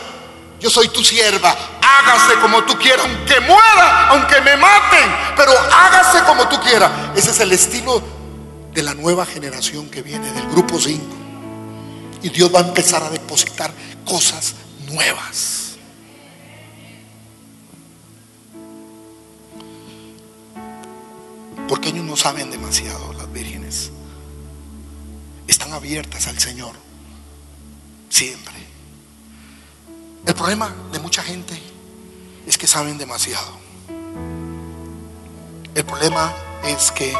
yo 0.61 0.71
soy 0.71 0.89
tu 0.89 1.05
sierva, 1.05 1.55
hágase 1.83 2.41
como 2.41 2.65
tú 2.65 2.79
quieras, 2.79 3.05
aunque 3.05 3.39
muera, 3.41 4.09
aunque 4.09 4.41
me 4.41 4.57
maten, 4.57 5.15
pero 5.37 5.53
hágase 5.53 6.25
como 6.25 6.49
tú 6.49 6.59
quieras. 6.61 6.91
Ese 7.15 7.33
es 7.33 7.41
el 7.41 7.53
estilo 7.53 8.03
de 8.79 8.85
la 8.85 8.95
nueva 8.95 9.27
generación 9.27 9.89
que 9.89 10.03
viene, 10.03 10.33
del 10.33 10.49
grupo 10.51 10.79
5. 10.79 11.05
Y 12.23 12.29
Dios 12.29 12.55
va 12.55 12.61
a 12.61 12.69
empezar 12.69 13.03
a 13.03 13.11
depositar 13.11 13.75
cosas 14.05 14.55
nuevas. 14.87 15.79
Porque 21.67 21.89
ellos 21.89 22.05
no 22.05 22.17
saben 22.17 22.53
demasiado, 22.53 23.13
las 23.15 23.33
vírgenes 23.33 23.91
están 25.49 25.73
abiertas 25.73 26.29
al 26.29 26.39
Señor. 26.39 26.77
Siempre. 28.09 28.55
El 30.25 30.35
problema 30.35 30.73
de 30.93 31.01
mucha 31.01 31.25
gente 31.25 31.61
es 32.47 32.57
que 32.57 32.69
saben 32.69 32.97
demasiado. 32.97 33.59
El 35.75 35.85
problema 35.85 36.33
es 36.63 36.93
que 36.93 37.13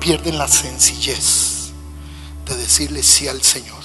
pierden 0.00 0.38
la 0.38 0.48
sencillez 0.48 1.72
de 2.46 2.56
decirle 2.56 3.02
sí 3.02 3.28
al 3.28 3.42
Señor. 3.42 3.82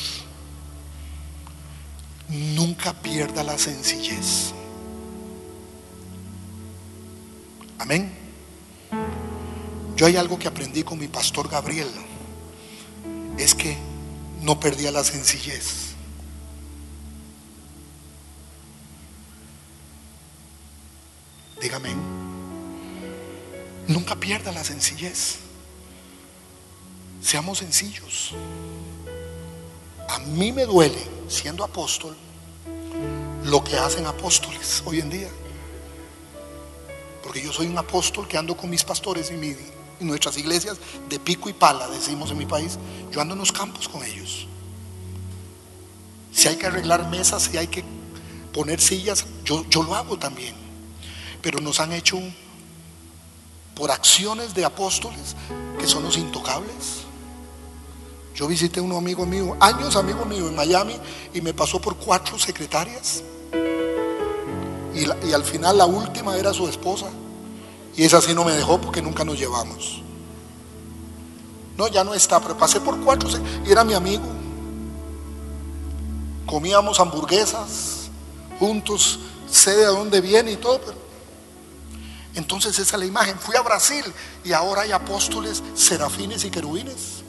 Nunca 2.30 2.94
pierda 2.94 3.44
la 3.44 3.58
sencillez. 3.58 4.54
Amén. 7.80 8.14
Yo 9.96 10.06
hay 10.06 10.16
algo 10.16 10.40
que 10.40 10.48
aprendí 10.48 10.84
con 10.84 10.98
mi 10.98 11.08
pastor 11.08 11.50
Gabriel 11.50 11.88
es 13.38 13.56
que 13.56 13.78
no 14.42 14.60
perdía 14.60 14.92
la 14.92 15.04
sencillez. 15.04 15.92
Dígame, 21.62 21.90
nunca 23.88 24.16
pierda 24.16 24.52
la 24.52 24.64
sencillez. 24.64 25.41
Seamos 27.22 27.60
sencillos. 27.60 28.34
A 30.10 30.20
mí 30.20 30.52
me 30.52 30.66
duele, 30.66 31.02
siendo 31.28 31.64
apóstol, 31.64 32.18
lo 33.46 33.64
que 33.64 33.78
hacen 33.78 34.06
apóstoles 34.06 34.84
hoy 34.86 35.00
en 35.00 35.10
día. 35.10 35.30
Porque 37.24 37.42
yo 37.42 37.54
soy 37.54 37.68
un 37.68 37.78
apóstol 37.78 38.28
que 38.28 38.38
ando 38.38 38.58
con 38.58 38.70
mis 38.70 38.84
pastores 38.84 39.32
y 39.32 40.04
nuestras 40.04 40.38
iglesias 40.38 40.78
de 41.10 41.20
pico 41.20 41.48
y 41.48 41.54
pala, 41.54 41.88
decimos 41.88 42.32
en 42.32 42.40
mi 42.40 42.46
país, 42.46 42.78
yo 43.12 43.22
ando 43.22 43.36
en 43.36 43.40
los 43.40 43.52
campos 43.52 43.88
con 43.88 44.04
ellos. 44.04 44.48
Si 46.34 46.48
hay 46.48 46.56
que 46.56 46.66
arreglar 46.66 47.08
mesas, 47.10 47.44
si 47.44 47.58
hay 47.58 47.68
que 47.68 47.84
poner 48.52 48.82
sillas, 48.82 49.26
yo, 49.46 49.64
yo 49.70 49.84
lo 49.84 49.96
hago 49.96 50.18
también. 50.18 50.56
Pero 51.42 51.60
nos 51.60 51.80
han 51.80 51.92
hecho 51.94 52.20
por 53.76 53.92
acciones 53.92 54.54
de 54.54 54.66
apóstoles 54.66 55.36
que 55.80 55.88
son 55.88 56.04
los 56.04 56.18
intocables. 56.18 57.06
Yo 58.36 58.48
visité 58.48 58.80
a 58.80 58.84
un 58.84 58.94
amigo 58.94 59.26
mío, 59.26 59.56
años 59.60 59.96
amigo 59.96 60.26
mío 60.26 60.48
en 60.48 60.56
Miami, 60.56 60.96
y 61.34 61.42
me 61.42 61.54
pasó 61.54 61.82
por 61.82 61.98
cuatro 61.98 62.40
secretarias. 62.40 63.24
Y, 64.94 65.32
al 65.34 65.44
final 65.44 65.78
la 65.78 65.86
última 65.86 66.38
era 66.38 66.54
su 66.54 66.68
esposa. 66.68 67.08
Y 67.96 68.04
esa 68.04 68.22
sí 68.22 68.34
no 68.34 68.44
me 68.44 68.54
dejó 68.54 68.80
porque 68.80 69.02
nunca 69.02 69.26
nos 69.26 69.38
llevamos. 69.38 70.02
No, 71.78 71.88
ya 71.88 72.04
no 72.04 72.14
está, 72.14 72.40
pero 72.40 72.58
pasé 72.58 72.80
por 72.80 73.00
cuatro 73.02 73.30
y 73.66 73.72
era 73.72 73.84
mi 73.84 73.94
amigo. 73.94 74.24
Comíamos 76.46 77.00
hamburguesas 77.00 78.10
juntos, 78.60 79.20
sé 79.50 79.76
de 79.76 79.86
dónde 79.86 80.22
viene 80.22 80.52
y 80.52 80.58
todo, 80.58 80.82
entonces 82.36 82.78
esa 82.78 82.96
es 82.96 83.00
la 83.00 83.06
imagen. 83.06 83.38
Fui 83.40 83.56
a 83.56 83.62
Brasil 83.62 84.06
y 84.44 84.54
ahora 84.54 84.84
hay 84.84 84.92
apóstoles, 84.92 85.62
serafines 85.76 86.44
y 86.46 86.52
querubines. 86.52 87.21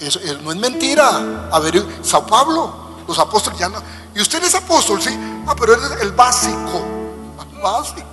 Eso, 0.00 0.18
eh, 0.20 0.38
no 0.42 0.50
es 0.50 0.56
mentira. 0.56 1.48
A 1.52 1.58
ver, 1.58 1.84
Sao 2.02 2.26
Pablo, 2.26 2.72
los 3.06 3.18
apóstoles 3.18 3.58
ya 3.58 3.68
no. 3.68 3.82
Y 4.14 4.20
usted 4.20 4.42
es 4.42 4.54
apóstol, 4.54 5.00
sí. 5.00 5.10
Ah, 5.46 5.54
pero 5.58 5.74
es 5.74 6.02
el 6.02 6.12
básico. 6.12 6.82
Básico. 7.62 8.06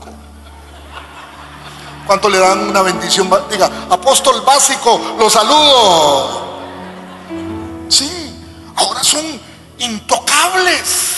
¿Cuánto 2.06 2.30
le 2.30 2.38
dan 2.38 2.70
una 2.70 2.82
bendición? 2.82 3.30
Diga, 3.50 3.70
apóstol 3.90 4.42
básico, 4.46 5.00
lo 5.20 5.30
saludo. 5.30 6.58
Sí, 7.90 8.42
ahora 8.76 9.04
son 9.04 9.26
intocables. 9.78 11.18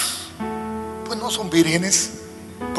Pues 1.06 1.20
no 1.20 1.30
son 1.30 1.50
vírgenes. 1.50 2.19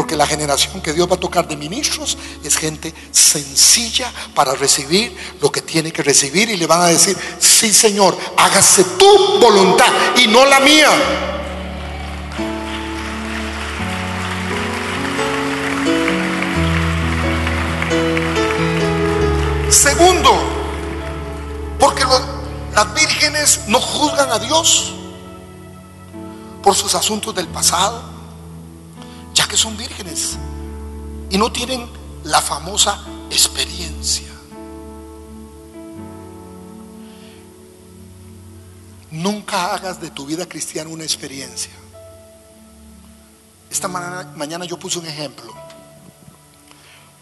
Porque 0.01 0.17
la 0.17 0.27
generación 0.27 0.81
que 0.81 0.95
Dios 0.95 1.07
va 1.11 1.17
a 1.17 1.21
tocar 1.21 1.47
de 1.47 1.59
ministros 1.59 2.17
es 2.43 2.57
gente 2.57 2.95
sencilla 3.11 4.11
para 4.35 4.55
recibir 4.55 5.15
lo 5.43 5.53
que 5.53 5.61
tiene 5.61 5.93
que 5.93 6.03
recibir 6.03 6.49
y 6.49 6.57
le 6.57 6.67
van 6.67 6.81
a 6.81 6.87
decir, 6.87 7.15
sí 7.39 7.71
Señor, 7.71 8.17
hágase 8.39 8.83
tu 8.83 9.39
voluntad 9.39 9.93
y 10.17 10.27
no 10.27 10.47
la 10.47 10.61
mía. 10.61 10.89
Segundo, 19.69 20.33
porque 21.79 22.05
las 22.75 22.95
vírgenes 22.95 23.61
no 23.67 23.79
juzgan 23.79 24.33
a 24.33 24.39
Dios 24.39 24.95
por 26.63 26.75
sus 26.75 26.95
asuntos 26.95 27.35
del 27.35 27.49
pasado 27.49 28.20
ya 29.35 29.47
que 29.47 29.57
son 29.57 29.77
vírgenes 29.77 30.39
y 31.31 31.39
no 31.39 31.51
tienen 31.53 31.87
la 32.25 32.41
famosa 32.41 33.05
experiencia. 33.31 34.29
Nunca 39.11 39.75
hagas 39.75 40.01
de 40.01 40.11
tu 40.11 40.25
vida 40.25 40.47
cristiana 40.47 40.89
una 40.91 41.05
experiencia. 41.05 41.73
Esta 43.71 43.89
mañana, 43.89 44.65
yo 44.65 44.79
puse 44.79 44.99
un 44.99 45.07
ejemplo. 45.07 45.53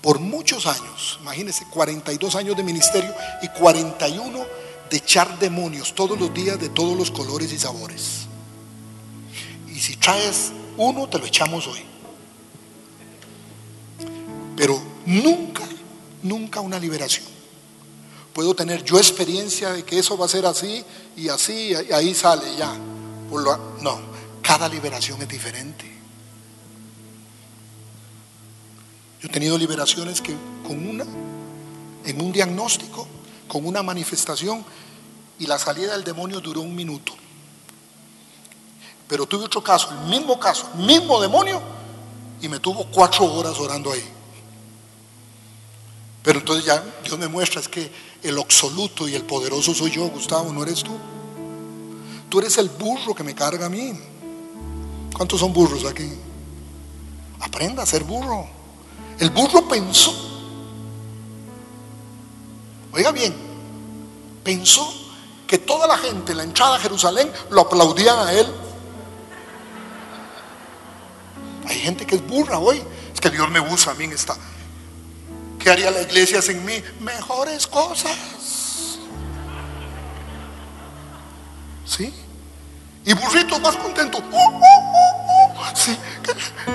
Por 0.03 0.21
muchos 0.21 0.67
años, 0.67 1.19
imagínense, 1.21 1.67
42 1.71 2.37
años 2.37 2.57
de 2.57 2.63
ministerio 2.63 3.15
y 3.43 3.49
41 3.49 4.47
de 4.91 4.97
echar 4.97 5.39
demonios 5.39 5.95
todos 5.95 6.19
los 6.19 6.33
días 6.33 6.59
de 6.59 6.69
todos 6.69 6.97
los 6.97 7.11
colores 7.11 7.53
y 7.53 7.59
sabores. 7.59 8.27
Y 9.69 9.79
si 9.81 9.97
traes 9.97 10.53
uno, 10.77 11.09
te 11.09 11.19
lo 11.19 11.27
echamos 11.27 11.67
hoy. 11.67 11.85
Pero 14.59 14.83
nunca, 15.07 15.63
nunca 16.25 16.61
una 16.61 16.81
liberación. 16.81 17.25
Puedo 18.33 18.57
tener 18.57 18.83
yo 18.83 18.99
experiencia 18.99 19.71
de 19.71 19.85
que 19.85 20.01
eso 20.01 20.19
va 20.19 20.25
a 20.27 20.29
ser 20.29 20.47
así 20.47 20.85
y 21.17 21.29
así, 21.29 21.71
y 21.89 21.93
ahí 21.93 22.13
sale 22.13 22.57
ya. 22.57 22.77
No, 23.81 24.01
cada 24.43 24.69
liberación 24.69 25.23
es 25.23 25.29
diferente. 25.29 25.85
Yo 29.21 29.29
he 29.29 29.31
tenido 29.31 29.57
liberaciones 29.57 30.21
que 30.21 30.35
con 30.67 30.89
una, 30.89 31.05
en 32.05 32.21
un 32.21 32.33
diagnóstico, 32.33 33.07
con 33.47 33.65
una 33.65 33.85
manifestación, 33.85 34.65
y 35.39 35.47
la 35.47 35.61
salida 35.61 35.93
del 35.93 36.03
demonio 36.03 36.41
duró 36.41 36.63
un 36.63 36.75
minuto. 36.75 37.13
Pero 39.07 39.25
tuve 39.25 39.45
otro 39.45 39.63
caso, 39.63 39.91
el 39.93 40.09
mismo 40.09 40.41
caso, 40.41 40.69
mismo 40.75 41.21
demonio, 41.21 41.63
y 42.43 42.49
me 42.49 42.59
tuvo 42.59 42.91
cuatro 42.91 43.25
horas 43.25 43.57
orando 43.61 43.93
ahí. 43.93 44.18
Pero 46.23 46.41
entonces 46.41 46.65
ya 46.65 46.83
Dios 47.05 47.19
me 47.19 47.29
muestra 47.29 47.61
es 47.61 47.69
que 47.69 47.91
el 48.23 48.39
absoluto 48.39 49.09
y 49.09 49.15
el 49.15 49.23
poderoso 49.23 49.75
soy 49.75 49.91
yo, 49.93 50.07
Gustavo, 50.09 50.53
no 50.53 50.63
eres 50.63 50.83
tú. 50.83 50.97
Tú 52.29 52.41
eres 52.41 52.59
el 52.59 52.69
burro 52.69 53.15
que 53.15 53.25
me 53.25 53.35
carga 53.35 53.67
a 53.67 53.69
mí. 53.69 53.99
¿Cuántos 55.17 55.41
son 55.41 55.53
burros 55.53 55.85
aquí? 55.85 56.09
Aprenda 57.41 57.83
a 57.83 57.87
ser 57.87 58.05
burro. 58.05 58.47
El 59.19 59.31
burro 59.31 59.67
pensó. 59.67 60.15
Oiga 62.93 63.13
bien, 63.13 63.35
pensó 64.43 64.93
que 65.47 65.59
toda 65.59 65.87
la 65.87 65.99
gente 65.99 66.33
en 66.33 66.39
la 66.39 66.45
entrada 66.45 66.77
a 66.77 66.79
Jerusalén 66.79 67.31
lo 67.51 67.63
aplaudían 67.63 68.19
a 68.19 68.33
él. 68.33 68.47
Hay 71.67 71.79
gente 71.79 72.07
que 72.07 72.17
es 72.17 72.27
burra 72.27 72.59
hoy. 72.59 72.83
Es 73.13 73.21
que 73.21 73.31
Dios 73.31 73.51
me 73.51 73.61
usa 73.61 73.93
a 73.93 73.95
mí 73.95 74.05
en 74.05 74.13
esta, 74.13 74.37
¿Qué 75.59 75.71
haría 75.71 75.91
la 75.91 76.03
iglesia 76.03 76.41
sin 76.41 76.65
mí? 76.65 76.83
Mejores 77.01 77.67
cosas. 77.67 78.17
¿Sí? 81.85 82.15
Y 83.05 83.15
burrito 83.15 83.59
más 83.61 83.77
contento. 83.77 84.19
Uh, 84.19 84.23
uh, 84.23 84.59
uh, 84.59 85.65
sí. 85.75 85.99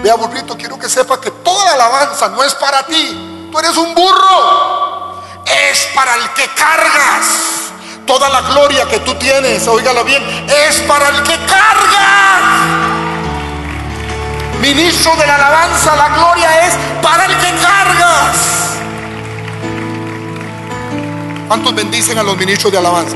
Vea, 0.01 0.15
burrito, 0.15 0.57
quiero 0.57 0.77
que 0.79 0.89
sepa 0.89 1.21
que 1.21 1.29
toda 1.29 1.65
la 1.65 1.85
alabanza 1.85 2.29
no 2.29 2.43
es 2.43 2.55
para 2.55 2.83
ti. 2.85 3.49
Tú 3.51 3.59
eres 3.59 3.77
un 3.77 3.93
burro. 3.93 5.21
Es 5.45 5.87
para 5.93 6.15
el 6.15 6.33
que 6.33 6.47
cargas. 6.55 7.71
Toda 8.05 8.29
la 8.29 8.41
gloria 8.41 8.85
que 8.87 8.99
tú 8.99 9.15
tienes, 9.15 9.65
oígala 9.67 10.03
bien, 10.03 10.21
es 10.67 10.81
para 10.81 11.07
el 11.07 11.23
que 11.23 11.37
cargas. 11.45 12.41
Ministro 14.59 15.15
de 15.15 15.27
la 15.27 15.35
alabanza, 15.35 15.95
la 15.95 16.09
gloria 16.09 16.67
es 16.67 16.73
para 17.01 17.25
el 17.25 17.37
que 17.37 17.53
cargas. 17.61 18.72
¿Cuántos 21.53 21.75
bendicen 21.75 22.17
a 22.17 22.23
los 22.23 22.35
ministros 22.35 22.71
de 22.71 22.79
alabanza? 22.79 23.15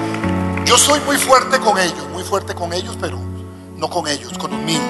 Yo 0.63 0.77
soy 0.77 0.99
muy 0.99 1.17
fuerte 1.17 1.59
con 1.59 1.75
ellos, 1.79 2.07
muy 2.11 2.23
fuerte 2.23 2.53
con 2.53 2.71
ellos, 2.71 2.95
pero 3.01 3.17
no 3.75 3.89
con 3.89 4.07
ellos, 4.07 4.37
con 4.37 4.51
los 4.51 4.59
míos. 4.59 4.83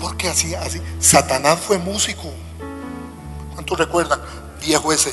Porque 0.00 0.30
así, 0.30 0.54
así, 0.54 0.80
Satanás 1.00 1.60
fue 1.60 1.76
músico. 1.76 2.32
¿Cuántos 3.52 3.78
recuerdan? 3.78 4.22
Viejo 4.62 4.90
ese. 4.90 5.12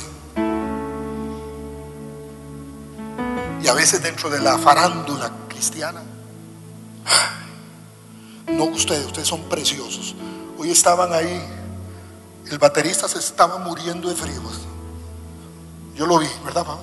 Y 3.62 3.68
a 3.68 3.74
veces 3.74 4.02
dentro 4.02 4.30
de 4.30 4.40
la 4.40 4.56
farándula 4.56 5.30
cristiana. 5.50 6.00
No 8.48 8.64
ustedes, 8.64 9.04
ustedes 9.04 9.28
son 9.28 9.42
preciosos. 9.50 10.14
Hoy 10.56 10.70
estaban 10.70 11.12
ahí. 11.12 11.44
El 12.50 12.56
baterista 12.56 13.06
se 13.06 13.18
estaba 13.18 13.58
muriendo 13.58 14.08
de 14.08 14.16
frío. 14.16 14.40
Yo 15.94 16.06
lo 16.06 16.18
vi, 16.18 16.28
¿verdad, 16.44 16.64
papá? 16.64 16.82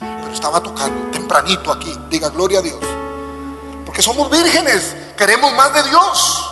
Pero 0.00 0.32
estaba 0.32 0.62
tocando 0.62 1.10
tempranito 1.10 1.72
aquí. 1.72 1.92
Diga, 2.10 2.28
gloria 2.28 2.60
a 2.60 2.62
Dios. 2.62 2.78
Porque 3.84 4.02
somos 4.02 4.30
vírgenes. 4.30 4.94
Queremos 5.16 5.52
más 5.54 5.72
de 5.72 5.82
Dios. 5.84 6.50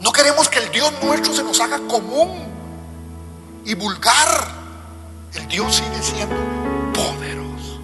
No 0.00 0.12
queremos 0.12 0.48
que 0.48 0.60
el 0.60 0.70
Dios 0.70 0.92
nuestro 1.02 1.34
se 1.34 1.42
nos 1.42 1.60
haga 1.60 1.80
común 1.88 2.46
y 3.64 3.74
vulgar. 3.74 4.48
El 5.34 5.48
Dios 5.48 5.74
sigue 5.74 6.02
siendo 6.02 6.36
poderoso. 6.92 7.80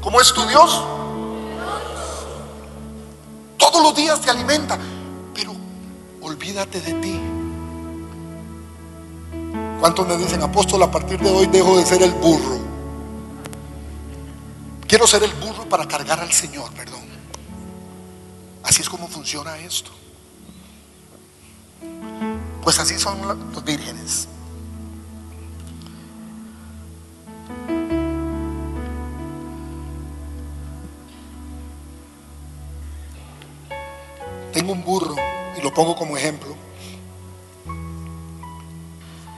¿Cómo 0.00 0.20
es 0.20 0.32
tu 0.32 0.44
Dios? 0.46 0.82
Todos 3.56 3.82
los 3.82 3.94
días 3.94 4.20
te 4.20 4.30
alimenta. 4.30 4.78
Pero 5.34 5.54
olvídate 6.20 6.80
de 6.80 6.92
ti. 6.94 7.39
¿Cuántos 9.80 10.06
me 10.06 10.18
dicen, 10.18 10.42
apóstol, 10.42 10.82
a 10.82 10.90
partir 10.90 11.18
de 11.18 11.30
hoy 11.30 11.46
dejo 11.46 11.78
de 11.78 11.86
ser 11.86 12.02
el 12.02 12.10
burro? 12.10 12.58
Quiero 14.86 15.06
ser 15.06 15.22
el 15.22 15.32
burro 15.32 15.66
para 15.70 15.88
cargar 15.88 16.20
al 16.20 16.30
Señor, 16.30 16.70
perdón. 16.74 17.00
Así 18.62 18.82
es 18.82 18.90
como 18.90 19.08
funciona 19.08 19.56
esto. 19.56 19.90
Pues 22.62 22.78
así 22.78 22.98
son 22.98 23.26
los 23.54 23.64
vírgenes. 23.64 24.28
Tengo 34.52 34.72
un 34.72 34.84
burro 34.84 35.16
y 35.56 35.62
lo 35.62 35.72
pongo 35.72 35.96
como 35.96 36.18
ejemplo 36.18 36.54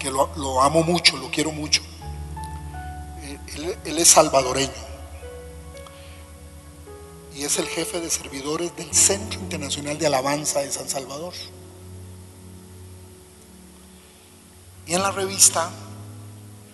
que 0.03 0.11
lo, 0.11 0.61
amo 0.61 0.82
mucho, 0.82 1.16
lo 1.16 1.30
quiero 1.30 1.53
mucho. 1.53 1.80
Él, 3.55 3.76
él 3.84 3.98
es 3.98 4.09
salvadoreño 4.09 4.92
y 7.36 7.44
es 7.44 7.59
el 7.59 7.68
jefe 7.68 8.00
de 8.00 8.11
servidores 8.11 8.74
del 8.76 8.92
Centro 8.92 9.38
Internacional 9.38 9.96
de 9.98 10.07
Alabanza 10.07 10.59
de 10.59 10.72
San 10.72 10.88
Salvador. 10.88 11.32
Y 14.86 14.94
en 14.94 15.03
la 15.03 15.12
revista, 15.12 15.70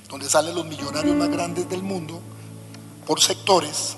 donde 0.08 0.30
salen 0.30 0.54
los 0.54 0.64
millonarios 0.64 1.14
más 1.14 1.28
grandes 1.28 1.68
del 1.68 1.82
mundo, 1.82 2.22
por 3.06 3.20
sectores, 3.20 3.96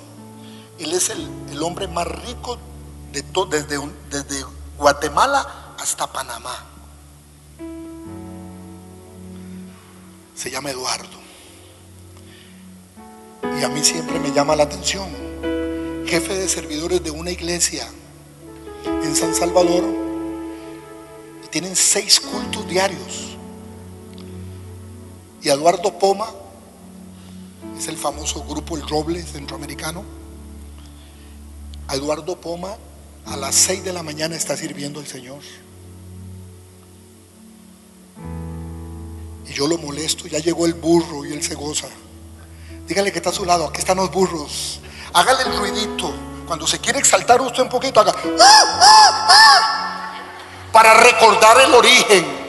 él 0.80 0.92
es 0.92 1.08
el, 1.10 1.62
hombre 1.62 1.86
más 1.86 2.06
rico 2.06 2.58
de 3.12 3.22
desde 4.10 4.44
Guatemala 4.76 5.74
hasta 5.78 6.12
Panamá. 6.12 6.66
Se 10.40 10.50
llama 10.50 10.70
Eduardo. 10.70 11.18
Y 13.60 13.62
a 13.62 13.68
mí 13.68 13.84
siempre 13.84 14.18
me 14.18 14.32
llama 14.32 14.56
la 14.56 14.62
atención. 14.62 15.10
Jefe 16.06 16.32
de 16.32 16.48
servidores 16.48 17.04
de 17.04 17.10
una 17.10 17.30
iglesia 17.30 17.86
en 18.86 19.14
San 19.14 19.34
Salvador. 19.34 19.84
Tienen 21.50 21.76
seis 21.76 22.18
cultos 22.18 22.66
diarios. 22.66 23.36
Y 25.42 25.50
Eduardo 25.50 25.98
Poma 25.98 26.30
es 27.76 27.88
el 27.88 27.98
famoso 27.98 28.42
grupo 28.44 28.78
El 28.78 28.88
Roble 28.88 29.22
centroamericano. 29.22 30.04
Eduardo 31.92 32.40
Poma 32.40 32.78
a 33.26 33.36
las 33.36 33.54
6 33.56 33.84
de 33.84 33.92
la 33.92 34.02
mañana 34.02 34.36
está 34.36 34.56
sirviendo 34.56 35.00
el 35.00 35.06
Señor. 35.06 35.40
Y 39.50 39.52
yo 39.52 39.66
lo 39.66 39.76
molesto, 39.76 40.26
ya 40.26 40.38
llegó 40.38 40.64
el 40.64 40.74
burro 40.74 41.26
y 41.26 41.32
él 41.32 41.42
se 41.42 41.54
goza. 41.54 41.88
Dígale 42.86 43.12
que 43.12 43.18
está 43.18 43.30
a 43.30 43.34
su 43.34 43.44
lado, 43.44 43.66
aquí 43.66 43.80
están 43.80 43.98
los 43.98 44.10
burros. 44.10 44.80
Hágale 45.12 45.42
el 45.42 45.58
ruidito. 45.58 46.14
Cuando 46.46 46.66
se 46.66 46.78
quiere 46.78 46.98
exaltar 46.98 47.40
usted 47.42 47.62
un 47.62 47.68
poquito, 47.68 48.00
haga 48.00 48.14
para 50.72 50.94
recordar 50.94 51.60
el 51.60 51.74
origen 51.74 52.40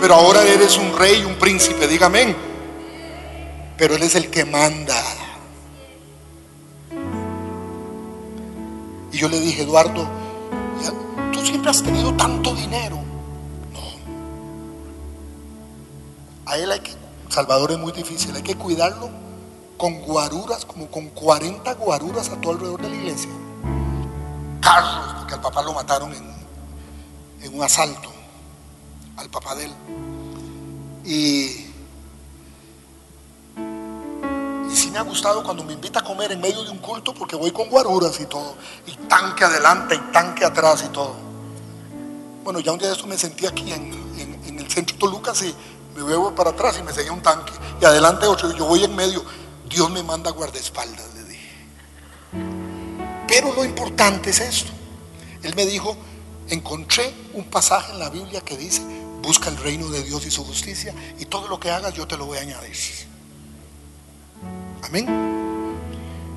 pero 0.00 0.14
ahora 0.14 0.42
eres 0.42 0.76
un 0.76 0.96
rey, 0.96 1.24
un 1.24 1.36
príncipe, 1.36 1.88
dígame. 1.88 2.36
Pero 3.76 3.96
Él 3.96 4.02
es 4.02 4.14
el 4.14 4.30
que 4.30 4.44
manda. 4.44 5.02
Y 9.12 9.18
yo 9.18 9.28
le 9.28 9.40
dije, 9.40 9.62
Eduardo, 9.62 10.06
tú 11.32 11.44
siempre 11.44 11.70
has 11.70 11.82
tenido 11.82 12.14
tanto 12.14 12.54
dinero. 12.54 13.05
A 16.46 16.56
él 16.56 16.70
hay 16.70 16.80
que, 16.80 16.92
Salvador 17.28 17.72
es 17.72 17.78
muy 17.78 17.92
difícil, 17.92 18.34
hay 18.34 18.42
que 18.42 18.56
cuidarlo 18.56 19.10
con 19.76 20.00
guaruras, 20.00 20.64
como 20.64 20.88
con 20.90 21.08
40 21.08 21.74
guaruras 21.74 22.30
a 22.30 22.40
todo 22.40 22.52
alrededor 22.52 22.80
de 22.80 22.88
la 22.88 22.94
iglesia. 22.94 23.30
Carlos, 24.60 25.14
porque 25.18 25.34
al 25.34 25.40
papá 25.40 25.62
lo 25.62 25.74
mataron 25.74 26.12
en, 26.14 26.24
en 27.42 27.54
un 27.54 27.62
asalto 27.62 28.10
al 29.16 29.28
papá 29.28 29.54
de 29.54 29.64
él. 29.64 29.72
Y, 31.04 31.66
y 34.70 34.76
sí 34.76 34.90
me 34.90 34.98
ha 34.98 35.02
gustado 35.02 35.42
cuando 35.42 35.64
me 35.64 35.72
invita 35.72 36.00
a 36.00 36.04
comer 36.04 36.32
en 36.32 36.40
medio 36.40 36.62
de 36.64 36.70
un 36.70 36.78
culto 36.78 37.14
porque 37.14 37.36
voy 37.36 37.50
con 37.50 37.68
guaruras 37.68 38.18
y 38.20 38.26
todo. 38.26 38.56
Y 38.86 38.92
tanque 39.08 39.44
adelante 39.44 39.94
y 39.94 40.12
tanque 40.12 40.44
atrás 40.44 40.84
y 40.86 40.88
todo. 40.90 41.14
Bueno, 42.44 42.60
ya 42.60 42.72
un 42.72 42.78
día 42.78 42.88
de 42.88 42.94
esto 42.94 43.06
me 43.06 43.18
sentí 43.18 43.46
aquí 43.46 43.72
en, 43.72 43.92
en, 44.18 44.58
el 44.58 44.70
centro 44.70 44.94
de 44.94 45.00
Toluca 45.00 45.32
y 45.42 45.54
me 45.96 46.02
veo 46.02 46.34
para 46.34 46.50
atrás 46.50 46.76
y 46.78 46.82
me 46.82 46.92
seguía 46.92 47.12
un 47.12 47.22
tanque. 47.22 47.52
Y 47.80 47.84
adelante 47.84 48.26
otro, 48.26 48.52
yo 48.52 48.66
voy 48.66 48.84
en 48.84 48.94
medio. 48.94 49.24
Dios 49.68 49.90
me 49.90 50.02
manda 50.02 50.30
guardaespaldas, 50.30 51.14
le 51.14 51.24
dije. 51.24 51.66
Pero 53.26 53.52
lo 53.54 53.64
importante 53.64 54.30
es 54.30 54.40
esto. 54.40 54.70
Él 55.42 55.54
me 55.56 55.66
dijo, 55.66 55.96
encontré 56.48 57.12
un 57.34 57.44
pasaje 57.44 57.92
en 57.92 57.98
la 57.98 58.10
Biblia 58.10 58.40
que 58.40 58.56
dice, 58.56 58.82
Busca 59.26 59.50
el 59.50 59.56
reino 59.56 59.88
de 59.88 60.04
Dios 60.04 60.24
y 60.24 60.30
su 60.30 60.44
justicia 60.44 60.94
y 61.18 61.24
todo 61.24 61.48
lo 61.48 61.58
que 61.58 61.68
hagas 61.68 61.92
yo 61.94 62.06
te 62.06 62.16
lo 62.16 62.26
voy 62.26 62.38
a 62.38 62.42
añadir. 62.42 62.76
Amén. 64.84 65.04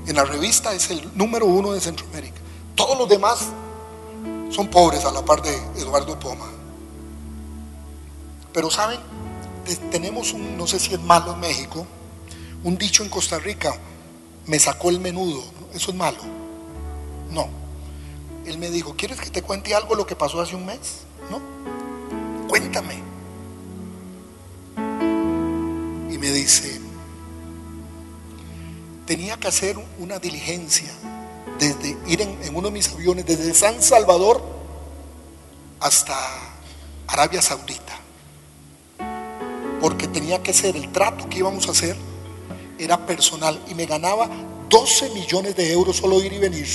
En 0.08 0.16
la 0.16 0.26
revista 0.26 0.74
es 0.74 0.90
el 0.90 1.08
número 1.16 1.46
uno 1.46 1.74
de 1.74 1.82
Centroamérica. 1.82 2.40
Todos 2.74 2.98
los 2.98 3.08
demás 3.08 3.46
son 4.50 4.70
pobres 4.70 5.06
a 5.06 5.12
la 5.12 5.24
par 5.24 5.44
de 5.44 5.56
Eduardo 5.80 6.18
Poma. 6.20 6.48
Pero 8.52 8.72
saben, 8.72 9.00
tenemos 9.76 10.34
un, 10.34 10.58
no 10.58 10.68
sé 10.68 10.80
si 10.80 10.94
es 10.94 11.02
malo 11.02 11.34
en 11.34 11.40
México, 11.40 11.86
un 12.64 12.78
dicho 12.78 13.04
en 13.04 13.10
Costa 13.10 13.40
Rica, 13.40 13.74
me 14.46 14.60
sacó 14.60 14.90
el 14.90 15.00
menudo. 15.00 15.44
¿Eso 15.74 15.92
es 15.92 15.98
malo? 15.98 16.20
No. 17.32 17.48
Él 18.46 18.58
me 18.58 18.70
dijo, 18.70 18.96
¿quieres 18.96 19.20
que 19.20 19.30
te 19.30 19.42
cuente 19.42 19.76
algo 19.76 19.96
lo 19.96 20.06
que 20.06 20.16
pasó 20.16 20.42
hace 20.42 20.56
un 20.56 20.66
mes? 20.66 21.02
No 21.30 21.40
cuéntame. 22.50 22.96
Y 26.12 26.18
me 26.18 26.32
dice, 26.32 26.82
tenía 29.06 29.38
que 29.38 29.48
hacer 29.48 29.78
una 30.00 30.18
diligencia 30.18 30.92
desde 31.60 31.96
ir 32.08 32.22
en, 32.22 32.56
uno 32.56 32.68
de 32.70 32.74
mis 32.74 32.90
aviones 32.90 33.26
desde 33.26 33.54
San 33.54 33.82
Salvador 33.82 34.42
hasta 35.80 36.16
Arabia 37.08 37.42
Saudita. 37.42 37.99
Porque 39.80 40.08
tenía 40.08 40.42
que 40.44 40.54
ser 40.54 40.76
el 40.76 40.92
trato 40.92 41.30
que 41.30 41.40
íbamos 41.40 41.68
a 41.68 41.72
hacer, 41.72 41.96
era 42.78 43.06
personal 43.06 43.62
y 43.68 43.76
me 43.76 43.86
ganaba 43.86 44.30
12 44.70 45.10
millones 45.10 45.56
de 45.56 45.72
euros 45.72 45.98
solo 45.98 46.22
ir 46.24 46.32
y 46.34 46.38
venir. 46.38 46.68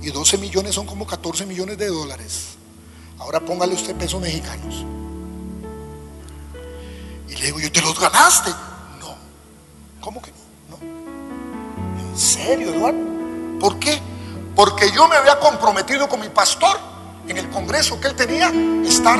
Y 0.00 0.10
12 0.10 0.38
millones 0.38 0.74
son 0.74 0.86
como 0.86 1.06
14 1.06 1.46
millones 1.46 1.78
de 1.78 1.88
dólares. 1.88 2.56
Ahora 3.18 3.40
póngale 3.40 3.74
usted 3.74 3.94
pesos 3.94 4.20
mexicanos. 4.20 4.84
Y 7.28 7.34
le 7.36 7.46
digo, 7.46 7.60
¿yo 7.60 7.70
te 7.70 7.80
los 7.80 7.98
ganaste? 7.98 8.50
No. 9.00 9.14
¿Cómo 10.00 10.20
que 10.20 10.32
no? 10.68 10.76
no. 10.76 12.10
¿En 12.10 12.18
serio, 12.18 12.74
Eduardo? 12.74 12.98
¿Por 13.60 13.78
qué? 13.78 14.00
Porque 14.56 14.90
yo 14.92 15.06
me 15.08 15.16
había 15.16 15.38
comprometido 15.38 16.08
con 16.08 16.20
mi 16.20 16.28
pastor 16.28 16.76
en 17.28 17.38
el 17.38 17.48
congreso 17.50 18.00
que 18.00 18.08
él 18.08 18.16
tenía, 18.16 18.52
estar 18.84 19.18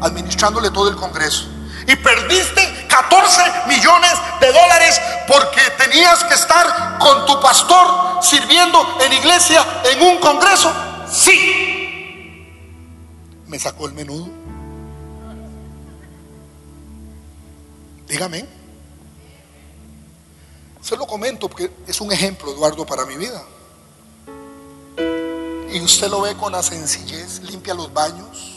administrándole 0.00 0.70
todo 0.70 0.88
el 0.88 0.96
congreso. 0.96 1.46
Y 1.86 1.96
perdiste 1.96 2.86
14 2.88 3.40
millones 3.66 4.12
de 4.40 4.52
dólares 4.52 5.00
porque 5.26 5.60
tenías 5.78 6.22
que 6.24 6.34
estar 6.34 6.98
con 6.98 7.26
tu 7.26 7.40
pastor 7.40 8.22
sirviendo 8.22 8.98
en 9.00 9.12
iglesia 9.12 9.64
en 9.84 10.02
un 10.02 10.18
congreso. 10.18 10.72
Sí, 11.10 12.42
me 13.46 13.58
sacó 13.58 13.86
el 13.86 13.92
menudo. 13.92 14.28
Dígame. 18.06 18.46
Se 20.82 20.96
lo 20.96 21.06
comento 21.06 21.48
porque 21.48 21.70
es 21.86 22.00
un 22.00 22.12
ejemplo, 22.12 22.52
Eduardo, 22.52 22.84
para 22.84 23.06
mi 23.06 23.16
vida. 23.16 23.42
Y 25.72 25.80
usted 25.80 26.10
lo 26.10 26.20
ve 26.20 26.36
con 26.36 26.52
la 26.52 26.62
sencillez, 26.62 27.40
limpia 27.40 27.72
los 27.72 27.92
baños, 27.92 28.51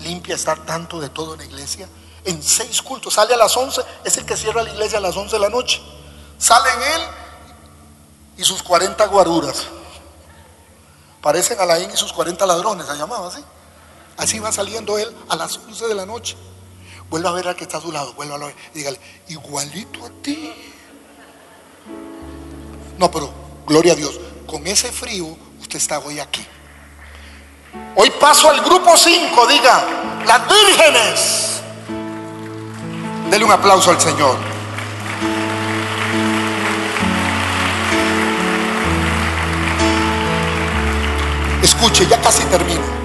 limpia 0.00 0.34
estar 0.34 0.64
tanto 0.64 1.00
de 1.00 1.08
todo 1.08 1.34
en 1.34 1.40
la 1.40 1.44
iglesia. 1.44 1.88
En 2.24 2.42
seis 2.42 2.82
cultos, 2.82 3.14
sale 3.14 3.34
a 3.34 3.36
las 3.36 3.56
once, 3.56 3.80
es 4.04 4.16
el 4.16 4.26
que 4.26 4.36
cierra 4.36 4.62
la 4.62 4.70
iglesia 4.70 4.98
a 4.98 5.00
las 5.00 5.16
once 5.16 5.36
de 5.36 5.40
la 5.40 5.48
noche. 5.48 5.80
Sale 6.38 6.68
en 6.70 6.82
él 6.82 7.02
y 8.38 8.44
sus 8.44 8.62
40 8.62 9.06
guaruras. 9.06 9.66
Parecen 11.20 11.58
Alain 11.60 11.90
y 11.90 11.96
sus 11.96 12.12
40 12.12 12.46
ladrones, 12.46 12.86
se 12.86 12.96
llamaba 12.96 13.28
así. 13.28 13.42
Así 14.16 14.38
va 14.38 14.52
saliendo 14.52 14.98
él 14.98 15.14
a 15.28 15.36
las 15.36 15.56
11 15.56 15.86
de 15.86 15.94
la 15.94 16.06
noche. 16.06 16.36
Vuelve 17.08 17.28
a 17.28 17.32
ver 17.32 17.48
al 17.48 17.56
que 17.56 17.64
está 17.64 17.78
a 17.78 17.80
su 17.80 17.90
lado, 17.90 18.12
vuelve 18.14 18.34
a 18.34 18.38
ver 18.38 18.54
dígale, 18.74 19.00
igualito 19.28 20.04
a 20.04 20.10
ti. 20.22 20.52
No, 22.98 23.10
pero 23.10 23.32
gloria 23.66 23.92
a 23.92 23.96
Dios, 23.96 24.18
con 24.46 24.66
ese 24.66 24.92
frío 24.92 25.36
usted 25.60 25.78
está 25.78 25.98
hoy 26.00 26.20
aquí. 26.20 26.46
Hoy 27.96 28.10
paso 28.10 28.48
al 28.48 28.60
grupo 28.60 28.96
5, 28.96 29.46
diga, 29.46 29.84
las 30.26 30.42
vírgenes. 30.48 31.60
Dele 33.30 33.44
un 33.44 33.50
aplauso 33.50 33.90
al 33.90 34.00
Señor. 34.00 34.36
Escuche, 41.62 42.06
ya 42.06 42.20
casi 42.20 42.44
termino. 42.44 42.98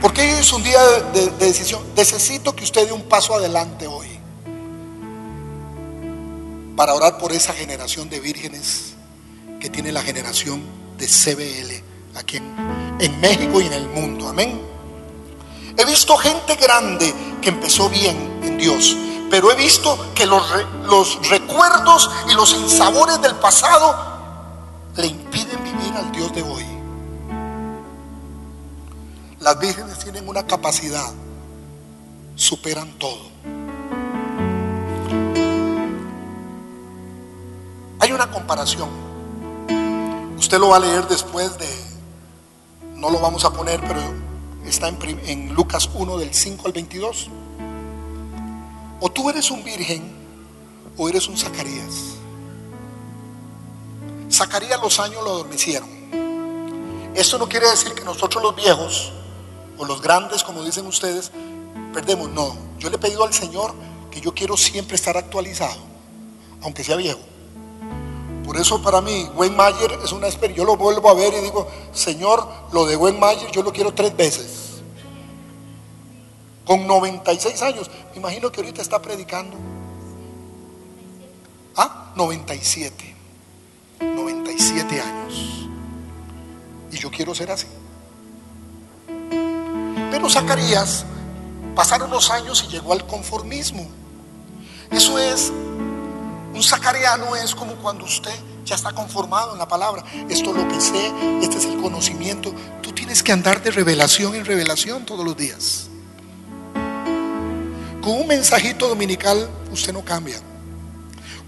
Porque 0.00 0.22
hoy 0.22 0.28
es 0.28 0.52
un 0.52 0.62
día 0.62 0.80
de, 1.12 1.26
decisión. 1.32 1.82
Necesito 1.96 2.54
que 2.54 2.64
usted 2.64 2.86
dé 2.86 2.92
un 2.92 3.02
paso 3.02 3.34
adelante 3.34 3.86
hoy. 3.86 4.06
Para 6.76 6.94
orar 6.94 7.18
por 7.18 7.32
esa 7.32 7.52
generación 7.52 8.08
de 8.08 8.20
vírgenes 8.20 8.94
que 9.60 9.68
tiene 9.68 9.90
la 9.90 10.02
generación 10.02 10.62
de 10.96 11.06
CBL 11.06 11.87
aquí 12.18 12.36
en, 12.38 12.96
en 13.00 13.20
México 13.20 13.60
y 13.60 13.66
en 13.66 13.72
el 13.72 13.88
mundo. 13.88 14.28
Amén. 14.28 14.60
He 15.78 15.84
visto 15.84 16.16
gente 16.16 16.56
grande 16.56 17.14
que 17.40 17.50
empezó 17.50 17.88
bien 17.88 18.40
en 18.42 18.58
Dios, 18.58 18.96
Pero 19.30 19.52
he 19.52 19.54
visto 19.56 20.12
que 20.14 20.26
los, 20.26 20.42
los 20.84 21.28
recuerdos 21.28 22.10
y 22.30 22.34
los 22.34 22.54
insabores 22.54 23.20
del 23.20 23.34
pasado 23.36 23.94
le 24.96 25.06
impiden 25.06 25.62
vivir 25.62 25.94
al 25.94 26.10
Dios 26.10 26.32
de 26.34 26.42
hoy. 26.42 26.64
Las 29.40 29.58
vírgenes 29.60 29.98
tienen 29.98 30.28
una 30.28 30.46
capacidad, 30.46 31.12
superan 32.34 32.90
todo. 32.98 33.28
Hay 38.00 38.12
una 38.12 38.30
comparación. 38.30 38.88
Usted 40.38 40.58
lo 40.58 40.70
va 40.70 40.76
a 40.76 40.80
leer 40.80 41.06
después 41.06 41.56
de, 41.58 41.68
no 42.98 43.10
lo 43.10 43.20
vamos 43.20 43.44
a 43.44 43.52
poner, 43.52 43.80
pero 43.80 44.00
está 44.66 44.88
en, 44.88 45.54
Lucas 45.54 45.88
1 45.94 46.18
del 46.18 46.34
5 46.34 46.66
al 46.66 46.72
22. 46.72 47.28
O 49.00 49.08
tú 49.10 49.30
eres 49.30 49.50
un 49.50 49.62
virgen 49.62 50.02
o 50.96 51.08
eres 51.08 51.28
un 51.28 51.38
Zacarías. 51.38 52.16
Zacarías 54.30 54.80
los 54.80 54.98
años 54.98 55.22
lo 55.22 55.30
adormecieron. 55.30 55.88
Esto 57.14 57.38
no 57.38 57.48
quiere 57.48 57.70
decir 57.70 57.94
que 57.94 58.04
nosotros 58.04 58.42
los 58.42 58.54
viejos 58.56 59.12
o 59.78 59.84
los 59.84 60.02
grandes, 60.02 60.42
como 60.42 60.64
dicen 60.64 60.86
ustedes, 60.86 61.30
perdemos. 61.94 62.28
No, 62.30 62.56
yo 62.78 62.90
le 62.90 62.96
he 62.96 62.98
pedido 62.98 63.24
al 63.24 63.32
Señor 63.32 63.74
que 64.10 64.20
yo 64.20 64.34
quiero 64.34 64.56
siempre 64.56 64.96
estar 64.96 65.16
actualizado, 65.16 65.78
aunque 66.62 66.82
sea 66.82 66.96
viejo. 66.96 67.20
Por 68.48 68.56
eso 68.56 68.80
para 68.80 69.02
mí, 69.02 69.28
Wayne 69.36 69.54
Mayer 69.54 69.98
es 70.02 70.10
una 70.10 70.26
experiencia. 70.26 70.64
Yo 70.64 70.64
lo 70.64 70.78
vuelvo 70.78 71.10
a 71.10 71.12
ver 71.12 71.34
y 71.34 71.42
digo, 71.42 71.68
Señor, 71.92 72.48
lo 72.72 72.86
de 72.86 72.96
Wayne 72.96 73.18
Mayer 73.18 73.50
yo 73.50 73.62
lo 73.62 73.74
quiero 73.74 73.92
tres 73.92 74.16
veces. 74.16 74.80
Con 76.64 76.86
96 76.86 77.60
años. 77.60 77.90
Me 78.12 78.16
imagino 78.16 78.50
que 78.50 78.62
ahorita 78.62 78.80
está 78.80 79.02
predicando. 79.02 79.54
¿Ah? 81.76 82.10
97. 82.16 83.16
97 84.00 84.98
años. 84.98 85.68
Y 86.90 86.96
yo 86.96 87.10
quiero 87.10 87.34
ser 87.34 87.50
así. 87.50 87.66
Pero 90.10 90.30
Zacarías 90.30 91.04
pasaron 91.74 92.10
los 92.10 92.30
años 92.30 92.64
y 92.66 92.72
llegó 92.72 92.94
al 92.94 93.06
conformismo. 93.06 93.86
Eso 94.90 95.18
es, 95.18 95.52
un 96.54 96.62
zacariano 96.62 97.36
es 97.36 97.54
como 97.54 97.74
cuando 97.76 98.04
usted 98.04 98.34
ya 98.64 98.74
está 98.74 98.92
conformado 98.92 99.52
en 99.52 99.58
la 99.58 99.68
palabra. 99.68 100.04
Esto 100.28 100.50
es 100.50 100.56
lo 100.56 100.68
que 100.68 100.80
sé, 100.80 101.12
este 101.42 101.58
es 101.58 101.64
el 101.64 101.80
conocimiento. 101.80 102.52
Tú 102.82 102.92
tienes 102.92 103.22
que 103.22 103.32
andar 103.32 103.62
de 103.62 103.70
revelación 103.70 104.34
en 104.34 104.44
revelación 104.44 105.04
todos 105.04 105.24
los 105.24 105.36
días. 105.36 105.88
Con 108.02 108.20
un 108.20 108.26
mensajito 108.26 108.88
dominical 108.88 109.48
usted 109.72 109.92
no 109.92 110.04
cambia. 110.04 110.38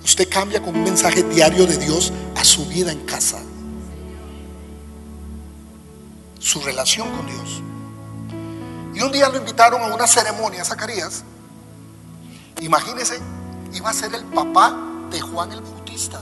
Usted 0.04 0.28
cambia 0.28 0.62
con 0.62 0.74
un 0.74 0.84
mensaje 0.84 1.22
diario 1.22 1.66
de 1.66 1.76
Dios 1.76 2.12
a 2.36 2.44
su 2.44 2.66
vida 2.66 2.90
en 2.90 3.00
casa. 3.00 3.38
Su 6.38 6.60
relación 6.60 7.08
con 7.10 7.26
Dios. 7.26 7.62
Y 8.94 9.02
un 9.02 9.12
día 9.12 9.28
lo 9.28 9.36
invitaron 9.36 9.82
a 9.82 9.94
una 9.94 10.06
ceremonia, 10.06 10.64
Zacarías. 10.64 11.22
Imagínese, 12.60 13.18
iba 13.74 13.90
a 13.90 13.92
ser 13.92 14.14
el 14.14 14.24
papá 14.24 14.89
de 15.10 15.20
Juan 15.20 15.52
el 15.52 15.60
Bautista. 15.60 16.20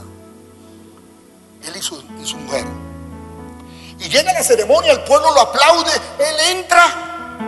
Él 1.65 1.77
y 1.77 1.83
su, 1.83 2.03
y 2.21 2.27
su 2.27 2.37
mujer. 2.37 2.67
Y 4.01 4.09
llega 4.09 4.33
la 4.33 4.43
ceremonia, 4.43 4.93
el 4.93 5.03
pueblo 5.05 5.33
lo 5.35 5.41
aplaude, 5.41 5.93
él 6.19 6.57
entra. 6.57 7.39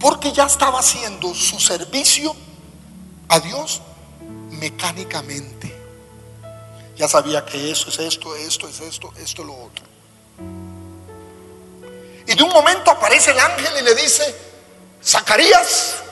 Porque 0.00 0.32
ya 0.32 0.46
estaba 0.46 0.80
haciendo 0.80 1.34
su 1.34 1.58
servicio 1.58 2.34
a 3.28 3.40
Dios 3.40 3.82
mecánicamente. 4.50 5.76
Ya 6.96 7.06
sabía 7.06 7.44
que 7.44 7.70
eso 7.70 7.90
es 7.90 7.98
esto, 7.98 8.34
esto 8.34 8.68
es 8.68 8.80
esto, 8.80 9.12
esto 9.16 9.42
es 9.42 9.46
lo 9.46 9.54
otro. 9.54 9.84
Y 12.26 12.34
de 12.34 12.42
un 12.42 12.50
momento 12.50 12.90
aparece 12.90 13.30
el 13.30 13.38
ángel 13.38 13.72
y 13.80 13.84
le 13.84 13.94
dice, 13.94 14.34
Zacarías, 15.02 16.02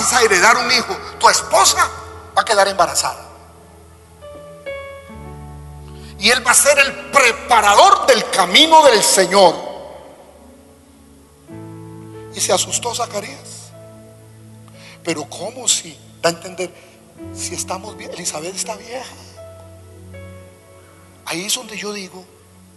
vas 0.00 0.12
a 0.12 0.22
heredar 0.22 0.56
un 0.56 0.70
hijo, 0.70 0.96
tu 1.18 1.28
esposa 1.28 1.88
va 2.36 2.42
a 2.42 2.44
quedar 2.44 2.68
embarazada. 2.68 3.28
Y 6.18 6.30
él 6.30 6.46
va 6.46 6.52
a 6.52 6.54
ser 6.54 6.78
el 6.78 7.10
preparador 7.10 8.06
del 8.06 8.28
camino 8.30 8.84
del 8.84 9.02
Señor. 9.02 9.54
Y 12.34 12.40
se 12.40 12.52
asustó 12.52 12.94
Zacarías. 12.94 13.72
Pero 15.02 15.28
¿cómo 15.28 15.66
si? 15.66 15.98
Da 16.22 16.28
a 16.28 16.32
entender, 16.32 16.72
si 17.34 17.54
estamos 17.54 17.96
bien, 17.96 18.12
Elizabeth 18.12 18.54
está 18.54 18.76
vieja. 18.76 19.14
Ahí 21.26 21.44
es 21.44 21.54
donde 21.54 21.76
yo 21.76 21.92
digo, 21.92 22.24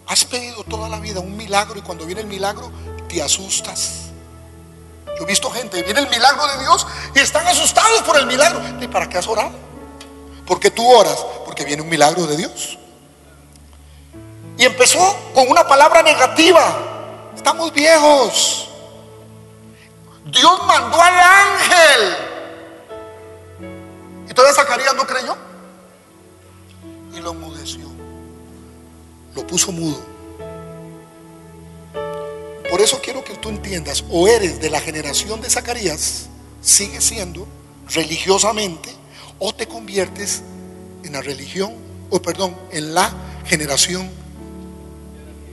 Has 0.06 0.24
pedido 0.24 0.62
toda 0.62 0.88
la 0.88 1.00
vida 1.00 1.18
un 1.18 1.36
milagro 1.36 1.78
y 1.78 1.82
cuando 1.82 2.06
viene 2.06 2.20
el 2.20 2.28
milagro 2.28 2.70
te 3.08 3.20
asustas. 3.20 4.05
Yo 5.06 5.22
he 5.22 5.26
visto 5.26 5.50
gente, 5.50 5.82
viene 5.82 6.00
el 6.00 6.08
milagro 6.08 6.46
de 6.48 6.58
Dios 6.60 6.86
y 7.14 7.20
están 7.20 7.46
asustados 7.46 8.02
por 8.02 8.18
el 8.18 8.26
milagro. 8.26 8.60
¿Y 8.80 8.88
para 8.88 9.08
qué 9.08 9.18
has 9.18 9.26
orado? 9.26 9.50
Porque 10.46 10.70
tú 10.70 10.86
oras, 10.86 11.24
porque 11.44 11.64
viene 11.64 11.82
un 11.82 11.88
milagro 11.88 12.26
de 12.26 12.36
Dios. 12.36 12.78
Y 14.58 14.64
empezó 14.64 15.16
con 15.34 15.48
una 15.48 15.66
palabra 15.66 16.02
negativa. 16.02 17.32
Estamos 17.34 17.72
viejos. 17.72 18.68
Dios 20.24 20.66
mandó 20.66 21.00
al 21.00 21.14
ángel. 21.14 22.16
Y 24.28 24.34
todavía 24.34 24.54
Zacarías 24.54 24.94
no 24.94 25.06
creyó. 25.06 25.36
Y 27.14 27.20
lo 27.20 27.32
mudeció 27.34 27.96
lo 29.36 29.46
puso 29.46 29.70
mudo. 29.70 30.15
Por 32.70 32.80
eso 32.80 33.00
quiero 33.02 33.22
que 33.22 33.34
tú 33.36 33.48
entiendas, 33.48 34.04
o 34.10 34.26
eres 34.28 34.60
de 34.60 34.70
la 34.70 34.80
generación 34.80 35.40
de 35.40 35.48
Zacarías, 35.48 36.26
sigue 36.60 37.00
siendo 37.00 37.46
religiosamente, 37.88 38.90
o 39.38 39.54
te 39.54 39.66
conviertes 39.68 40.42
en 41.04 41.12
la 41.12 41.22
religión, 41.22 41.74
o 42.10 42.20
perdón, 42.20 42.56
en 42.72 42.94
la 42.94 43.12
generación 43.44 44.10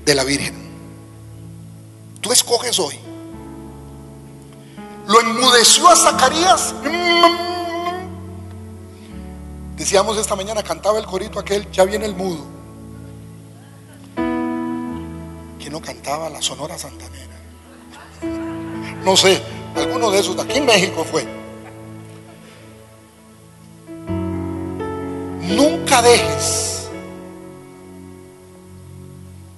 de 0.05 0.15
la 0.15 0.23
Virgen. 0.23 0.55
Tú 2.21 2.31
escoges 2.31 2.79
hoy. 2.79 2.97
Lo 5.07 5.19
enmudeció 5.19 5.87
a 5.89 5.95
Zacarías. 5.95 6.73
Decíamos 9.75 10.17
esta 10.17 10.35
mañana, 10.35 10.63
cantaba 10.63 10.97
el 10.97 11.05
corito 11.05 11.39
aquel, 11.39 11.69
ya 11.71 11.83
viene 11.83 12.05
el 12.05 12.15
mudo. 12.15 12.52
No 15.73 15.81
cantaba 15.81 16.29
la 16.29 16.39
Sonora 16.39 16.77
Santanera. 16.77 17.33
No 19.03 19.17
sé, 19.17 19.41
alguno 19.75 20.11
de 20.11 20.19
esos 20.19 20.37
aquí 20.37 20.59
en 20.59 20.67
México 20.67 21.03
fue. 21.03 21.25
Nunca 25.41 26.03
dejes 26.03 26.89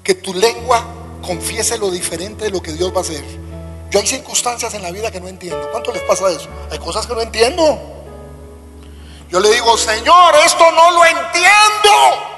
que 0.06 0.14
tu 0.14 0.34
lengua 0.34 0.86
confiese 1.22 1.78
lo 1.78 1.92
diferente 1.92 2.46
de 2.46 2.52
lo 2.52 2.62
que 2.62 2.72
Dios 2.72 2.94
va 2.94 3.00
a 3.00 3.02
hacer. 3.02 3.26
Yo 3.92 4.00
hay 4.00 4.08
circunstancias 4.08 4.74
en 4.74 4.84
la 4.84 4.92
vida 4.92 5.12
que 5.12 5.20
no 5.20 5.28
entiendo. 5.28 5.70
¿Cuánto 5.70 5.92
les 5.92 6.02
pasa 6.04 6.30
eso? 6.30 6.48
Hay 6.72 6.80
cosas 6.80 7.06
que 7.06 7.14
no 7.14 7.22
entiendo. 7.22 7.78
Yo 9.30 9.42
le 9.42 9.52
digo, 9.52 9.78
Señor, 9.78 10.34
esto 10.46 10.64
no 10.72 10.92
lo 10.92 11.04
entiendo. 11.04 12.35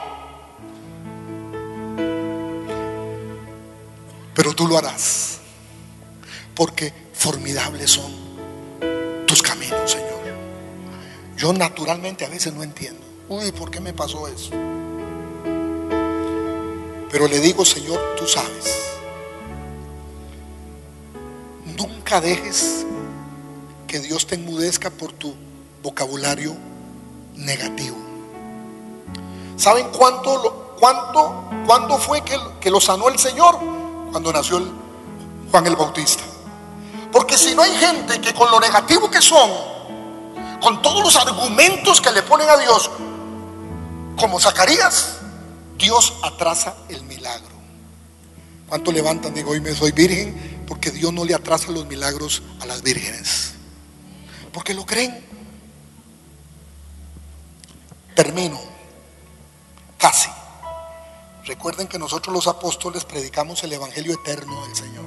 Lo 4.68 4.78
harás. 4.78 5.39
Porque 6.55 6.93
formidables 7.13 7.91
son 7.91 8.11
tus 9.26 9.41
caminos, 9.41 9.91
Señor. 9.91 10.07
Yo 11.38 11.53
naturalmente 11.53 12.26
a 12.26 12.30
veces 12.30 12.53
no 12.53 12.63
entiendo. 12.63 13.01
Uy, 13.30 13.51
¿por 13.51 13.70
qué 13.70 13.80
me 13.80 13.93
pasó 13.93 14.28
eso? 14.28 14.51
Pero 17.11 17.28
le 17.28 17.39
digo, 17.39 17.63
Señor, 17.63 17.99
tú 18.18 18.26
sabes. 18.28 18.76
Nunca 21.78 22.20
dejes 22.22 22.86
que 23.88 23.99
Dios 23.99 24.26
te 24.26 24.36
enmudezca 24.36 24.89
por 24.89 25.13
tu 25.13 25.36
vocabulario 25.84 26.55
negativo. 27.36 27.97
¿Saben 29.57 29.88
cuánto, 29.95 30.76
cuánto, 30.80 31.49
cuándo 31.65 31.97
fue 31.97 32.22
que, 32.22 32.38
que 32.59 32.72
lo 32.72 32.80
sanó 32.80 33.09
el 33.09 33.20
Señor? 33.20 33.76
Cuando 34.12 34.32
nació 34.32 34.62
Juan 35.51 35.68
el 35.68 35.76
Bautista. 35.76 36.24
Porque 37.12 37.38
si 37.38 37.55
no 37.55 37.62
hay 37.62 37.76
gente 37.78 38.20
que 38.22 38.34
con 38.34 38.51
lo 38.51 38.60
negativo 38.60 39.10
que 39.10 39.22
son, 39.22 39.49
con 40.62 40.82
todos 40.82 41.03
los 41.03 41.16
argumentos 41.16 42.01
que 42.01 42.12
le 42.12 42.22
ponen 42.24 42.49
a 42.49 42.58
Dios, 42.58 42.89
como 44.18 44.39
Zacarías, 44.39 45.18
Dios 45.78 46.14
atrasa 46.24 46.76
el 46.89 47.03
milagro. 47.03 47.55
¿Cuánto 48.68 48.91
levantan? 48.91 49.34
Digo, 49.34 49.51
hoy 49.51 49.62
me 49.62 49.74
soy 49.74 49.91
virgen, 49.91 50.66
porque 50.68 50.91
Dios 50.91 51.14
no 51.14 51.24
le 51.24 51.34
atrasa 51.34 51.72
los 51.72 51.86
milagros 51.86 52.41
a 52.60 52.66
las 52.66 52.82
vírgenes. 52.82 53.53
Porque 54.51 54.74
lo 54.74 54.86
creen. 54.86 55.26
Termino. 58.16 58.60
Casi. 59.97 60.30
Recuerden 61.47 61.87
que 61.87 61.97
nosotros 61.97 62.35
los 62.35 62.45
apóstoles 62.47 63.05
predicamos 63.05 63.63
el 63.63 63.71
Evangelio 63.71 64.13
eterno 64.13 64.65
del 64.65 64.75
Señor. 64.75 65.05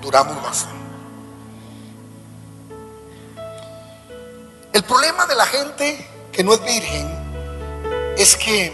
Duramos 0.00 0.42
más. 0.42 0.66
El 4.72 4.82
problema 4.82 5.26
de 5.26 5.36
la 5.36 5.44
gente 5.44 6.08
que 6.32 6.42
no 6.42 6.54
es 6.54 6.64
virgen 6.64 7.06
es 8.16 8.34
que 8.36 8.72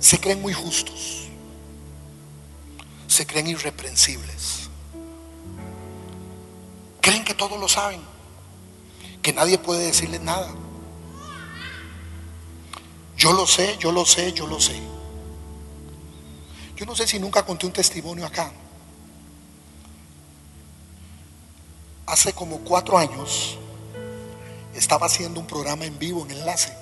se 0.00 0.20
creen 0.20 0.42
muy 0.42 0.52
justos, 0.52 1.28
se 3.06 3.26
creen 3.26 3.46
irreprensibles, 3.46 4.68
creen 7.00 7.24
que 7.24 7.32
todos 7.32 7.58
lo 7.58 7.68
saben, 7.68 8.02
que 9.22 9.32
nadie 9.32 9.56
puede 9.56 9.86
decirles 9.86 10.20
nada. 10.20 10.52
Yo 13.16 13.32
lo 13.32 13.46
sé, 13.46 13.78
yo 13.78 13.92
lo 13.92 14.04
sé, 14.04 14.34
yo 14.34 14.46
lo 14.46 14.60
sé. 14.60 14.91
Yo 16.82 16.86
no 16.86 16.96
sé 16.96 17.06
si 17.06 17.20
nunca 17.20 17.46
conté 17.46 17.64
un 17.64 17.72
testimonio 17.72 18.26
acá. 18.26 18.50
Hace 22.06 22.32
como 22.32 22.58
cuatro 22.58 22.98
años 22.98 23.56
estaba 24.74 25.06
haciendo 25.06 25.38
un 25.38 25.46
programa 25.46 25.84
en 25.84 25.96
vivo 26.00 26.24
en 26.24 26.32
enlace 26.32 26.72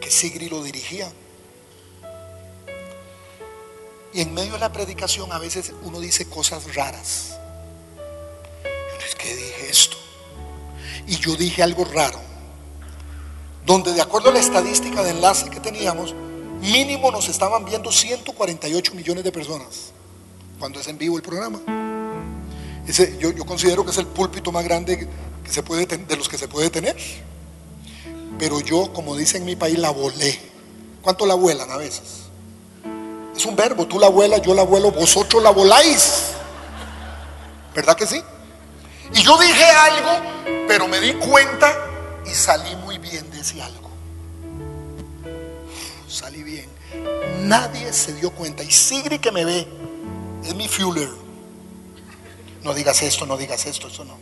que 0.00 0.08
Sigri 0.08 0.48
lo 0.48 0.62
dirigía. 0.62 1.10
Y 4.12 4.20
en 4.20 4.32
medio 4.32 4.52
de 4.52 4.60
la 4.60 4.70
predicación 4.70 5.32
a 5.32 5.40
veces 5.40 5.72
uno 5.82 5.98
dice 5.98 6.28
cosas 6.28 6.76
raras. 6.76 7.40
Es 9.04 9.16
que 9.16 9.34
dije 9.34 9.68
esto. 9.68 9.96
Y 11.08 11.16
yo 11.16 11.34
dije 11.34 11.60
algo 11.60 11.84
raro. 11.86 12.20
Donde 13.66 13.94
de 13.94 14.00
acuerdo 14.00 14.30
a 14.30 14.32
la 14.32 14.38
estadística 14.38 15.02
de 15.02 15.10
enlace 15.10 15.50
que 15.50 15.58
teníamos, 15.58 16.14
mínimo 16.60 17.10
nos 17.10 17.28
estaban 17.28 17.64
viendo 17.64 17.90
148 17.90 18.94
millones 18.94 19.24
de 19.24 19.32
personas 19.32 19.92
cuando 20.58 20.80
es 20.80 20.88
en 20.88 20.98
vivo 20.98 21.16
el 21.16 21.22
programa. 21.22 21.60
Yo, 22.86 23.30
yo, 23.32 23.44
considero 23.44 23.84
que 23.84 23.90
es 23.90 23.98
el 23.98 24.06
púlpito 24.06 24.50
más 24.50 24.64
grande 24.64 25.08
que 25.44 25.52
se 25.52 25.62
puede 25.62 25.86
de 25.86 26.16
los 26.16 26.28
que 26.28 26.38
se 26.38 26.48
puede 26.48 26.70
tener. 26.70 26.96
Pero 28.38 28.60
yo, 28.60 28.92
como 28.92 29.16
dicen 29.16 29.42
en 29.42 29.46
mi 29.46 29.56
país, 29.56 29.78
la 29.78 29.90
volé. 29.90 30.40
¿Cuánto 31.02 31.26
la 31.26 31.34
vuelan 31.34 31.70
a 31.70 31.76
veces? 31.76 32.28
Es 33.36 33.44
un 33.46 33.56
verbo, 33.56 33.86
tú 33.86 33.98
la 33.98 34.08
vuelas, 34.08 34.42
yo 34.42 34.54
la 34.54 34.62
vuelo, 34.62 34.90
vosotros 34.90 35.42
la 35.42 35.50
voláis. 35.50 36.32
¿Verdad 37.74 37.96
que 37.96 38.06
sí? 38.06 38.20
Y 39.14 39.22
yo 39.22 39.38
dije 39.38 39.64
algo, 39.64 40.66
pero 40.66 40.88
me 40.88 41.00
di 41.00 41.12
cuenta 41.14 41.72
y 42.26 42.30
salí 42.30 42.74
muy 42.76 42.98
bien 42.98 43.30
de 43.30 43.40
ese 43.40 43.62
algo. 43.62 43.87
Nadie 47.42 47.92
se 47.92 48.14
dio 48.14 48.30
cuenta. 48.30 48.62
Y 48.62 48.70
Sigri 48.70 49.18
que 49.18 49.32
me 49.32 49.44
ve, 49.44 49.66
es 50.44 50.54
mi 50.54 50.68
fueler. 50.68 51.10
No 52.62 52.74
digas 52.74 53.02
esto, 53.02 53.26
no 53.26 53.36
digas 53.36 53.66
esto, 53.66 53.88
eso 53.88 54.04
no. 54.04 54.16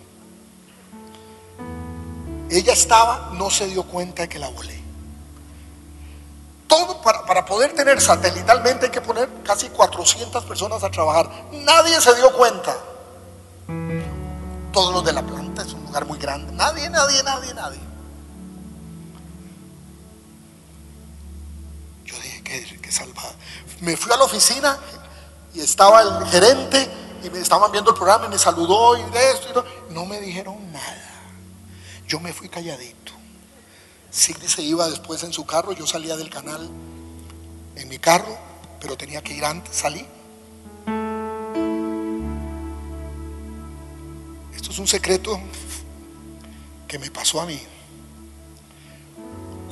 Ella 2.51 2.73
estaba, 2.73 3.31
no 3.35 3.51
se 3.51 3.67
dio 3.67 3.83
cuenta 3.85 4.23
de 4.23 4.29
que 4.29 4.39
la 4.39 4.49
volé. 4.49 4.77
Todo 6.69 7.01
para, 7.01 7.25
para, 7.25 7.45
poder 7.45 7.75
tener 7.75 8.01
satelitalmente 8.01 8.87
hay 8.87 8.93
que 8.93 9.01
poner 9.01 9.29
casi 9.45 9.69
400 9.69 10.45
personas 10.45 10.83
a 10.83 10.91
trabajar. 10.91 11.31
Nadie 11.53 12.01
se 12.01 12.15
dio 12.17 12.33
cuenta. 12.33 12.77
Todos 14.73 14.93
los 14.93 15.05
de 15.05 15.13
la 15.13 15.23
planta 15.23 15.63
es 15.63 15.73
un 15.73 15.85
lugar 15.85 16.07
muy 16.07 16.19
grande. 16.19 16.53
Nadie, 16.53 16.91
nadie, 16.91 17.23
nadie, 17.23 17.55
nadie. 17.55 17.96
Que, 22.47 22.81
que 22.81 22.93
salvada. 22.93 23.35
Me 23.81 23.97
fui 23.97 24.13
a 24.13 24.17
la 24.17 24.25
oficina 24.25 24.79
y 25.55 25.61
estaba 25.61 26.03
el 26.03 26.27
gerente 26.29 26.89
y 27.23 27.31
me 27.31 27.41
estaban 27.41 27.71
viendo 27.73 27.91
el 27.91 27.97
programa 27.97 28.27
y 28.27 28.29
me 28.29 28.39
saludó 28.39 28.97
y 28.97 29.03
de 29.11 29.31
esto 29.33 29.49
y 29.51 29.53
todo. 29.53 29.67
No 29.91 30.05
me 30.07 30.21
dijeron 30.21 30.73
nada. 30.73 31.13
Yo 32.07 32.21
me 32.21 32.33
fui 32.33 32.49
calladito. 32.49 33.13
Sigrid 34.11 34.47
se 34.47 34.63
iba 34.63 34.89
después 34.89 35.23
en 35.25 35.33
su 35.33 35.45
carro, 35.45 35.73
yo 35.73 35.87
salía 35.87 36.17
del 36.17 36.31
canal 36.31 36.71
en 37.75 37.89
mi 37.89 37.99
carro, 37.99 38.39
pero 38.81 38.97
tenía 38.97 39.23
que 39.23 39.35
ir 39.35 39.45
antes, 39.45 39.77
salí. 39.77 40.07
Esto 44.55 44.71
es 44.71 44.79
un 44.79 44.87
secreto 44.87 45.39
que 46.89 46.99
me 46.99 47.11
pasó 47.11 47.41
a 47.41 47.47
mí. 47.47 47.61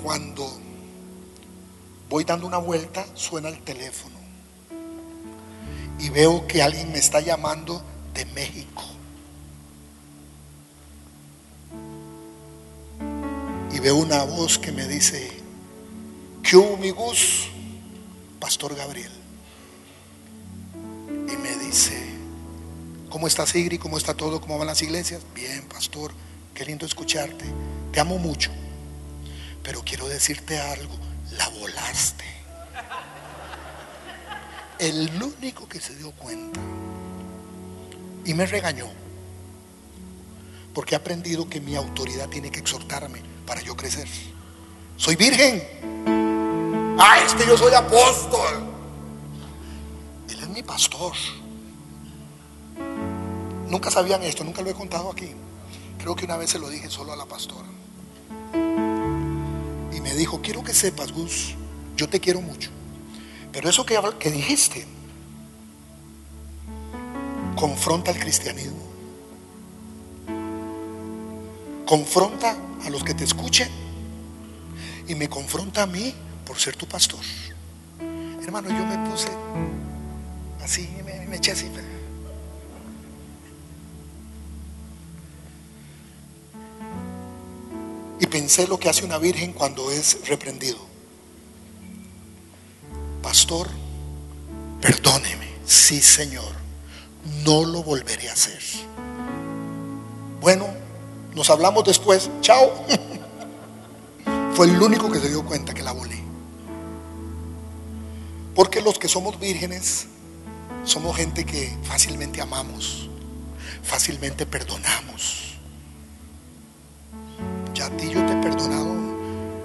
Cuando 0.03 0.64
voy 2.09 2.25
dando 2.25 2.47
una 2.47 2.59
vuelta, 2.59 3.05
suena 3.15 3.49
el 3.49 3.59
teléfono 3.61 4.25
y 5.99 6.11
veo 6.11 6.47
que 6.47 6.63
alguien 6.63 6.93
me 6.93 6.99
está 6.99 7.21
llamando 7.21 7.83
de 8.13 8.27
México. 8.27 8.83
Y 13.73 13.81
veo 13.81 13.97
una 13.97 14.23
voz 14.25 14.59
que 14.59 14.71
me 14.71 14.87
dice, 14.87 15.31
¿qué 16.43 16.57
hubo 16.57 16.77
mi 16.77 16.91
Gus? 16.91 17.49
Pastor 18.39 18.75
Gabriel. 18.75 19.11
Y 21.33 21.37
me 21.37 21.57
dice, 21.57 21.97
¿cómo 23.09 23.27
estás 23.27 23.51
Sigri? 23.51 23.79
¿Cómo 23.79 23.97
está 23.97 24.15
todo? 24.15 24.41
¿Cómo 24.41 24.59
van 24.59 24.67
las 24.67 24.83
iglesias? 24.83 25.23
Bien, 25.35 25.63
pastor, 25.69 26.13
qué 26.55 26.65
lindo 26.65 26.87
escucharte. 26.87 27.47
Te 27.93 28.01
amo 28.01 28.19
mucho. 28.19 28.51
Pero 29.63 29.83
quiero 29.83 30.07
decirte 30.07 30.61
algo, 30.61 30.95
la 31.37 31.49
volaste. 31.49 32.25
El 34.79 35.23
único 35.23 35.69
que 35.69 35.81
se 35.81 35.95
dio 35.97 36.11
cuenta. 36.13 36.61
Y 38.25 38.35
me 38.35 38.47
regañó. 38.47 38.87
Porque 40.73 40.95
he 40.95 40.99
aprendido 40.99 41.49
que 41.49 41.61
mi 41.61 41.77
autoridad 41.77 42.29
tiene 42.29 42.51
que 42.51 42.61
exhortarme 42.61 43.23
para 43.47 43.61
yo 43.61 43.77
crecer. 43.77 44.09
Soy 44.97 45.17
virgen. 45.17 45.63
Ah, 46.99 47.21
es 47.25 47.35
que 47.35 47.47
yo 47.47 47.57
soy 47.57 47.75
apóstol. 47.75 48.65
Él 50.29 50.39
es 50.41 50.49
mi 50.49 50.63
pastor. 50.63 51.13
Nunca 53.69 53.91
sabían 53.91 54.23
esto, 54.23 54.45
nunca 54.45 54.63
lo 54.63 54.71
he 54.71 54.75
contado 54.75 55.11
aquí. 55.11 55.33
Creo 55.99 56.15
que 56.15 56.25
una 56.25 56.37
vez 56.37 56.51
se 56.51 56.59
lo 56.59 56.69
dije 56.69 56.91
solo 56.91 57.13
a 57.13 57.17
la 57.17 57.27
pastora. 57.27 57.69
Y 59.95 60.01
me 60.01 60.15
dijo, 60.15 60.41
quiero 60.43 60.65
que 60.65 60.75
sepas, 60.75 61.13
Gus, 61.13 61.55
yo 61.97 62.09
te 62.09 62.21
quiero 62.21 62.41
mucho. 62.41 62.71
Pero 63.53 63.69
eso 63.69 63.87
que, 63.87 63.99
que 64.19 64.31
dijiste 64.31 64.87
confronta 67.55 68.11
al 68.11 68.19
cristianismo. 68.19 68.83
Confronta 71.87 72.57
a 72.85 72.91
los 72.91 73.05
que 73.05 73.15
te 73.15 73.25
escuchen 73.25 73.69
y 75.07 75.15
me 75.15 75.29
confronta 75.29 75.83
a 75.83 75.87
mí 75.87 76.13
por 76.45 76.59
ser 76.59 76.77
tu 76.77 76.87
pastor. 76.87 77.21
Hermano, 78.43 78.69
yo 78.69 78.85
me 78.85 79.11
puse 79.11 79.29
así, 80.63 80.89
me, 81.05 81.27
me 81.27 81.37
eché 81.37 81.53
así. 81.53 81.71
Y 88.25 88.27
pensé 88.27 88.67
lo 88.67 88.79
que 88.79 88.89
hace 88.89 89.05
una 89.05 89.19
virgen 89.19 89.53
cuando 89.53 89.91
es 89.91 90.27
reprendido. 90.27 90.79
Pastor, 93.23 93.69
perdóneme. 94.81 95.47
Sí, 95.67 96.01
Señor. 96.01 96.55
No 97.45 97.67
lo 97.67 97.83
volveré 97.83 98.31
a 98.31 98.33
hacer. 98.33 98.63
Bueno, 100.41 100.69
nos 101.35 101.51
hablamos 101.51 101.85
después. 101.85 102.31
Chao. 102.41 102.87
Fue 104.55 104.69
el 104.69 104.81
único 104.81 105.13
que 105.13 105.21
se 105.21 105.29
dio 105.29 105.45
cuenta 105.45 105.75
que 105.75 105.83
la 105.83 105.93
volé. 105.93 106.23
Porque 108.55 108.81
los 108.81 108.99
que 108.99 109.09
somos 109.09 109.39
vírgenes 109.39 110.07
somos 110.85 111.15
gente 111.15 111.45
que 111.45 111.77
fácilmente 111.83 112.41
amamos, 112.41 113.11
fácilmente 113.83 114.47
perdonamos. 114.47 115.54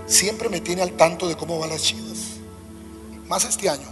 Siempre 0.09 0.49
me 0.49 0.59
tiene 0.59 0.81
al 0.81 0.93
tanto 0.93 1.27
de 1.27 1.37
cómo 1.37 1.59
van 1.59 1.69
las 1.69 1.83
chivas. 1.83 2.17
Más 3.27 3.45
este 3.45 3.69
año. 3.69 3.87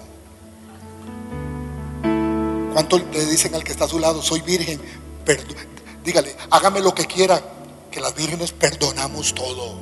¿Cuánto 2.74 2.98
le 2.98 3.26
dicen 3.26 3.54
al 3.54 3.64
que 3.64 3.72
está 3.72 3.86
a 3.86 3.88
su 3.88 4.00
lado? 4.00 4.24
Soy 4.24 4.42
virgen. 4.42 4.82
dígale, 6.04 6.36
hágame 6.50 6.80
lo 6.80 6.96
que 6.96 7.06
quiera, 7.06 7.40
que 7.92 8.02
las 8.02 8.16
vírgenes 8.16 8.52
perdonamos 8.52 9.36
todo. 9.36 9.76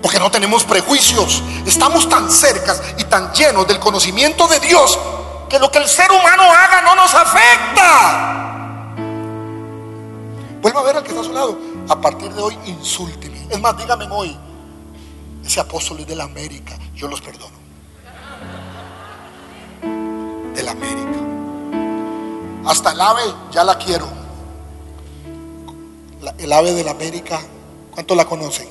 Porque 0.00 0.20
no 0.20 0.30
tenemos 0.30 0.62
prejuicios. 0.62 1.42
Estamos 1.66 2.08
tan 2.08 2.30
cercas 2.30 2.80
y 2.98 3.04
tan 3.04 3.32
llenos 3.32 3.66
del 3.66 3.80
conocimiento 3.80 4.46
de 4.46 4.60
Dios 4.60 4.96
que 5.48 5.58
lo 5.58 5.72
que 5.72 5.78
el 5.78 5.88
ser 5.88 6.08
humano 6.12 6.44
haga 6.44 6.82
no 6.82 6.94
nos 6.94 7.12
afecta. 7.12 8.46
Vuelva 10.62 10.80
a 10.80 10.84
ver 10.84 10.96
al 10.98 11.02
que 11.02 11.08
está 11.08 11.22
a 11.22 11.24
su 11.24 11.32
lado. 11.32 11.58
A 11.88 12.00
partir 12.00 12.32
de 12.32 12.40
hoy, 12.40 12.56
insúlteme. 12.66 13.35
Es 13.50 13.60
más, 13.60 13.76
dígame 13.76 14.06
hoy, 14.10 14.36
ese 15.44 15.60
apóstol 15.60 16.00
es 16.00 16.06
de 16.06 16.16
la 16.16 16.24
América, 16.24 16.76
yo 16.94 17.08
los 17.08 17.20
perdono. 17.20 17.56
De 20.54 20.62
la 20.62 20.72
América. 20.72 21.18
Hasta 22.66 22.92
el 22.92 23.00
ave 23.00 23.22
ya 23.52 23.62
la 23.62 23.78
quiero. 23.78 24.08
el 26.38 26.52
ave 26.52 26.72
de 26.72 26.82
la 26.82 26.90
América, 26.90 27.40
¿cuánto 27.92 28.14
la 28.14 28.24
conocen? 28.24 28.68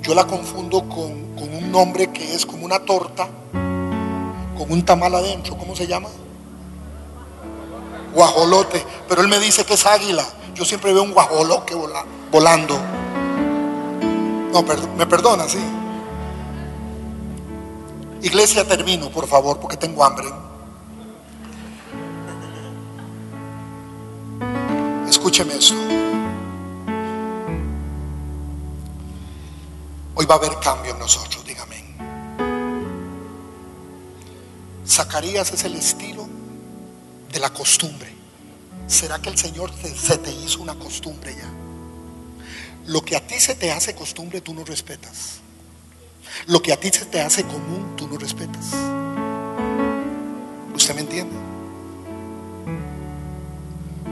Yo 0.00 0.14
la 0.14 0.24
confundo 0.24 0.88
con, 0.88 1.34
con 1.34 1.52
un 1.54 1.70
nombre 1.70 2.10
que 2.12 2.34
es 2.34 2.46
como 2.46 2.64
una 2.64 2.78
torta, 2.78 3.28
con 4.56 4.70
un 4.70 4.84
tamal 4.84 5.14
adentro, 5.14 5.56
¿cómo 5.58 5.76
se 5.76 5.86
llama? 5.86 6.08
Guajolote. 8.14 8.82
Pero 9.08 9.20
él 9.20 9.28
me 9.28 9.38
dice 9.38 9.64
que 9.64 9.74
es 9.74 9.84
águila. 9.84 10.24
Yo 10.56 10.64
siempre 10.64 10.92
veo 10.92 11.02
un 11.02 11.12
guajolote 11.12 11.74
volando. 12.32 12.80
No, 14.52 14.62
me 14.96 15.06
perdona, 15.06 15.46
sí. 15.46 15.58
Iglesia, 18.22 18.66
termino, 18.66 19.10
por 19.10 19.26
favor, 19.26 19.60
porque 19.60 19.76
tengo 19.76 20.02
hambre. 20.02 20.26
Escúcheme 25.06 25.54
eso. 25.56 25.74
Hoy 30.14 30.24
va 30.24 30.36
a 30.36 30.38
haber 30.38 30.58
cambio 30.60 30.92
en 30.92 30.98
nosotros, 30.98 31.44
dígame. 31.44 31.84
Zacarías 34.88 35.52
es 35.52 35.64
el 35.64 35.74
estilo 35.74 36.26
de 37.30 37.40
la 37.40 37.50
costumbre. 37.50 38.15
¿Será 38.86 39.20
que 39.20 39.28
el 39.28 39.36
Señor 39.38 39.72
se 39.74 40.18
te 40.18 40.30
hizo 40.32 40.60
una 40.62 40.74
costumbre 40.74 41.34
ya? 41.34 41.48
Lo 42.86 43.04
que 43.04 43.16
a 43.16 43.26
ti 43.26 43.34
se 43.40 43.54
te 43.54 43.72
hace 43.72 43.94
costumbre, 43.94 44.40
tú 44.40 44.54
no 44.54 44.64
respetas. 44.64 45.40
Lo 46.46 46.62
que 46.62 46.72
a 46.72 46.78
ti 46.78 46.90
se 46.92 47.04
te 47.06 47.20
hace 47.20 47.44
común, 47.44 47.96
tú 47.96 48.06
no 48.06 48.16
respetas. 48.16 48.66
¿Usted 50.74 50.94
me 50.94 51.00
entiende? 51.00 51.34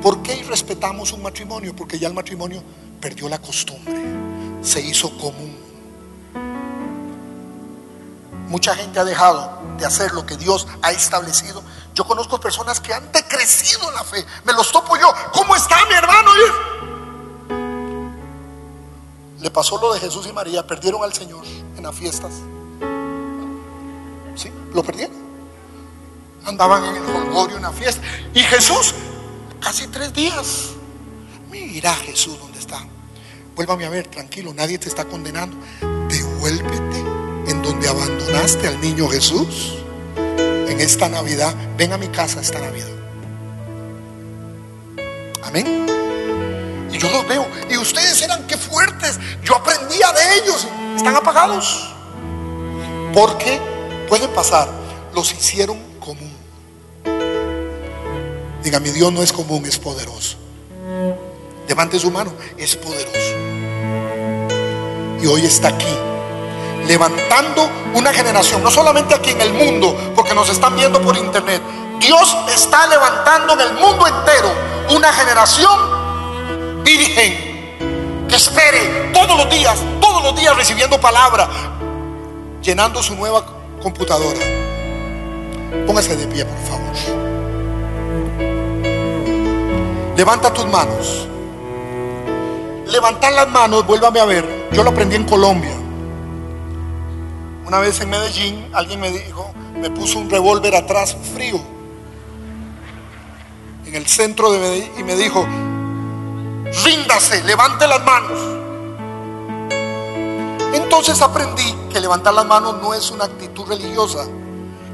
¿Por 0.03 0.23
qué 0.23 0.43
respetamos 0.43 1.13
un 1.13 1.23
matrimonio? 1.23 1.75
Porque 1.75 1.99
ya 1.99 2.09
el 2.09 2.15
matrimonio 2.15 2.63
perdió 3.01 3.29
la 3.29 3.39
costumbre, 3.39 3.95
se 4.63 4.81
hizo 4.81 5.17
común. 5.19 5.57
Mucha 8.49 8.75
gente 8.75 8.99
ha 8.99 9.05
dejado 9.05 9.63
de 9.79 9.87
hacer 9.87 10.13
lo 10.13 10.27
que 10.27 10.37
Dios 10.37 10.67
ha 10.83 10.91
establecido. 10.93 11.63
Yo 11.95 12.05
conozco 12.05 12.41
personas 12.41 12.81
que 12.81 12.93
han 12.93 13.11
decrecido 13.13 13.89
en 13.89 13.95
la 13.95 14.03
fe. 14.03 14.25
Me 14.45 14.53
los 14.53 14.71
topo 14.73 14.97
yo. 14.97 15.15
¿Cómo 15.33 15.55
está 15.55 15.77
mi 15.87 15.95
hermano? 15.95 16.31
Le 19.41 19.51
pasó 19.51 19.79
lo 19.81 19.95
de 19.95 20.01
Jesús 20.01 20.27
y 20.27 20.33
María. 20.33 20.67
Perdieron 20.67 21.05
al 21.05 21.13
Señor 21.13 21.45
en 21.77 21.83
las 21.83 21.95
fiestas. 21.95 22.33
¿Sí? 24.35 24.51
Lo 24.73 24.83
perdieron. 24.83 25.15
Andaban 26.45 26.85
en 26.85 26.97
el 26.97 27.17
holgorio 27.17 27.57
en 27.57 27.63
la 27.63 27.73
fiesta. 27.73 28.03
Y 28.35 28.41
Jesús, 28.41 28.93
casi 29.61 29.87
tres 29.87 30.13
días. 30.13 30.71
Mira 31.49 31.95
Jesús 31.95 32.37
dónde 32.41 32.59
está. 32.59 32.85
Vuélvame 33.55 33.87
a 33.87 33.91
ver, 33.91 34.09
tranquilo, 34.09 34.53
nadie 34.53 34.79
te 34.79 34.89
está 34.89 35.05
condenando. 35.05 35.57
Devuélvete 36.09 36.99
en 37.47 37.63
donde 37.63 37.89
abandonaste 37.89 38.67
al 38.67 38.81
niño 38.81 39.09
Jesús 39.09 39.84
en 40.75 40.81
esta 40.81 41.09
Navidad, 41.09 41.55
ven 41.77 41.93
a 41.93 41.99
mi 41.99 42.09
casa 42.09 42.41
esta 42.41 42.59
Navidad. 42.59 42.89
Amén. 45.45 45.87
Y 46.93 46.99
yo 46.99 47.09
los 47.11 47.27
veo. 47.29 47.47
Y 47.71 47.77
ustedes 47.77 48.21
eran 48.23 48.47
que 48.47 48.57
fuertes. 48.57 49.19
Yo 49.45 49.57
aprendía 49.57 50.11
de 50.13 50.39
ellos. 50.39 50.67
Están 50.97 51.15
apagados. 51.15 51.95
Porque 53.13 53.61
pueden 54.09 54.31
pasar. 54.31 54.69
Los 55.15 55.33
hicieron 55.33 55.79
común. 56.01 56.35
Diga, 58.65 58.81
mi 58.81 58.91
Dios 58.91 59.13
no 59.13 59.23
es 59.23 59.33
común, 59.33 59.65
es 59.67 59.79
poderoso. 59.79 60.37
Levante 61.69 61.99
su 61.99 62.11
mano, 62.11 62.33
es 62.59 62.75
poderoso. 62.77 63.35
Y 65.23 65.27
hoy 65.27 65.47
está 65.47 65.69
aquí 65.69 66.14
levantando 66.87 67.69
una 67.95 68.13
generación, 68.13 68.63
no 68.63 68.71
solamente 68.71 69.15
aquí 69.15 69.31
en 69.31 69.41
el 69.41 69.53
mundo, 69.53 70.13
porque 70.15 70.35
nos 70.35 70.49
están 70.49 70.77
viendo 70.77 71.01
por 71.01 71.17
internet. 71.17 71.63
Dios 71.99 72.37
está 72.49 72.87
levantando 72.87 73.55
en 73.55 73.61
el 73.61 73.73
mundo 73.75 74.07
entero 74.07 74.53
una 74.91 75.13
generación 75.13 76.83
virgen 76.83 78.27
que 78.29 78.37
espere 78.37 79.11
todos 79.13 79.37
los 79.37 79.51
días, 79.51 79.79
todos 80.01 80.23
los 80.23 80.37
días 80.37 80.57
recibiendo 80.57 81.01
palabra, 81.01 81.49
llenando 82.63 83.03
su 83.03 83.15
nueva 83.15 83.45
computadora. 83.83 84.41
Póngase 85.87 86.17
de 86.17 86.27
pie, 86.27 86.45
por 86.45 86.59
favor. 86.59 86.85
Levanta 90.17 90.53
tus 90.53 90.67
manos. 90.67 91.27
Levantar 92.87 93.33
las 93.33 93.49
manos, 93.49 93.87
vuélvame 93.87 94.21
a 94.21 94.25
ver. 94.25 94.69
Yo 94.73 94.83
lo 94.85 94.91
aprendí 94.91 95.17
en 95.17 95.25
Colombia. 95.25 95.84
Una 97.75 97.83
vez 97.83 98.01
en 98.01 98.09
Medellín 98.09 98.71
alguien 98.73 99.01
me 99.01 99.11
dijo, 99.11 99.53
me 99.75 99.91
puso 99.91 100.21
un 100.21 100.31
revólver 100.31 100.77
atrás 100.77 101.17
frío 101.35 101.61
en 103.85 103.97
el 103.97 104.07
centro 104.07 104.53
de 104.53 104.61
Medellín 104.61 104.93
y 104.97 105.03
me 105.03 105.17
dijo, 105.17 105.45
ríndase, 106.85 107.43
levante 107.43 107.89
las 107.89 108.01
manos. 108.05 108.39
Entonces 110.73 111.21
aprendí 111.21 111.75
que 111.93 111.99
levantar 111.99 112.35
las 112.35 112.47
manos 112.47 112.77
no 112.81 112.95
es 112.95 113.11
una 113.11 113.25
actitud 113.25 113.67
religiosa, 113.67 114.25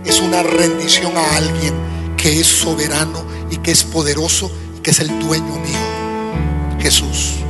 es 0.03 0.19
una 0.19 0.43
rendición 0.43 1.15
a 1.19 1.37
alguien 1.37 1.75
que 2.17 2.41
es 2.41 2.47
soberano 2.47 3.23
y 3.51 3.59
que 3.59 3.73
es 3.73 3.85
poderoso 3.85 4.51
y 4.79 4.81
que 4.81 4.93
es 4.93 5.01
el 5.01 5.21
dueño 5.21 5.55
mío, 5.57 6.79
Jesús. 6.81 7.41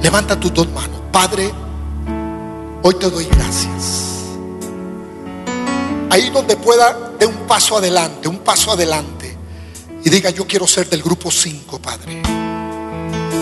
Levanta 0.00 0.38
tus 0.38 0.54
dos 0.54 0.68
manos. 0.68 1.00
Padre, 1.10 1.52
hoy 2.84 2.94
te 2.94 3.10
doy 3.10 3.24
gracias 3.24 4.19
ahí 6.10 6.28
donde 6.30 6.56
pueda, 6.56 7.12
de 7.18 7.24
un 7.24 7.46
paso 7.46 7.78
adelante, 7.78 8.28
un 8.28 8.38
paso 8.38 8.72
adelante. 8.72 9.36
Y 10.04 10.10
diga, 10.10 10.30
yo 10.30 10.46
quiero 10.46 10.66
ser 10.66 10.88
del 10.88 11.02
grupo 11.02 11.30
5, 11.30 11.78
Padre. 11.78 12.22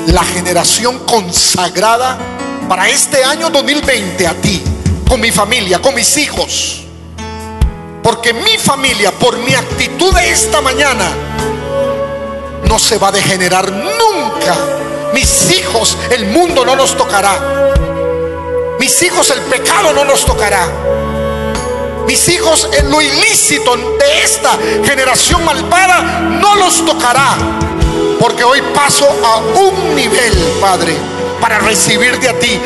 La 0.09 0.23
generación 0.23 1.01
consagrada 1.01 2.19
para 2.69 2.89
este 2.89 3.24
año 3.24 3.51
2020 3.51 4.27
a 4.27 4.35
ti, 4.35 4.62
con 5.09 5.20
mi 5.20 5.31
familia, 5.31 5.81
con 5.81 5.95
mis 5.95 6.16
hijos. 6.19 6.85
Porque 8.03 8.32
mi 8.32 8.59
familia, 8.59 9.12
por 9.12 9.39
mi 9.39 9.55
actitud 9.55 10.15
de 10.15 10.31
esta 10.31 10.61
mañana, 10.61 11.11
no 12.69 12.78
se 12.78 12.99
va 12.99 13.09
a 13.09 13.12
degenerar 13.12 13.73
nunca. 13.73 14.57
Mis 15.15 15.51
hijos, 15.53 15.97
el 16.11 16.27
mundo 16.27 16.65
no 16.65 16.77
nos 16.77 16.97
tocará. 16.97 17.74
Mis 18.78 19.03
hijos, 19.03 19.31
el 19.31 19.40
pecado 19.43 19.93
no 19.93 20.05
nos 20.05 20.24
tocará 20.24 20.97
mis 22.09 22.26
hijos 22.30 22.66
en 22.72 22.90
lo 22.90 23.02
ilícito 23.02 23.76
de 23.76 24.22
esta 24.24 24.59
generación 24.82 25.44
malvada 25.44 26.01
no 26.40 26.55
los 26.55 26.82
tocará. 26.85 27.36
Porque 28.18 28.43
hoy 28.43 28.62
paso 28.74 29.06
a 29.22 29.36
un 29.36 29.94
nivel, 29.94 30.32
Padre, 30.59 30.97
para 31.39 31.59
recibir 31.59 32.18
de 32.18 32.30
a 32.30 32.39
ti. 32.39 32.59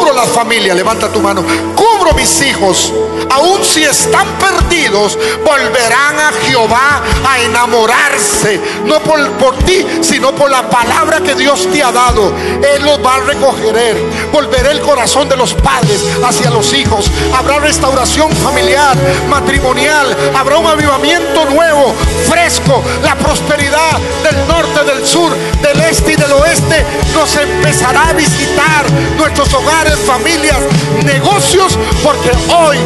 Cubro 0.00 0.14
la 0.14 0.24
familia, 0.24 0.74
levanta 0.74 1.12
tu 1.12 1.20
mano. 1.20 1.44
Cubro 1.76 2.14
mis 2.14 2.40
hijos. 2.40 2.90
Aun 3.28 3.62
si 3.62 3.84
están 3.84 4.26
perdidos, 4.38 5.18
volverán 5.44 6.18
a 6.18 6.32
Jehová 6.46 7.02
a 7.28 7.38
enamorarse. 7.40 8.58
No 8.86 8.98
por, 9.00 9.30
por 9.32 9.58
ti, 9.58 9.86
sino 10.00 10.32
por 10.34 10.50
la 10.50 10.68
palabra 10.70 11.20
que 11.20 11.34
Dios 11.34 11.68
te 11.70 11.82
ha 11.82 11.92
dado. 11.92 12.32
Él 12.74 12.82
los 12.82 13.04
va 13.04 13.16
a 13.16 13.20
recoger. 13.20 14.02
Volverá 14.32 14.70
el 14.70 14.80
corazón 14.80 15.28
de 15.28 15.36
los 15.36 15.52
padres 15.52 16.02
hacia 16.24 16.48
los 16.48 16.72
hijos. 16.72 17.10
Habrá 17.36 17.58
restauración 17.58 18.32
familiar, 18.32 18.96
matrimonial. 19.28 20.16
Habrá 20.34 20.56
un 20.56 20.66
avivamiento 20.66 21.44
nuevo, 21.44 21.94
fresco. 22.26 22.82
La 23.02 23.16
prosperidad 23.16 23.98
del 24.22 24.48
norte, 24.48 24.82
del 24.94 25.06
sur, 25.06 25.36
del 25.60 25.80
este 25.82 26.12
y 26.12 26.16
del 26.16 26.32
oeste 26.32 26.86
nos 27.14 27.36
empezará 27.36 28.08
a 28.08 28.12
visitar 28.14 28.84
nuestros 29.16 29.52
hogares, 29.52 29.89
familias, 29.98 30.58
negocios, 31.04 31.78
porque 32.02 32.30
hoy 32.54 32.78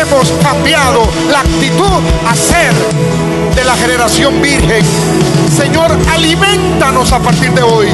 hemos 0.00 0.30
cambiado 0.42 1.06
la 1.30 1.40
actitud 1.40 2.00
a 2.26 2.34
ser 2.34 2.72
de 3.54 3.64
la 3.64 3.76
generación 3.76 4.40
virgen. 4.40 4.84
Señor, 5.56 5.90
alimentanos 6.10 7.12
a 7.12 7.18
partir 7.20 7.52
de 7.52 7.62
hoy. 7.62 7.88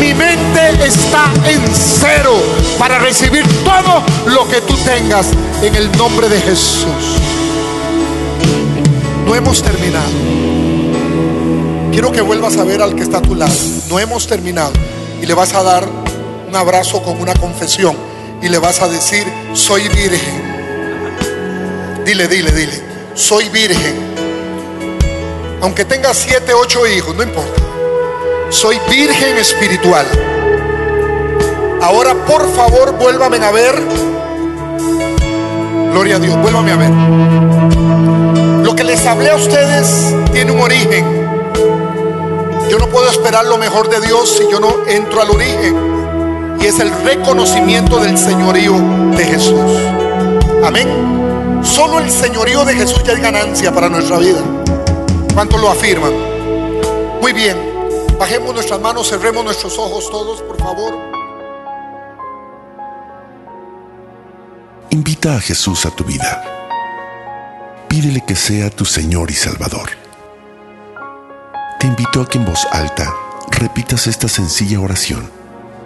Mi 0.00 0.12
mente 0.12 0.86
está 0.86 1.26
en 1.46 1.60
cero 1.72 2.34
para 2.78 2.98
recibir 2.98 3.46
todo 3.64 4.02
lo 4.26 4.48
que 4.48 4.60
tú 4.62 4.74
tengas 4.78 5.28
en 5.62 5.74
el 5.74 5.90
nombre 5.96 6.28
de 6.28 6.40
Jesús. 6.40 6.86
No 9.24 9.34
hemos 9.34 9.62
terminado. 9.62 10.10
Quiero 11.92 12.10
que 12.10 12.20
vuelvas 12.20 12.56
a 12.56 12.64
ver 12.64 12.82
al 12.82 12.94
que 12.94 13.02
está 13.02 13.18
a 13.18 13.22
tu 13.22 13.34
lado. 13.34 13.54
No 13.88 13.98
hemos 13.98 14.26
terminado. 14.26 14.72
Y 15.22 15.26
le 15.26 15.34
vas 15.34 15.54
a 15.54 15.62
dar 15.62 16.03
un 16.54 16.60
abrazo 16.60 17.02
con 17.02 17.20
una 17.20 17.34
confesión. 17.34 17.96
Y 18.40 18.48
le 18.48 18.58
vas 18.58 18.80
a 18.80 18.86
decir, 18.86 19.26
soy 19.54 19.88
virgen. 19.88 20.44
Dile, 22.04 22.28
dile, 22.28 22.52
dile. 22.52 22.80
Soy 23.14 23.48
virgen. 23.48 24.14
Aunque 25.62 25.84
tenga 25.84 26.14
siete, 26.14 26.54
ocho 26.54 26.86
hijos, 26.86 27.16
no 27.16 27.24
importa. 27.24 27.60
Soy 28.50 28.78
virgen 28.88 29.36
espiritual. 29.36 30.06
Ahora, 31.82 32.14
por 32.24 32.48
favor, 32.54 32.96
vuélvame 32.98 33.38
a 33.38 33.50
ver. 33.50 33.74
Gloria 35.90 36.16
a 36.16 36.18
Dios, 36.20 36.40
vuélvame 36.40 36.70
a 36.70 36.76
ver. 36.76 36.90
Lo 38.64 38.76
que 38.76 38.84
les 38.84 39.04
hablé 39.06 39.30
a 39.30 39.34
ustedes 39.34 40.14
tiene 40.32 40.52
un 40.52 40.60
origen. 40.60 41.04
Yo 42.70 42.78
no 42.78 42.88
puedo 42.90 43.10
esperar 43.10 43.44
lo 43.44 43.58
mejor 43.58 43.88
de 43.88 44.00
Dios 44.06 44.36
si 44.38 44.48
yo 44.48 44.60
no 44.60 44.86
entro 44.86 45.20
al 45.20 45.30
origen. 45.30 45.93
Es 46.64 46.80
el 46.80 46.90
reconocimiento 47.04 48.00
del 48.00 48.16
señorío 48.16 48.72
de 49.14 49.22
Jesús. 49.22 49.70
Amén. 50.64 51.60
Solo 51.62 51.98
el 51.98 52.10
señorío 52.10 52.64
de 52.64 52.72
Jesús 52.74 53.04
ya 53.04 53.12
es 53.12 53.20
ganancia 53.20 53.70
para 53.70 53.90
nuestra 53.90 54.16
vida. 54.16 54.40
¿Cuántos 55.34 55.60
lo 55.60 55.68
afirman? 55.68 56.14
Muy 57.20 57.34
bien. 57.34 57.58
Bajemos 58.18 58.54
nuestras 58.54 58.80
manos, 58.80 59.10
cerremos 59.10 59.44
nuestros 59.44 59.78
ojos 59.78 60.10
todos, 60.10 60.40
por 60.40 60.56
favor. 60.56 60.94
Invita 64.88 65.36
a 65.36 65.40
Jesús 65.40 65.84
a 65.84 65.90
tu 65.90 66.02
vida. 66.02 66.42
Pídele 67.88 68.24
que 68.26 68.36
sea 68.36 68.70
tu 68.70 68.86
Señor 68.86 69.30
y 69.30 69.34
Salvador. 69.34 69.90
Te 71.78 71.86
invito 71.86 72.22
a 72.22 72.26
que 72.26 72.38
en 72.38 72.46
voz 72.46 72.66
alta 72.72 73.14
repitas 73.50 74.06
esta 74.06 74.28
sencilla 74.28 74.80
oración 74.80 75.43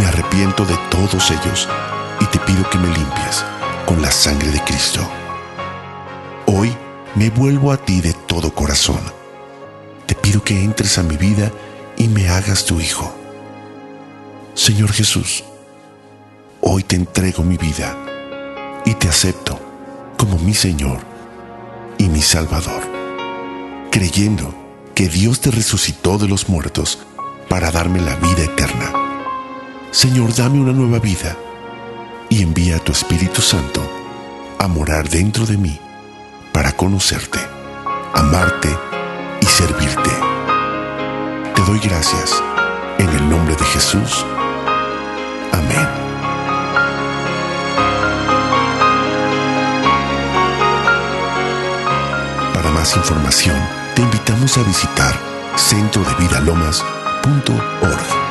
Me 0.00 0.06
arrepiento 0.06 0.64
de 0.64 0.78
todos 0.90 1.30
ellos 1.30 1.68
y 2.20 2.24
te 2.24 2.38
pido 2.38 2.68
que 2.70 2.78
me 2.78 2.88
limpies 2.88 3.44
con 3.84 4.00
la 4.00 4.10
sangre 4.10 4.50
de 4.50 4.64
Cristo. 4.64 5.06
Hoy 6.46 6.74
me 7.16 7.28
vuelvo 7.28 7.70
a 7.70 7.76
ti 7.76 8.00
de 8.00 8.14
todo 8.14 8.50
corazón. 8.54 9.00
Te 10.06 10.14
pido 10.14 10.42
que 10.42 10.64
entres 10.64 10.96
a 10.96 11.02
mi 11.02 11.18
vida 11.18 11.52
y 11.98 12.08
me 12.08 12.30
hagas 12.30 12.64
tu 12.64 12.80
hijo. 12.80 13.14
Señor 14.54 14.90
Jesús, 14.90 15.44
hoy 16.62 16.82
te 16.82 16.96
entrego 16.96 17.42
mi 17.42 17.58
vida 17.58 17.94
y 18.86 18.94
te 18.94 19.06
acepto 19.06 19.60
como 20.16 20.38
mi 20.38 20.54
Señor 20.54 21.00
y 21.98 22.08
mi 22.08 22.22
Salvador, 22.22 22.84
creyendo 23.90 24.54
que 24.94 25.10
Dios 25.10 25.42
te 25.42 25.50
resucitó 25.50 26.16
de 26.16 26.26
los 26.26 26.48
muertos 26.48 27.00
para 27.50 27.70
darme 27.70 28.00
la 28.00 28.16
vida 28.16 28.44
eterna. 28.44 29.09
Señor, 29.92 30.34
dame 30.34 30.58
una 30.60 30.72
nueva 30.72 30.98
vida 31.00 31.36
y 32.28 32.42
envía 32.42 32.76
a 32.76 32.78
tu 32.78 32.92
Espíritu 32.92 33.42
Santo 33.42 33.82
a 34.58 34.68
morar 34.68 35.08
dentro 35.08 35.46
de 35.46 35.56
mí 35.56 35.80
para 36.52 36.70
conocerte, 36.72 37.40
amarte 38.14 38.68
y 39.40 39.46
servirte. 39.46 40.10
Te 41.54 41.62
doy 41.62 41.80
gracias 41.80 42.40
en 42.98 43.08
el 43.08 43.28
nombre 43.28 43.56
de 43.56 43.64
Jesús. 43.64 44.24
Amén. 45.52 45.88
Para 52.54 52.70
más 52.70 52.96
información, 52.96 53.56
te 53.96 54.02
invitamos 54.02 54.56
a 54.56 54.62
visitar 54.62 55.16
centrodevidalomas.org. 55.56 58.29